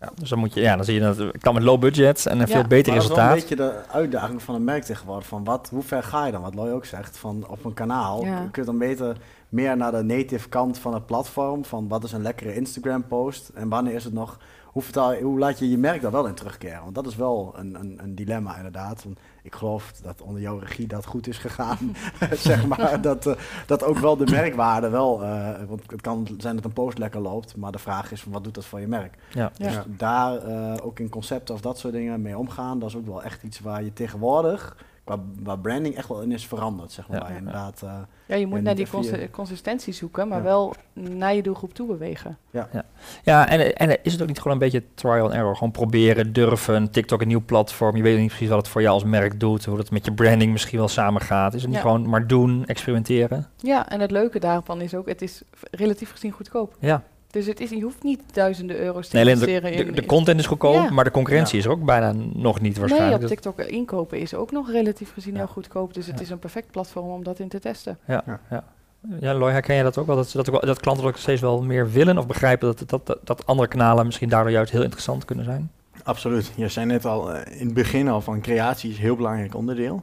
Ja, 0.00 0.10
dus 0.14 0.28
dan 0.28 0.38
moet 0.38 0.54
je, 0.54 0.60
ja, 0.60 0.76
dan 0.76 0.84
zie 0.84 0.94
je 0.94 1.00
dat 1.00 1.16
het 1.16 1.38
kan 1.38 1.54
met 1.54 1.62
low 1.62 1.80
budget 1.80 2.26
en 2.26 2.32
een 2.32 2.38
Ja. 2.38 2.46
veel 2.46 2.66
beter 2.66 2.92
Maar 2.92 3.02
dat 3.02 3.10
is 3.10 3.16
wel 3.16 3.26
resultaat. 3.26 3.50
een 3.50 3.56
beetje 3.74 3.86
de 3.86 3.92
uitdaging 3.98 4.42
van 4.42 4.54
een 4.54 4.64
merk 4.64 4.82
tegenwoordig. 4.84 5.26
Van 5.26 5.44
wat, 5.44 5.68
hoe 5.72 5.82
ver 5.82 6.02
ga 6.02 6.26
je 6.26 6.32
dan? 6.32 6.42
Wat 6.42 6.54
Loy 6.54 6.70
ook 6.70 6.84
zegt, 6.84 7.16
van 7.16 7.44
op 7.48 7.64
een 7.64 7.74
kanaal 7.74 8.24
Ja. 8.24 8.48
kun 8.50 8.62
je 8.62 8.68
dan 8.68 8.78
beter 8.78 9.16
meer 9.48 9.76
naar 9.76 9.90
de 9.92 10.02
native 10.02 10.48
kant 10.48 10.78
van 10.78 10.94
het 10.94 11.06
platform. 11.06 11.64
Van 11.64 11.88
wat 11.88 12.04
is 12.04 12.12
een 12.12 12.22
lekkere 12.22 12.54
Instagram 12.54 13.06
post 13.06 13.48
en 13.54 13.68
wanneer 13.68 13.94
is 13.94 14.04
het 14.04 14.12
nog... 14.12 14.38
Hoe, 14.76 14.84
vertaal 14.84 15.12
je, 15.12 15.22
hoe 15.22 15.38
laat 15.38 15.58
je 15.58 15.70
je 15.70 15.78
merk 15.78 16.00
daar 16.00 16.10
wel 16.10 16.26
in 16.26 16.34
terugkeren? 16.34 16.82
Want 16.82 16.94
dat 16.94 17.06
is 17.06 17.16
wel 17.16 17.54
een, 17.56 17.74
een, 17.74 17.98
een 18.02 18.14
dilemma 18.14 18.56
inderdaad. 18.56 19.04
Want 19.04 19.18
ik 19.42 19.54
geloof 19.54 19.92
dat 20.02 20.22
onder 20.22 20.42
jouw 20.42 20.58
regie 20.58 20.86
dat 20.86 21.06
goed 21.06 21.26
is 21.26 21.38
gegaan. 21.38 21.96
zeg 22.32 22.66
maar, 22.66 23.00
dat, 23.00 23.26
eh, 23.26 23.34
dat 23.66 23.84
ook 23.84 23.98
wel 23.98 24.16
de 24.16 24.30
merkwaarde 24.30 24.88
wel... 24.88 25.22
eh, 25.22 25.64
want 25.68 25.90
het 25.90 26.00
kan 26.00 26.28
zijn 26.38 26.56
dat 26.56 26.64
een 26.64 26.72
post 26.72 26.98
lekker 26.98 27.20
loopt. 27.20 27.56
Maar 27.56 27.72
de 27.72 27.78
vraag 27.78 28.12
is 28.12 28.22
van 28.22 28.32
wat 28.32 28.44
doet 28.44 28.54
dat 28.54 28.64
voor 28.64 28.80
je 28.80 28.86
merk? 28.86 29.14
Ja. 29.30 29.52
Ja. 29.56 29.66
Dus 29.66 29.78
daar 29.86 30.36
eh, 30.36 30.74
ook 30.82 30.98
in 30.98 31.08
concepten 31.08 31.54
of 31.54 31.60
dat 31.60 31.78
soort 31.78 31.92
dingen 31.92 32.22
mee 32.22 32.38
omgaan, 32.38 32.78
dat 32.78 32.88
is 32.88 32.96
ook 32.96 33.06
wel 33.06 33.22
echt 33.22 33.42
iets 33.42 33.60
waar 33.60 33.84
je 33.84 33.92
tegenwoordig, 33.92 34.76
qua, 35.06 35.18
waar 35.42 35.58
branding 35.58 35.96
echt 35.96 36.08
wel 36.08 36.20
in 36.22 36.32
is 36.32 36.46
veranderd, 36.46 36.92
zeg 36.92 37.08
maar. 37.08 37.30
Ja. 37.32 37.36
inderdaad, 37.38 37.82
eh, 37.82 37.90
Ja, 38.26 38.34
je 38.36 38.46
moet 38.46 38.56
Ja, 38.58 38.64
naar 38.64 38.74
die 38.74 38.88
consi- 38.88 39.30
consistentie 39.30 39.92
zoeken, 39.92 40.28
maar 40.28 40.38
Ja. 40.38 40.44
wel 40.44 40.74
naar 40.92 41.34
je 41.34 41.42
doelgroep 41.42 41.74
toe 41.74 41.86
bewegen. 41.86 42.38
Ja, 43.22 43.48
en, 43.48 43.74
en 43.76 44.04
is 44.04 44.12
het 44.12 44.22
ook 44.22 44.28
niet 44.28 44.36
gewoon 44.38 44.52
een 44.52 44.58
beetje 44.58 44.82
trial 44.94 45.24
and 45.24 45.32
error? 45.34 45.54
Gewoon 45.56 45.70
proberen, 45.72 46.32
durven, 46.32 46.90
TikTok 46.90 47.20
een 47.20 47.28
nieuw 47.28 47.44
platform. 47.44 47.96
Je 47.96 48.02
weet 48.02 48.18
niet 48.18 48.28
precies 48.28 48.48
wat 48.48 48.58
het 48.58 48.68
voor 48.68 48.80
jou 48.80 48.94
als 48.94 49.04
merk 49.04 49.40
doet, 49.40 49.64
hoe 49.64 49.76
dat 49.76 49.90
met 49.90 50.04
je 50.04 50.12
branding 50.12 50.52
misschien 50.52 50.78
wel 50.78 50.88
samengaat. 50.88 51.54
Is 51.54 51.60
het 51.62 51.70
niet 51.70 51.80
Ja. 51.80 51.84
gewoon 51.84 52.08
maar 52.08 52.26
doen, 52.26 52.64
experimenteren? 52.66 53.46
Ja, 53.56 53.88
en 53.88 54.00
het 54.00 54.10
leuke 54.10 54.38
daarvan 54.38 54.80
is 54.80 54.94
ook, 54.94 55.08
het 55.08 55.22
is 55.22 55.42
relatief 55.70 56.10
gezien 56.10 56.30
goedkoop. 56.32 56.76
Ja, 56.80 57.02
Dus 57.30 57.46
het 57.46 57.60
is, 57.60 57.70
je 57.70 57.80
hoeft 57.80 58.02
niet 58.02 58.20
duizenden 58.32 58.78
euro's 58.78 59.08
te 59.08 59.16
nee, 59.16 59.28
investeren 59.28 59.72
de, 59.72 59.76
in... 59.76 59.86
de, 59.86 59.92
de 60.00 60.06
content 60.06 60.40
is 60.40 60.46
goedkoop, 60.46 60.74
Ja. 60.74 60.90
maar 60.90 61.04
de 61.04 61.10
concurrentie 61.10 61.58
is 61.58 61.64
er 61.64 61.70
ook 61.70 61.84
bijna 61.84 62.12
nog 62.34 62.60
niet 62.60 62.78
waarschijnlijk. 62.78 63.20
Nee, 63.20 63.30
op 63.30 63.36
Dat- 63.36 63.54
TikTok 63.54 63.66
inkopen 63.68 64.18
is 64.18 64.34
ook 64.34 64.52
nog 64.52 64.70
relatief 64.70 65.12
gezien 65.12 65.32
Ja. 65.32 65.38
heel 65.38 65.46
goedkoop. 65.48 65.94
Dus 65.94 66.06
het 66.06 66.20
is 66.20 66.30
een 66.30 66.38
perfect 66.38 66.70
platform 66.70 67.08
om 67.08 67.24
dat 67.24 67.38
in 67.38 67.48
te 67.48 67.58
testen. 67.60 67.98
Ja, 68.06 68.22
Ja. 68.26 68.40
ja. 68.50 68.64
ja. 69.20 69.34
Loy, 69.34 69.50
herken 69.50 69.74
je 69.76 69.82
dat 69.82 69.98
ook 69.98 70.06
wel? 70.06 70.16
Dat, 70.16 70.32
dat, 70.32 70.46
dat 70.62 70.80
klanten 70.80 71.04
ook 71.06 71.16
steeds 71.16 71.40
wel 71.40 71.62
meer 71.62 71.90
willen 71.90 72.18
of 72.18 72.26
begrijpen 72.26 72.66
dat, 72.76 72.88
dat, 72.88 73.06
dat, 73.06 73.18
dat 73.24 73.46
andere 73.46 73.68
kanalen 73.68 74.06
misschien 74.06 74.28
daardoor 74.28 74.52
juist 74.52 74.72
heel 74.72 74.82
interessant 74.82 75.24
kunnen 75.24 75.44
zijn? 75.44 75.70
Absoluut. 76.04 76.52
Je 76.56 76.68
zei 76.68 76.86
net 76.86 77.04
al 77.04 77.32
eh, 77.32 77.60
in 77.60 77.64
het 77.66 77.74
begin 77.74 78.08
al 78.08 78.20
van 78.20 78.40
creatie 78.40 78.90
is 78.90 78.96
een 78.96 79.02
heel 79.02 79.16
belangrijk 79.16 79.54
onderdeel. 79.54 80.02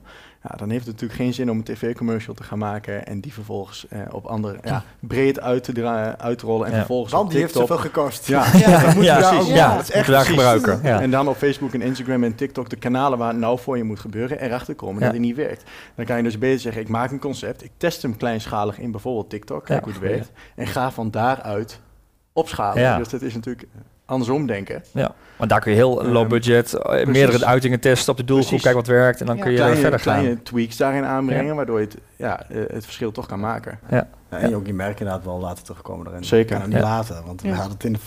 Ja, 0.50 0.56
dan 0.56 0.70
heeft 0.70 0.86
het 0.86 0.94
natuurlijk 0.94 1.20
geen 1.22 1.34
zin 1.34 1.50
om 1.52 1.58
een 1.58 1.64
tv-commercial 1.64 2.36
te 2.36 2.44
gaan 2.44 2.58
maken 2.58 3.06
en 3.06 3.20
die 3.20 3.34
vervolgens 3.34 3.88
eh, 3.90 4.00
op 4.12 4.26
andere 4.26 4.58
ja, 4.64 4.84
breed 5.00 5.40
uit 5.40 5.64
te 5.64 6.16
uitrollen 6.18 6.66
en 6.66 6.72
Ja. 6.72 6.78
vervolgens 6.78 7.14
want 7.14 7.32
die 7.32 7.40
heeft 7.40 7.54
zoveel 7.54 7.78
gekost. 7.78 8.28
Ja, 8.28 8.46
Ja. 8.54 8.82
dat 8.82 8.94
moet 8.96 9.04
je 9.04 9.10
ja, 9.10 9.20
daar 9.20 9.30
precies. 9.34 9.50
ook- 9.50 9.56
ja, 9.56 9.64
Ja, 9.64 9.68
dat 9.68 9.78
dat 9.78 9.90
is 9.90 9.92
echt 9.96 10.08
daar 10.08 10.26
gebruiken. 10.26 10.80
Ja. 10.84 11.02
En 11.02 11.12
dan 11.12 11.28
op 11.28 11.36
Facebook 11.38 11.74
en 11.74 11.82
Instagram 11.82 12.24
en 12.24 12.36
TikTok 12.36 12.70
de 12.70 12.76
kanalen 12.76 13.18
waar 13.18 13.28
het 13.30 13.38
nou 13.38 13.60
voor 13.60 13.78
je 13.78 13.84
moet 13.84 14.00
gebeuren 14.00 14.42
erachter 14.42 14.76
komen 14.76 15.00
Ja. 15.00 15.06
dat 15.06 15.14
het 15.14 15.22
niet 15.22 15.36
werkt. 15.36 15.64
Dan 15.96 16.06
kan 16.06 16.18
je 16.18 16.24
dus 16.24 16.38
beter 16.38 16.60
zeggen, 16.60 16.82
ik 16.82 16.90
maak 16.90 17.12
een 17.12 17.20
concept, 17.20 17.64
ik 17.64 17.72
test 17.78 18.02
hem 18.02 18.18
kleinschalig 18.18 18.80
in 18.80 18.92
bijvoorbeeld 18.92 19.30
TikTok, 19.30 19.66
kijk 19.66 19.80
Ja, 19.80 19.92
hoe 19.92 19.94
het 19.94 20.10
werkt. 20.12 20.32
En 20.56 20.68
ga 20.68 20.92
van 20.92 21.12
daaruit 21.12 21.80
opschalen. 22.34 22.82
Ja. 22.82 22.98
Dus 22.98 23.10
dat 23.10 23.22
is 23.22 23.34
natuurlijk 23.34 23.68
andersom 24.06 24.46
denken. 24.48 24.84
Want 25.38 25.50
daar 25.50 25.60
kun 25.62 25.72
je 25.72 25.78
heel 25.78 26.04
low 26.06 26.18
Ehm, 26.22 26.28
budget, 26.30 26.74
eh, 26.74 27.06
meerdere 27.06 27.46
uitingen 27.46 27.80
testen 27.80 28.12
op 28.12 28.18
de 28.18 28.24
doelgroep, 28.24 28.48
Precies. 28.50 28.64
kijken 28.72 28.82
wat 28.94 29.00
werkt 29.02 29.20
en 29.20 29.26
dan 29.26 29.36
Ja. 29.36 29.42
kun 29.42 29.52
je 29.52 29.58
kleine, 29.58 29.78
verder 29.80 30.00
gaan. 30.00 30.14
kleine 30.20 30.44
tweaks 30.44 30.78
daarin 30.78 31.04
aanbrengen, 31.06 31.56
waardoor 31.56 31.80
je 31.80 31.86
het, 31.86 31.98
ja, 32.16 32.50
eh, 32.50 32.58
het 32.68 32.84
verschil 32.84 33.12
toch 33.12 33.26
kan 33.26 33.40
maken. 33.40 33.80
Ja, 33.90 34.08
en 34.30 34.50
je 34.50 34.56
ook 34.56 34.66
je 34.66 34.74
merk 34.74 35.00
inderdaad 35.00 35.26
wel 35.26 35.40
laten 35.40 35.64
terugkomen 35.64 36.08
erin. 36.08 36.24
Zeker. 36.24 36.62
En 36.62 36.70
niet 36.70 36.78
Ja. 36.78 36.84
laten, 36.84 37.26
want 37.26 37.42
we 37.42 37.48
Ja. 37.48 37.54
hadden 37.54 37.74
het 37.74 37.84
in 37.84 37.94
de 37.94 38.00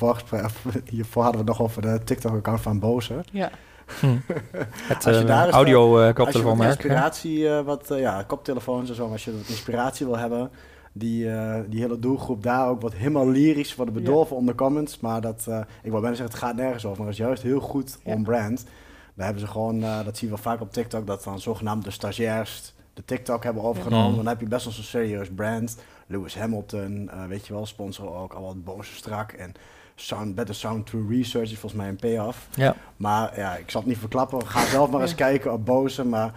of 0.45 0.65
hiervoor 0.91 1.23
hadden 1.23 1.45
we 1.45 1.51
het 1.51 1.59
nog 1.59 1.69
over 1.69 1.83
de 1.83 2.01
TikTok-account 2.05 2.61
van 2.61 2.79
Boze. 2.79 3.15
Ja, 3.33 3.51
Hm. 4.01 4.07
Het 4.89 5.07
Als 5.07 5.19
je 5.19 5.25
daar 5.25 5.49
audio 5.51 6.01
eh 6.01 6.15
Als 6.15 6.33
je 6.35 6.43
wat 6.43 6.61
inspiratie, 6.65 7.49
eh, 7.49 7.61
wat, 7.65 7.85
ja, 7.89 8.23
koptelefoons 8.23 8.89
en 8.89 8.95
zo, 8.95 9.09
als 9.13 9.25
je 9.25 9.33
wat 9.37 9.49
inspiratie 9.49 10.07
wil 10.07 10.19
hebben, 10.19 10.51
die, 10.99 11.31
eh, 11.33 11.61
die 11.69 11.81
hele 11.81 11.99
doelgroep 11.99 12.43
daar 12.43 12.69
ook 12.69 12.81
wat 12.81 12.95
helemaal 12.95 13.29
lyrisch 13.29 13.75
worden 13.75 13.95
bedolven 13.95 14.37
onder 14.37 14.55
comments. 14.55 15.01
Maar 15.01 15.21
dat, 15.21 15.45
eh, 15.49 15.59
ik 15.83 15.91
wil 15.91 16.01
bijna 16.01 16.17
zeggen, 16.17 16.35
het 16.35 16.45
gaat 16.45 16.57
nergens 16.57 16.85
over, 16.85 16.99
maar 16.99 17.07
het 17.07 17.19
is 17.19 17.25
juist 17.25 17.43
heel 17.43 17.61
goed 17.61 17.99
Ja. 18.05 18.13
on 18.15 18.23
brand. 18.23 18.65
Daar 19.15 19.25
hebben 19.27 19.45
ze 19.45 19.51
gewoon, 19.51 19.83
eh, 19.83 20.05
dat 20.05 20.17
zien 20.17 20.31
we 20.31 20.37
vaak 20.37 20.61
op 20.61 20.73
TikTok, 20.73 21.07
dat 21.07 21.25
dan 21.25 21.41
zogenaamd 21.41 21.85
de 21.85 21.91
stagiairs 21.91 22.75
de 22.95 23.05
TikTok 23.05 23.45
hebben 23.45 23.63
overgenomen. 23.63 24.11
Ja. 24.11 24.17
Dan 24.17 24.27
heb 24.27 24.41
je 24.41 24.47
best 24.49 24.65
wel 24.65 24.73
zo'n 24.75 24.85
serieus 24.85 25.29
brand. 25.35 25.77
Lewis 26.07 26.39
Hamilton, 26.39 27.09
eh, 27.13 27.25
weet 27.25 27.47
je 27.47 27.53
wel, 27.53 27.67
sponsoren 27.67 28.19
ook 28.21 28.33
al 28.33 28.43
wat 28.43 28.65
boze 28.65 28.95
strak. 28.95 29.33
En 29.33 29.53
sound, 29.95 30.35
Better 30.35 30.55
Sound 30.55 30.87
True 30.87 31.07
Research 31.09 31.51
is 31.51 31.59
volgens 31.59 31.81
mij 31.81 31.89
een 31.91 31.97
payoff. 31.97 32.49
Ja. 32.55 32.75
Maar 32.97 33.39
ja, 33.39 33.57
ik 33.57 33.71
zal 33.71 33.81
het 33.81 33.91
niet 33.91 33.99
verklappen. 33.99 34.47
Ga 34.47 34.65
zelf 34.67 34.91
maar 34.91 35.01
eens 35.01 35.11
Ja. 35.11 35.17
kijken 35.17 35.53
op 35.53 35.65
Boze. 35.65 36.05
Maar 36.05 36.33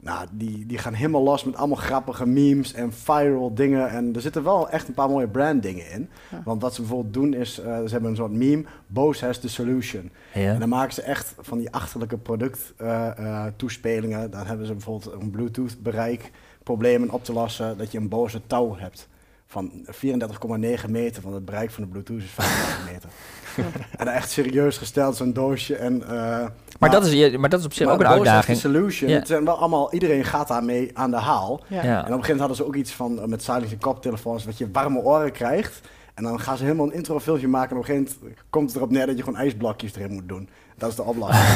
nou, 0.00 0.26
die, 0.32 0.66
die 0.66 0.78
gaan 0.78 0.94
helemaal 0.94 1.22
los 1.22 1.44
met 1.44 1.56
allemaal 1.56 1.76
grappige 1.76 2.26
memes 2.26 2.72
en 2.72 2.92
viral 2.92 3.54
dingen. 3.54 3.88
En 3.88 4.14
er 4.14 4.20
zitten 4.20 4.44
wel 4.44 4.70
echt 4.70 4.88
een 4.88 4.94
paar 4.94 5.08
mooie 5.08 5.28
brand 5.28 5.62
dingen 5.62 5.90
in. 5.90 6.08
Ja. 6.30 6.42
Want 6.44 6.62
wat 6.62 6.74
ze 6.74 6.80
bijvoorbeeld 6.80 7.14
doen 7.14 7.34
is, 7.34 7.58
eh, 7.58 7.64
ze 7.64 7.90
hebben 7.90 8.10
een 8.10 8.16
soort 8.16 8.32
meme. 8.32 8.64
Bose 8.86 9.24
has 9.24 9.38
the 9.38 9.48
solution. 9.48 10.10
Ja. 10.34 10.52
En 10.52 10.58
dan 10.60 10.68
maken 10.68 10.94
ze 10.94 11.02
echt 11.02 11.34
van 11.38 11.58
die 11.58 11.70
achterlijke 11.70 12.18
product 12.18 12.72
eh, 12.76 13.18
eh, 13.18 13.52
toespelingen. 13.56 14.30
Dan 14.30 14.46
hebben 14.46 14.66
ze 14.66 14.72
bijvoorbeeld 14.72 15.22
een 15.22 15.30
Bluetooth 15.30 15.82
bereik 15.82 16.30
problemen 16.62 17.10
op 17.10 17.24
te 17.24 17.32
lossen. 17.32 17.78
Dat 17.78 17.92
je 17.92 17.98
een 17.98 18.08
Bose 18.08 18.40
touw 18.46 18.76
hebt 18.76 19.08
van 19.48 19.70
34,9 19.86 20.90
meter. 20.90 21.22
Want 21.22 21.34
het 21.34 21.44
bereik 21.44 21.70
van 21.70 21.82
de 21.82 21.88
Bluetooth 21.88 22.18
is 22.22 22.30
35 22.30 22.92
meter. 22.92 23.08
en 23.98 24.04
dan 24.04 24.14
echt 24.14 24.30
serieus 24.30 24.78
gesteld 24.78 25.16
zo'n 25.16 25.32
doosje. 25.32 25.76
En, 25.76 26.02
eh, 26.02 26.46
Maar, 26.78 26.90
dat 26.90 27.06
is, 27.06 27.36
maar 27.36 27.48
dat 27.50 27.60
is 27.60 27.66
op 27.66 27.72
zich 27.72 27.88
ook 27.88 28.00
een 28.00 28.06
uitdaging. 28.06 28.58
solution. 28.58 29.10
Ja. 29.10 29.18
Het 29.18 29.26
zijn 29.26 29.44
wel 29.44 29.58
allemaal, 29.58 29.92
iedereen 29.92 30.24
gaat 30.24 30.48
daarmee 30.48 30.90
aan 30.94 31.10
de 31.10 31.16
haal. 31.16 31.64
Ja. 31.68 31.80
En 31.80 31.88
op 31.88 31.88
een 31.88 31.94
gegeven 31.94 32.12
moment 32.12 32.38
hadden 32.38 32.56
ze 32.56 32.66
ook 32.66 32.74
iets 32.74 32.92
van 32.92 33.20
eh, 33.20 33.26
met 33.26 33.42
silence 33.42 33.72
en 33.74 33.80
koptelefoons, 33.80 34.44
wat 34.44 34.58
je 34.58 34.70
warme 34.72 35.00
oren 35.00 35.32
krijgt. 35.32 35.80
En 36.14 36.24
dan 36.24 36.40
gaan 36.40 36.56
ze 36.56 36.62
helemaal 36.64 36.86
een 36.86 36.92
introfilmpje 36.92 37.48
maken. 37.48 37.70
En 37.70 37.76
op 37.76 37.88
een 37.88 37.94
gegeven 37.94 38.16
moment 38.20 38.40
komt 38.50 38.66
het 38.68 38.76
erop 38.76 38.90
neer 38.90 39.06
dat 39.06 39.16
je 39.16 39.22
gewoon 39.22 39.38
ijsblokjes 39.38 39.94
erin 39.94 40.12
moet 40.12 40.28
doen. 40.28 40.48
Dat 40.78 40.88
is 40.90 40.94
de 40.96 41.02
oplossing. 41.02 41.46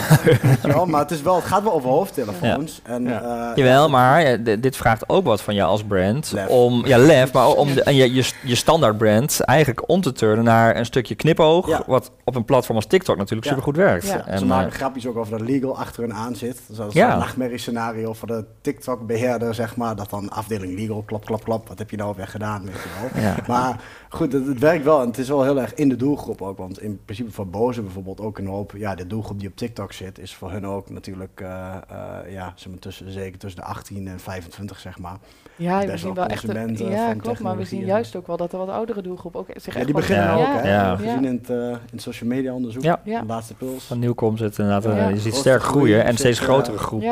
Maar 0.90 1.00
het, 1.00 1.10
is 1.10 1.22
wel, 1.22 1.34
het 1.36 1.44
gaat 1.44 1.62
wel 1.62 1.72
over 1.72 1.88
hoofdtelefoons. 1.90 2.80
En, 2.84 3.02
Ja. 3.04 3.50
eh, 3.50 3.56
Jawel, 3.56 3.88
maar 3.88 4.22
eh, 4.22 4.56
dit 4.60 4.76
vraagt 4.76 5.08
ook 5.08 5.24
wat 5.24 5.42
van 5.42 5.54
jou 5.54 5.68
als 5.70 5.82
brand. 5.84 6.30
Lef. 6.34 6.48
Om, 6.48 6.86
ja, 6.86 6.98
lef, 6.98 7.32
maar 7.32 7.46
om 7.48 7.74
de, 7.74 7.82
en 7.82 7.94
je, 7.94 8.14
je, 8.14 8.30
je 8.42 8.54
standaard 8.54 8.98
brand 8.98 9.40
eigenlijk 9.40 9.88
om 9.88 10.00
te 10.00 10.12
turnen 10.12 10.44
naar 10.44 10.76
een 10.76 10.84
stukje 10.84 11.14
knipoog. 11.14 11.68
Ja. 11.68 11.82
Wat 11.86 12.10
op 12.24 12.34
een 12.34 12.44
platform 12.44 12.76
als 12.76 12.86
TikTok 12.86 13.16
natuurlijk 13.16 13.44
Ja. 13.44 13.50
supergoed 13.50 13.76
werkt. 13.76 14.06
Ja. 14.06 14.26
En, 14.26 14.38
ze 14.38 14.44
eh, 14.44 14.50
maken 14.50 14.72
grapjes 14.72 15.06
ook 15.06 15.16
over 15.16 15.38
dat 15.38 15.48
legal 15.48 15.78
achter 15.78 16.02
hun 16.02 16.14
aan 16.14 16.36
zit. 16.36 16.60
Dus 16.68 16.76
dat 16.76 16.88
is 16.88 16.94
Ja. 16.94 17.12
een 17.12 17.18
nachtmerriescenario 17.18 18.12
voor 18.12 18.28
de 18.28 18.44
TikTok-beheerder, 18.60 19.54
zeg 19.54 19.76
maar. 19.76 19.96
Dat 19.96 20.10
dan 20.10 20.30
afdeling 20.30 20.78
legal, 20.78 21.02
klap, 21.06 21.24
klap, 21.24 21.44
klap. 21.44 21.68
Wat 21.68 21.78
heb 21.78 21.90
je 21.90 21.96
nou 21.96 22.14
weer 22.16 22.28
gedaan, 22.28 22.64
weet 22.64 22.74
je 22.74 23.10
wel. 23.12 23.22
ja. 23.22 23.34
Maar 23.46 23.76
goed, 24.12 24.32
het, 24.32 24.46
het 24.46 24.58
werkt 24.58 24.84
wel. 24.84 25.00
En 25.00 25.06
het 25.06 25.18
is 25.18 25.28
wel 25.28 25.42
heel 25.42 25.60
erg 25.60 25.74
in 25.74 25.88
de 25.88 25.96
doelgroep 25.96 26.42
ook. 26.42 26.58
Want 26.58 26.80
in 26.80 27.00
principe 27.04 27.30
voor 27.30 27.46
Boze 27.46 27.82
bijvoorbeeld 27.82 28.20
ook 28.20 28.38
een 28.38 28.46
hoop... 28.46 28.72
Ja, 28.76 28.94
dit 28.94 29.10
doelgroep 29.10 29.38
die 29.38 29.48
op 29.48 29.56
TikTok 29.56 29.92
zit, 29.92 30.18
is 30.18 30.34
voor 30.34 30.50
hun 30.50 30.66
ook 30.66 30.90
natuurlijk, 30.90 31.40
uh, 31.42 31.48
ja, 32.28 32.52
zeg 32.54 32.68
maar 32.68 32.78
tussen, 32.78 33.10
zeker 33.10 33.38
tussen 33.38 33.60
de 33.60 33.66
18 33.66 34.08
en 34.08 34.20
25, 34.20 34.78
zeg 34.78 34.98
maar. 34.98 35.16
Ja, 35.56 35.86
we 35.86 35.96
zien 35.96 36.14
wel 36.14 36.26
echt. 36.26 36.48
Een, 36.48 36.76
ja, 36.76 37.14
klopt, 37.14 37.40
maar 37.40 37.56
we 37.56 37.64
zien 37.64 37.84
juist 37.84 38.16
ook 38.16 38.26
wel 38.26 38.36
dat 38.36 38.52
er 38.52 38.58
wat 38.58 38.68
oudere 38.68 39.02
doelgroep 39.02 39.36
ook 39.36 39.46
zich 39.56 39.78
ja. 39.78 39.84
Die 39.84 39.94
beginnen 39.94 40.24
ja, 40.24 40.34
ook, 40.34 40.62
hè? 40.62 40.70
Ja. 40.70 40.96
We 40.96 41.08
zien 41.08 41.24
in 41.24 41.36
het, 41.36 41.50
uh, 41.50 41.76
in 41.92 41.98
social 41.98 42.28
media 42.28 42.54
onderzoek, 42.54 42.82
ja. 42.82 43.00
de 43.04 43.24
laatste 43.26 43.54
puls. 43.54 43.84
Van 43.84 43.98
Nieuwkom 43.98 44.36
zit 44.36 44.58
inderdaad, 44.58 45.12
je 45.14 45.20
ziet 45.20 45.34
sterk 45.34 45.62
groeien 45.62 46.04
en 46.04 46.16
steeds 46.16 46.38
grotere 46.38 46.78
groep. 46.78 47.02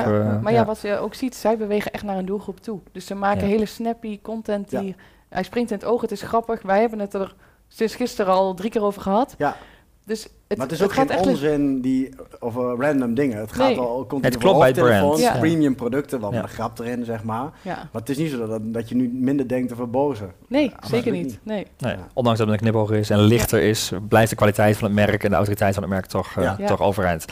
maar 0.43 0.53
ja, 0.53 0.65
wat 0.65 0.81
je 0.81 0.99
ook 0.99 1.15
ziet, 1.15 1.35
zij 1.35 1.57
bewegen 1.57 1.93
echt 1.93 2.05
naar 2.05 2.19
een 2.19 2.27
doelgroep 2.27 2.61
toe. 2.61 2.81
Dus 2.93 3.07
ze 3.07 3.15
maken 3.15 3.47
hele 3.47 3.67
snappy 3.67 4.21
content 4.23 4.71
die 4.71 4.97
hij 5.31 5.43
springt 5.43 5.71
in 5.71 5.77
het 5.77 5.87
oog, 5.87 6.01
het 6.01 6.11
is 6.11 6.23
grappig. 6.23 6.63
Wij 6.63 6.81
hebben 6.81 6.99
het 6.99 7.15
er 7.15 7.35
sinds 7.69 7.95
gisteren 7.95 8.33
al 8.33 8.55
drie 8.55 8.71
keer 8.71 8.83
over 8.83 9.03
gehad. 9.03 9.35
Ja. 9.39 9.57
Dus 10.05 10.23
het, 10.49 10.59
maar 10.59 10.67
het 10.67 10.77
is 10.77 10.83
ook 10.83 10.93
geen 10.93 11.19
onzin 11.19 11.81
die, 11.81 12.09
over 12.39 12.77
random 12.77 13.15
dingen. 13.15 13.39
Het 13.39 13.53
gaat 13.53 13.77
al 13.77 14.07
continu 14.07 14.33
het 14.33 14.43
klopt 14.43 14.59
bij 14.59 14.73
telefoons, 14.73 15.21
ja. 15.21 15.39
premium 15.39 15.75
producten, 15.75 16.21
wat 16.21 16.33
ja. 16.33 16.43
een 16.43 16.49
grap 16.49 16.79
erin, 16.79 17.05
zeg 17.05 17.25
maar. 17.25 17.51
Ja. 17.63 17.75
Maar 17.75 18.01
het 18.01 18.09
is 18.09 18.17
niet 18.17 18.31
zo 18.31 18.47
dat, 18.47 18.61
dat 18.65 18.89
je 18.89 18.95
nu 18.95 19.09
minder 19.09 19.49
denkt 19.49 19.73
over 19.73 19.91
boze. 19.91 20.29
Nee, 20.49 20.73
zeker 20.81 21.13
niet. 21.13 21.39
Nee. 21.43 21.67
nee. 21.79 21.97
Ondanks 22.13 22.39
dat 22.39 22.49
het 22.49 22.57
een 22.57 22.63
knipoog 22.63 22.91
is 22.91 23.11
en 23.11 23.21
lichter 23.21 23.63
is, 23.63 23.93
blijft 24.09 24.31
de 24.31 24.37
kwaliteit 24.37 24.77
van 24.77 24.87
het 24.87 24.97
merk 24.97 25.25
en 25.25 25.31
de 25.31 25.37
autoriteit 25.37 25.75
van 25.75 25.83
het 25.83 25.93
merk 25.93 26.07
toch, 26.07 26.37
uh, 26.37 26.55
toch 26.55 26.81
overeind. 26.81 27.25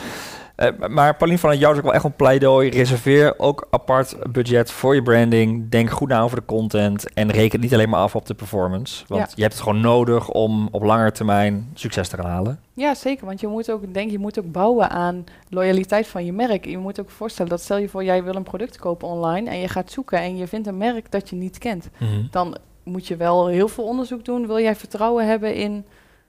Uh, 0.59 0.89
maar 0.89 1.17
Pauline 1.17 1.39
van 1.41 1.51
het 1.51 1.59
jou 1.59 1.73
is 1.73 1.79
ook 1.79 1.85
wel 1.85 1.95
echt 1.95 2.05
een 2.05 2.17
pleidooi. 2.17 2.71
Reserveer 2.71 3.35
ook 3.39 3.67
apart 3.71 4.33
budget 4.33 4.71
voor 4.71 4.95
je 4.95 5.03
branding. 5.03 5.69
Denk 5.69 5.91
goed 5.91 6.09
na 6.09 6.21
over 6.21 6.37
de 6.37 6.45
content. 6.45 7.13
En 7.13 7.31
reken 7.31 7.61
niet 7.61 7.73
alleen 7.73 7.89
maar 7.89 8.01
af 8.01 8.15
op 8.15 8.27
de 8.27 8.35
performance. 8.35 9.05
Want 9.07 9.33
je 9.35 9.43
hebt 9.43 9.55
het 9.55 9.63
gewoon 9.63 9.81
nodig 9.81 10.29
om 10.29 10.69
op 10.71 10.83
lange 10.83 11.13
termijn 11.13 11.71
succes 11.75 12.09
te 12.09 12.17
gaan 12.17 12.31
halen. 12.31 12.61
Ja, 12.75 12.95
zeker. 12.95 13.27
Want 13.27 13.41
je 13.41 13.47
moet 13.47 13.71
ook, 13.71 13.95
denk 13.95 14.11
je 14.11 14.19
moet 14.19 14.39
ook 14.39 14.53
bouwen 14.53 14.91
aan 14.91 15.25
loyaliteit 15.49 16.07
van 16.07 16.25
je 16.25 16.33
merk. 16.33 16.65
Je 16.65 16.79
moet 16.79 17.01
ook 17.01 17.11
voorstellen 17.11 17.51
dat 17.51 17.61
stel 17.61 17.79
je 17.79 17.89
voor, 17.89 18.05
jij 18.05 18.25
wil 18.25 18.35
een 18.35 18.43
product 18.43 18.79
kopen 18.79 19.09
online 19.09 19.51
en 19.51 19.59
je 19.59 19.69
gaat 19.69 19.91
zoeken 19.91 20.19
en 20.19 20.37
je 20.37 20.47
vindt 20.47 20.67
een 20.67 20.77
merk 20.77 21.11
dat 21.11 21.29
je 21.29 21.37
niet 21.37 21.59
kent. 21.59 21.89
Mhm. 21.99 22.27
Dan 22.31 22.57
moet 22.83 23.07
je 23.07 23.17
wel 23.17 23.47
heel 23.47 23.69
veel 23.69 23.85
onderzoek 23.85 24.25
doen. 24.25 24.47
Wil 24.47 24.61
jij 24.61 24.77
vertrouwen 24.77 25.27
hebben 25.27 25.55
in 25.55 25.85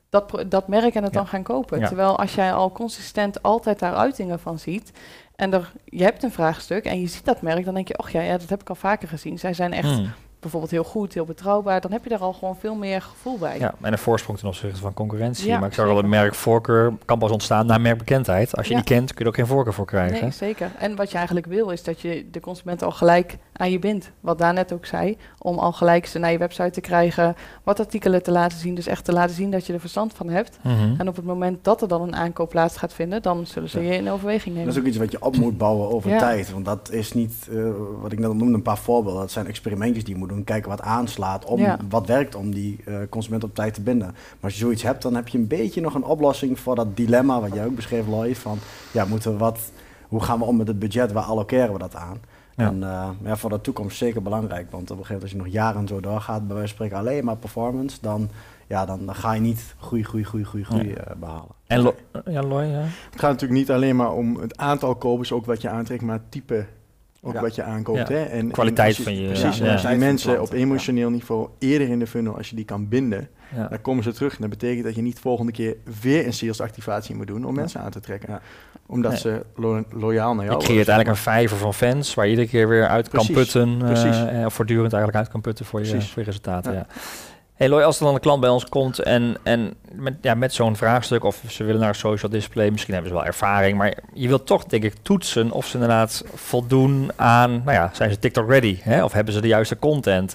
dat, 0.10 0.46
dat 0.48 0.68
merk 0.68 0.96
en 0.96 1.04
het 1.04 1.14
dan 1.14 1.28
gaan 1.28 1.44
kopen. 1.44 1.86
Terwijl 1.86 2.18
als 2.18 2.36
jij 2.36 2.54
al 2.54 2.72
consistent 2.72 3.44
altijd 3.44 3.80
daar 3.80 3.96
uitingen 3.96 4.40
van 4.40 4.60
ziet 4.60 4.92
en 5.36 5.54
er, 5.54 5.72
je 5.86 6.04
hebt 6.04 6.24
een 6.24 6.32
vraagstuk 6.32 6.86
en 6.86 7.02
je 7.02 7.08
ziet 7.08 7.26
dat 7.26 7.42
merk, 7.42 7.66
dan 7.66 7.74
denk 7.74 7.88
je, 7.88 8.00
oh 8.00 8.10
ja, 8.10 8.22
ja 8.22 8.38
dat 8.38 8.50
heb 8.50 8.62
ik 8.62 8.70
al 8.70 8.76
vaker 8.76 9.08
gezien. 9.08 9.40
Zij 9.40 9.54
zijn 9.54 9.74
echt 9.74 9.88
hmm 9.88 10.14
bijvoorbeeld 10.40 10.72
heel 10.72 10.84
goed, 10.84 11.14
heel 11.14 11.26
betrouwbaar, 11.26 11.82
dan 11.82 11.92
heb 11.92 12.04
je 12.04 12.10
daar 12.10 12.20
al 12.20 12.34
gewoon 12.34 12.56
veel 12.56 12.76
meer 12.76 13.02
gevoel 13.02 13.38
bij. 13.38 13.60
Ja, 13.60 13.74
en 13.82 13.92
een 13.92 13.98
voorsprong 13.98 14.40
ten 14.40 14.48
opzichte 14.48 14.80
van 14.80 14.94
concurrentie. 14.94 15.52
maar 15.52 15.68
ik 15.68 15.74
zou 15.74 15.88
wel 15.88 16.00
een 16.00 16.10
merkvoorkeur 16.10 16.94
kan 17.06 17.20
pas 17.20 17.32
ontstaan 17.32 17.66
na 17.66 17.78
merkbekendheid. 17.78 18.56
Als 18.56 18.68
je 18.68 18.76
die 18.76 18.84
kent, 18.84 19.08
kun 19.08 19.18
je 19.18 19.22
er 19.24 19.28
ook 19.28 19.36
geen 19.36 19.48
voorkeur 19.48 19.74
voor 19.74 19.86
krijgen. 19.86 20.22
Nee, 20.22 20.32
zeker. 20.32 20.72
En 20.78 20.96
wat 20.96 21.10
je 21.10 21.16
eigenlijk 21.18 21.46
wil, 21.46 21.70
is 21.70 21.84
dat 21.84 22.02
je 22.02 22.28
de 22.32 22.40
consument 22.40 22.84
al 22.84 22.92
gelijk 22.92 23.38
aan 23.54 23.72
je 23.72 23.80
bindt. 23.80 24.12
Wat 24.20 24.38
daar 24.38 24.54
net 24.54 24.74
ook 24.74 24.86
zei, 24.86 25.18
om 25.38 25.58
al 25.58 25.72
gelijk 25.72 26.06
ze 26.06 26.20
naar 26.20 26.32
je 26.32 26.38
website 26.38 26.70
te 26.70 26.82
krijgen, 26.82 27.36
wat 27.64 27.80
artikelen 27.80 28.24
te 28.24 28.32
laten 28.32 28.58
zien. 28.58 28.76
Dus 28.76 28.88
echt 28.88 29.06
te 29.06 29.14
laten 29.14 29.36
zien 29.36 29.52
dat 29.52 29.66
je 29.66 29.74
er 29.74 29.80
verstand 29.80 30.14
van 30.14 30.30
hebt. 30.30 30.58
Mhm. 30.62 30.94
En 30.98 31.08
op 31.08 31.16
het 31.16 31.26
moment 31.26 31.64
dat 31.64 31.82
er 31.82 31.88
dan 31.88 32.02
een 32.02 32.16
aankoop 32.16 32.50
plaats 32.50 32.78
gaat 32.78 32.94
vinden, 32.94 33.22
dan 33.22 33.46
zullen 33.46 33.70
ze 33.70 33.82
je 33.82 33.96
in 33.96 34.10
overweging 34.10 34.56
nemen. 34.56 34.66
Dat 34.66 34.76
is 34.76 34.82
ook 34.82 34.88
iets 34.88 34.98
wat 34.98 35.12
je 35.12 35.22
op 35.22 35.38
moet 35.38 35.58
bouwen 35.58 35.90
over 35.90 36.18
tijd. 36.18 36.52
Want 36.52 36.66
dat 36.66 36.92
is 36.92 37.14
niet, 37.14 37.48
uh, 37.52 37.70
wat 38.02 38.12
ik 38.12 38.20
net 38.20 38.34
noemde, 38.34 38.54
een 38.54 38.62
paar 38.62 38.78
voorbeelden. 38.78 39.22
Dat 39.22 39.32
zijn 39.32 39.48
experimentjes 39.48 40.04
die 40.04 40.14
je 40.14 40.20
moet 40.20 40.29
doen, 40.30 40.44
kijken 40.44 40.70
wat 40.70 40.82
aanslaat, 40.82 41.46
om, 41.46 41.78
wat 41.90 42.08
werkt 42.08 42.36
om 42.36 42.54
die 42.54 42.80
uh, 42.86 42.98
consument 43.10 43.44
op 43.44 43.56
tijd 43.56 43.74
te 43.74 43.82
binden. 43.82 44.08
Maar 44.08 44.38
als 44.42 44.54
je 44.54 44.60
zoiets 44.60 44.84
hebt, 44.84 45.02
dan 45.02 45.16
heb 45.16 45.28
je 45.28 45.38
een 45.38 45.48
beetje 45.48 45.82
nog 45.82 45.94
een 45.94 46.04
oplossing 46.04 46.60
voor 46.60 46.76
dat 46.76 46.98
dilemma 46.98 47.42
wat 47.42 47.54
jij 47.54 47.66
ook 47.66 47.76
beschreef, 47.76 48.08
Lloyd, 48.08 48.38
van 48.38 48.58
ja, 48.92 49.06
moeten 49.06 49.32
we 49.32 49.38
wat, 49.38 49.60
hoe 50.08 50.24
gaan 50.24 50.40
we 50.40 50.46
om 50.46 50.58
met 50.58 50.68
het 50.68 50.80
budget, 50.80 51.12
waar 51.12 51.24
allokeren 51.24 51.74
we 51.74 51.80
dat 51.80 51.96
aan? 51.96 52.20
Ja. 52.56 52.68
En 52.68 52.76
uh, 52.82 53.10
ja, 53.24 53.36
voor 53.36 53.50
de 53.50 53.62
toekomst 53.62 53.98
zeker 53.98 54.22
belangrijk, 54.22 54.72
want 54.72 54.92
op 54.92 54.98
een 54.98 55.06
gegeven 55.06 55.14
moment 55.14 55.24
als 55.24 55.32
je 55.32 55.38
nog 55.38 55.64
jaren 55.64 55.88
zo 55.88 56.00
doorgaat, 56.00 56.48
bij 56.48 56.56
wijze 56.56 56.76
van 56.76 56.86
spreken 56.86 56.98
alleen 56.98 57.26
maar 57.26 57.38
performance, 57.38 57.98
dan, 58.02 58.30
ja, 58.68 58.86
dan, 58.86 59.06
dan 59.06 59.16
ga 59.16 59.34
je 59.34 59.42
niet 59.42 59.76
groei, 59.80 60.04
groei, 60.04 60.24
groei, 60.24 60.44
groei, 60.44 60.64
groei 60.64 60.90
uh, 60.90 60.96
behalen. 61.20 61.56
En 61.68 61.94
ja, 62.26 62.44
Loy, 62.44 62.64
ja. 62.64 62.82
Het 63.10 63.20
gaat 63.20 63.32
natuurlijk 63.32 63.60
niet 63.60 63.72
alleen 63.72 63.96
maar 63.96 64.14
om 64.14 64.36
het 64.36 64.58
aantal 64.58 64.96
kopers, 64.96 65.32
ook 65.32 65.46
wat 65.46 65.62
je 65.62 65.70
aantrekt, 65.70 66.02
maar 66.02 66.16
het 66.16 66.32
type 66.32 66.66
ook 67.22 67.40
wat 67.40 67.56
je 67.56 67.64
aankoopt. 67.64 68.08
Hè? 68.08 68.24
En, 68.24 68.52
Kwaliteit 68.52 68.96
van 68.96 69.16
je... 69.16 69.26
Precies, 69.28 69.58
ja. 69.58 69.72
als 69.72 69.82
die 69.82 69.96
mensen 69.96 70.42
op 70.42 70.52
emotioneel 70.52 71.10
niveau 71.10 71.48
eerder 71.60 71.90
in 71.90 72.00
de 72.00 72.08
funnel, 72.08 72.38
als 72.38 72.50
je 72.50 72.56
die 72.56 72.66
kan 72.66 72.88
binden, 72.88 73.30
dan 73.70 73.82
komen 73.82 74.04
ze 74.04 74.14
terug. 74.14 74.36
En 74.36 74.42
dat 74.42 74.50
betekent 74.50 74.84
dat 74.84 74.96
je 74.96 75.02
niet 75.02 75.20
volgende 75.20 75.52
keer 75.52 75.76
weer 76.02 76.26
een 76.26 76.34
salesactivatie 76.34 77.16
moet 77.16 77.28
doen 77.28 77.46
om 77.46 77.56
mensen 77.56 77.82
aan 77.82 77.92
te 77.92 78.00
trekken. 78.00 78.42
Omdat 78.86 79.20
ze 79.20 79.46
loyaal 79.90 80.36
naar 80.36 80.46
jou 80.46 80.58
Je 80.58 80.64
creëert 80.64 80.88
eigenlijk 80.88 81.18
een 81.18 81.24
vijver 81.24 81.58
van 81.58 81.74
fans 81.74 82.14
waar 82.14 82.26
je 82.26 82.32
iedere 82.32 82.50
keer 82.50 82.68
weer 82.68 82.88
uit 82.88 83.10
kan 83.10 83.26
putten. 83.26 83.70
Uh, 83.70 84.46
of 84.46 84.54
voortdurend 84.54 84.94
eigenlijk 84.94 85.16
uit 85.16 85.30
kan 85.30 85.42
putten 85.42 85.66
voor 85.66 85.80
je, 85.80 86.02
voor 86.02 86.22
je 86.22 86.24
resultaten. 86.24 86.74
Ja. 86.74 86.88
Hey 87.60 87.70
Loy, 87.70 87.82
als 87.82 88.00
er 88.00 88.06
dan 88.06 88.14
een 88.14 88.20
klant 88.20 88.42
bij 88.42 88.50
ons 88.50 88.66
komt 88.66 89.00
en, 89.00 89.38
en 89.44 89.74
met, 89.92 90.14
ja, 90.22 90.34
met 90.34 90.54
zo'n 90.54 90.76
vraagstuk, 90.76 91.24
of 91.24 91.44
ze 91.48 91.64
willen 91.64 91.82
naar 91.82 91.96
social 91.96 92.32
display, 92.32 92.70
misschien 92.70 92.94
hebben 92.94 93.12
ze 93.12 93.18
wel 93.18 93.28
ervaring, 93.28 93.78
maar 93.78 93.98
je 94.14 94.28
wilt 94.28 94.46
toch, 94.46 94.64
denk 94.64 94.84
ik, 94.84 94.94
toetsen 95.02 95.52
of 95.52 95.66
ze 95.66 95.74
inderdaad 95.74 96.24
voldoen 96.34 97.12
aan, 97.16 97.52
nou 97.52 97.72
ja, 97.72 97.90
zijn 97.94 98.12
ze 98.12 98.20
TikTok 98.20 98.50
ready? 98.50 98.78
Hè? 98.82 99.04
Of 99.04 99.14
hebben 99.14 99.34
ze 99.34 99.42
de 99.42 99.48
juiste 99.48 99.80
content? 99.80 100.34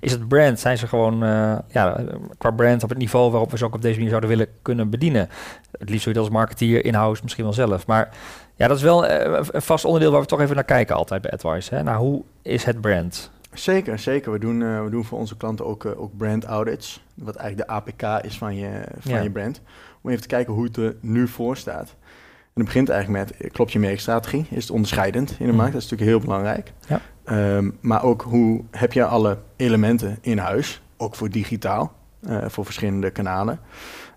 Is 0.00 0.12
het 0.12 0.28
brand? 0.28 0.60
Zijn 0.60 0.78
ze 0.78 0.86
gewoon, 0.86 1.24
uh, 1.24 1.58
ja, 1.68 2.00
qua 2.38 2.50
brand 2.50 2.82
op 2.82 2.88
het 2.88 2.98
niveau 2.98 3.30
waarop 3.30 3.50
we 3.50 3.58
ze 3.58 3.64
ook 3.64 3.74
op 3.74 3.82
deze 3.82 3.94
manier 3.94 4.10
zouden 4.10 4.30
willen 4.30 4.48
kunnen 4.62 4.90
bedienen? 4.90 5.28
Het 5.78 5.90
liefst 5.90 6.06
je 6.06 6.18
als 6.18 6.30
marketeer, 6.30 6.84
in-house, 6.84 7.22
misschien 7.22 7.44
wel 7.44 7.52
zelf. 7.52 7.86
Maar 7.86 8.08
ja, 8.56 8.68
dat 8.68 8.76
is 8.76 8.82
wel 8.82 9.10
uh, 9.10 9.38
een 9.50 9.62
vast 9.62 9.84
onderdeel 9.84 10.10
waar 10.10 10.20
we 10.20 10.26
toch 10.26 10.40
even 10.40 10.54
naar 10.54 10.64
kijken 10.64 10.96
altijd 10.96 11.22
bij 11.22 11.30
AdWise. 11.30 11.74
Hè? 11.74 11.82
Nou, 11.82 11.98
hoe 11.98 12.22
is 12.42 12.64
het 12.64 12.80
brand? 12.80 13.30
Zeker, 13.54 13.98
zeker. 13.98 14.32
We 14.32 14.38
doen, 14.38 14.60
uh, 14.60 14.84
we 14.84 14.90
doen 14.90 15.04
voor 15.04 15.18
onze 15.18 15.36
klanten 15.36 15.66
ook, 15.66 15.84
uh, 15.84 16.00
ook 16.00 16.16
brand 16.16 16.44
audits. 16.44 17.04
Wat 17.14 17.36
eigenlijk 17.36 17.68
de 17.68 17.74
APK 17.74 18.24
is 18.24 18.38
van 18.38 18.56
je, 18.56 18.84
van 18.98 19.22
je 19.22 19.30
brand. 19.30 19.60
Om 20.02 20.10
even 20.10 20.22
te 20.22 20.28
kijken 20.28 20.52
hoe 20.52 20.64
het 20.64 20.76
er 20.76 20.96
nu 21.00 21.28
voor 21.28 21.56
staat. 21.56 21.94
En 22.54 22.60
het 22.60 22.64
begint 22.64 22.88
eigenlijk 22.88 23.28
met, 23.38 23.52
klopt 23.52 23.72
je 23.72 23.78
merkstrategie? 23.78 24.46
Is 24.50 24.62
het 24.62 24.70
onderscheidend 24.70 25.30
in 25.30 25.46
de 25.46 25.52
mm. 25.52 25.56
markt? 25.56 25.72
Dat 25.72 25.82
is 25.82 25.90
natuurlijk 25.90 26.18
heel 26.18 26.26
belangrijk. 26.28 26.72
Ja. 26.86 27.00
Um, 27.56 27.78
maar 27.80 28.02
ook 28.02 28.22
hoe 28.22 28.64
heb 28.70 28.92
je 28.92 29.04
alle 29.04 29.38
elementen 29.56 30.18
in 30.20 30.38
huis? 30.38 30.82
Ook 30.96 31.14
voor 31.14 31.30
digitaal, 31.30 31.92
uh, 32.20 32.44
voor 32.46 32.64
verschillende 32.64 33.10
kanalen. 33.10 33.60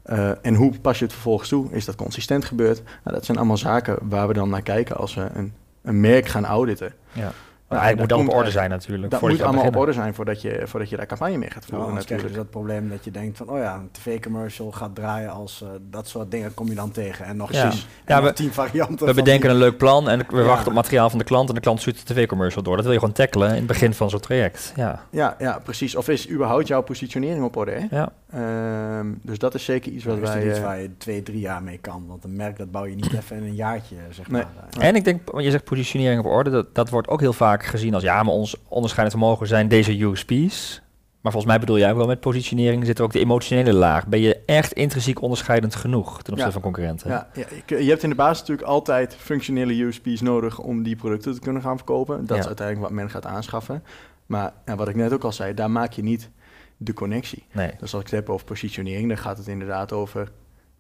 Uh, 0.06 0.32
en 0.42 0.56
hoe 0.56 0.80
pas 0.80 1.00
je 1.00 1.04
het 1.04 1.14
vervolgens 1.14 1.50
toe? 1.50 1.72
Is 1.72 1.86
dat 1.86 1.96
consistent 1.96 2.46
gebeurd? 2.46 2.84
Nou, 2.84 3.16
dat 3.16 3.26
zijn 3.26 3.38
allemaal 3.38 3.58
zaken 3.58 3.98
waar 4.02 4.28
we 4.28 4.34
dan 4.34 4.50
naar 4.50 4.62
kijken 4.62 4.98
als 4.98 5.16
we 5.16 5.30
een, 5.34 5.54
een 5.82 6.00
merk 6.00 6.28
gaan 6.28 6.46
auditen. 6.46 6.94
Ja. 7.12 7.32
Nou, 7.70 7.82
hij 7.82 7.96
moet 7.96 8.10
dan 8.10 8.28
op 8.28 8.34
orde 8.34 8.52
zijn 8.52 8.70
natuurlijk. 8.70 9.12
Dat 9.12 9.22
moet 9.22 9.42
allemaal 9.42 9.66
op 9.66 9.76
orde 9.76 9.94
zijn 9.94 10.14
voordat 10.14 10.42
je, 10.42 10.62
voordat 10.66 10.90
je 10.90 10.98
daar 10.98 11.06
campagne 11.06 11.38
mee 11.38 11.50
gaat 11.50 11.66
voeren. 11.66 11.88
Nou, 11.88 12.00
natuurlijk. 12.00 12.36
dat 12.36 12.50
probleem 12.50 12.90
dat 12.90 13.04
je 13.04 13.12
denkt 13.12 13.38
van, 13.38 13.50
oh 13.50 13.58
ja, 13.58 13.76
een 13.76 13.90
tv-commercial 13.92 14.72
gaat 14.72 14.96
draaien 14.96 15.32
als 15.32 15.62
uh, 15.64 15.70
dat 15.82 16.08
soort 16.08 16.32
dingen 16.32 16.54
kom 16.54 16.68
je 16.68 16.76
dan 16.76 16.92
tegen. 16.92 17.26
En 17.26 17.38
nog 17.38 17.52
ja. 17.52 17.72
ja, 18.06 18.24
we, 18.24 18.34
tien 18.34 18.54
varianten. 18.54 19.08
We 19.08 19.14
bedenken 19.14 19.50
een 19.50 19.56
leuk 19.56 19.78
plan 19.78 20.10
en 20.10 20.26
we 20.30 20.44
wachten 20.44 20.68
op 20.68 20.74
materiaal 20.74 21.10
van 21.10 21.20
de 21.20 21.26
klant 21.26 21.50
en 21.50 21.56
de 21.56 21.62
klant 21.62 21.80
stuurt 21.80 22.08
de 22.08 22.14
tv-commercial 22.14 22.64
door. 22.64 22.76
Dat 22.76 22.86
wil 22.86 22.94
je 22.94 23.00
gewoon 23.00 23.14
tackelen 23.14 23.50
in 23.50 23.56
het 23.56 23.68
begin 23.68 23.94
van 23.94 24.10
zo'n 24.10 24.20
traject. 24.20 24.74
Ja. 24.76 25.02
Ja, 25.10 25.36
ja, 25.40 25.60
precies. 25.64 25.96
Of 25.96 26.08
is 26.08 26.30
überhaupt 26.30 26.68
jouw 26.68 26.82
positionering 26.82 27.44
op 27.44 27.56
orde? 27.56 27.72
Hè? 27.72 27.98
Ja. 27.98 28.10
Um, 28.36 29.20
dus 29.24 29.40
dat 29.40 29.56
is 29.56 29.66
zeker 29.66 29.92
iets 29.92 30.04
wat 30.04 30.20
wij... 30.20 30.50
iets 30.50 30.60
waar 30.60 30.82
je 30.82 30.98
twee, 30.98 31.24
drie 31.24 31.40
jaar 31.40 31.64
mee 31.64 31.78
kan. 31.78 32.06
Want 32.08 32.24
een 32.24 32.36
merk 32.36 32.58
dat 32.58 32.72
bouw 32.72 32.86
je 32.86 32.96
niet 32.96 33.14
even 33.14 33.38
in 33.38 33.44
een 33.44 33.56
jaartje, 33.56 33.96
zeg 34.10 34.30
maar. 34.30 34.48
En 34.80 34.96
ik 34.96 35.04
denk, 35.04 35.32
want 35.32 35.44
je 35.44 35.52
zegt 35.52 35.64
positionering 35.64 36.20
op 36.20 36.26
orde, 36.26 36.50
dat, 36.50 36.76
dat 36.76 36.90
wordt 36.90 37.08
ook 37.08 37.20
heel 37.20 37.34
vaak 37.34 37.66
gezien 37.66 37.94
als 37.94 38.04
ja, 38.04 38.24
maar 38.24 38.34
ons 38.34 38.56
onderscheidend 38.68 39.20
vermogen 39.20 39.48
zijn 39.48 39.68
deze 39.68 40.04
USP's. 40.04 40.82
Maar 41.22 41.32
volgens 41.32 41.46
mij 41.46 41.60
bedoel 41.60 41.78
jij 41.78 41.92
ook 41.92 41.98
wel 41.98 42.08
met 42.08 42.20
positionering 42.20 42.86
zit 42.86 42.98
er 42.98 43.04
ook 43.04 43.12
de 43.12 43.20
emotionele 43.20 43.74
laag. 43.74 44.08
Ben 44.08 44.20
je 44.20 44.40
echt 44.46 44.74
intrinsiek 44.74 45.22
onderscheidend 45.22 45.76
genoeg 45.76 46.22
ten 46.22 46.32
opzichte 46.34 46.54
van 46.54 46.62
concurrenten? 46.62 47.10
Ja, 47.10 47.28
ja, 47.34 47.78
je 47.78 47.90
hebt 47.90 48.04
in 48.04 48.10
de 48.10 48.16
basis 48.16 48.40
natuurlijk 48.40 48.68
altijd 48.68 49.16
functionele 49.16 49.84
USP's 49.84 50.22
nodig 50.22 50.60
om 50.60 50.84
die 50.84 50.96
producten 50.96 51.34
te 51.34 51.40
kunnen 51.40 51.62
gaan 51.62 51.78
verkopen. 51.78 52.26
Dat 52.26 52.38
is 52.38 52.46
uiteindelijk 52.46 52.88
wat 52.88 52.96
men 52.96 53.10
gaat 53.10 53.26
aanschaffen. 53.26 53.84
Maar 54.26 54.54
wat 54.76 54.88
ik 54.88 54.96
net 54.96 55.14
ook 55.14 55.24
al 55.24 55.32
zei, 55.32 55.54
daar 55.54 55.72
maak 55.72 55.92
je 55.92 56.04
niet 56.04 56.30
de 56.78 56.94
connectie. 56.94 57.46
Nee. 57.52 57.72
Dus 57.80 57.94
als 57.94 58.02
ik 58.04 58.10
het 58.10 58.20
heb 58.20 58.30
over 58.30 58.46
positionering, 58.46 59.08
dan 59.08 59.18
gaat 59.18 59.38
het 59.38 59.48
inderdaad 59.48 59.94
over 59.94 60.32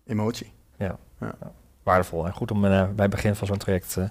emotie. 0.05 0.51
Ja. 0.77 0.97
ja. 1.19 1.35
Waardevol 1.83 2.25
en 2.25 2.33
goed 2.33 2.51
om 2.51 2.65
uh, 2.65 2.69
bij 2.69 3.05
het 3.05 3.09
begin 3.09 3.35
van 3.35 3.47
zo'n 3.47 3.57
traject 3.57 3.95
uh, 3.99 4.05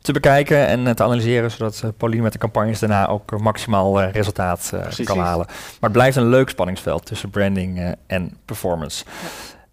te 0.00 0.12
bekijken 0.12 0.66
en 0.66 0.86
uh, 0.86 0.90
te 0.90 1.02
analyseren, 1.02 1.50
zodat 1.50 1.84
Pauline 1.96 2.22
met 2.22 2.32
de 2.32 2.38
campagnes 2.38 2.78
daarna 2.78 3.08
ook 3.08 3.40
maximaal 3.40 4.02
resultaat 4.02 4.72
kan 5.04 5.18
halen. 5.18 5.46
Maar 5.46 5.76
het 5.80 5.92
blijft 5.92 6.16
een 6.16 6.28
leuk 6.28 6.48
spanningsveld 6.48 7.06
tussen 7.06 7.30
branding 7.30 7.94
en 8.06 8.36
performance. 8.44 9.04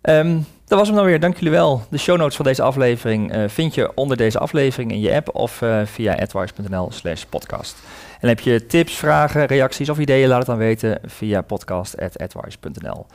Ja. 0.02 0.20
Um, 0.20 0.46
dat 0.66 0.80
was 0.80 0.88
hem 0.88 0.98
dan 0.98 1.06
weer. 1.06 1.20
Dank 1.20 1.36
jullie 1.36 1.52
wel. 1.52 1.84
De 1.90 1.98
show 1.98 2.18
notes 2.18 2.36
van 2.36 2.46
deze 2.46 2.62
aflevering 2.62 3.34
vind 3.48 3.76
je 3.76 3.94
onder 3.94 4.18
deze 4.18 4.40
aflevering 4.40 4.92
in 4.92 5.00
je 5.00 5.16
app 5.16 5.36
of 5.36 5.64
via 5.84 6.16
advice.nl 6.16 6.92
slash 6.92 7.24
podcast. 7.24 7.78
En 8.26 8.32
heb 8.32 8.40
je 8.40 8.66
tips, 8.66 8.96
vragen, 8.96 9.46
reacties 9.46 9.90
of 9.90 10.00
ideeën, 10.00 10.28
laat 10.28 10.38
het 10.38 10.48
dan 10.48 10.58
weten 10.58 11.00
via 11.04 11.42
podcast.advice.nl. 11.42 13.06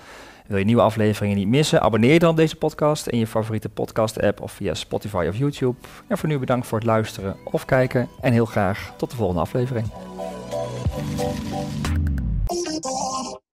Wil 0.47 0.59
je 0.59 0.65
nieuwe 0.65 0.83
afleveringen 0.83 1.37
niet 1.37 1.49
missen? 1.49 1.81
Abonneer 1.81 2.19
dan 2.19 2.31
op 2.31 2.37
deze 2.37 2.57
podcast 2.57 3.07
in 3.07 3.19
je 3.19 3.27
favoriete 3.27 3.69
podcast-app 3.69 4.41
of 4.41 4.53
via 4.53 4.75
Spotify 4.75 5.27
of 5.29 5.37
YouTube. 5.37 5.77
En 6.09 6.19
voor 6.19 6.29
nu 6.29 6.39
bedankt 6.39 6.67
voor 6.67 6.79
het 6.79 6.87
luisteren 6.87 7.37
of 7.45 7.65
kijken 7.65 8.09
en 8.21 8.33
heel 8.33 8.45
graag 8.45 8.93
tot 8.97 9.11
de 9.11 9.17
volgende 9.17 9.41
aflevering. 9.41 9.87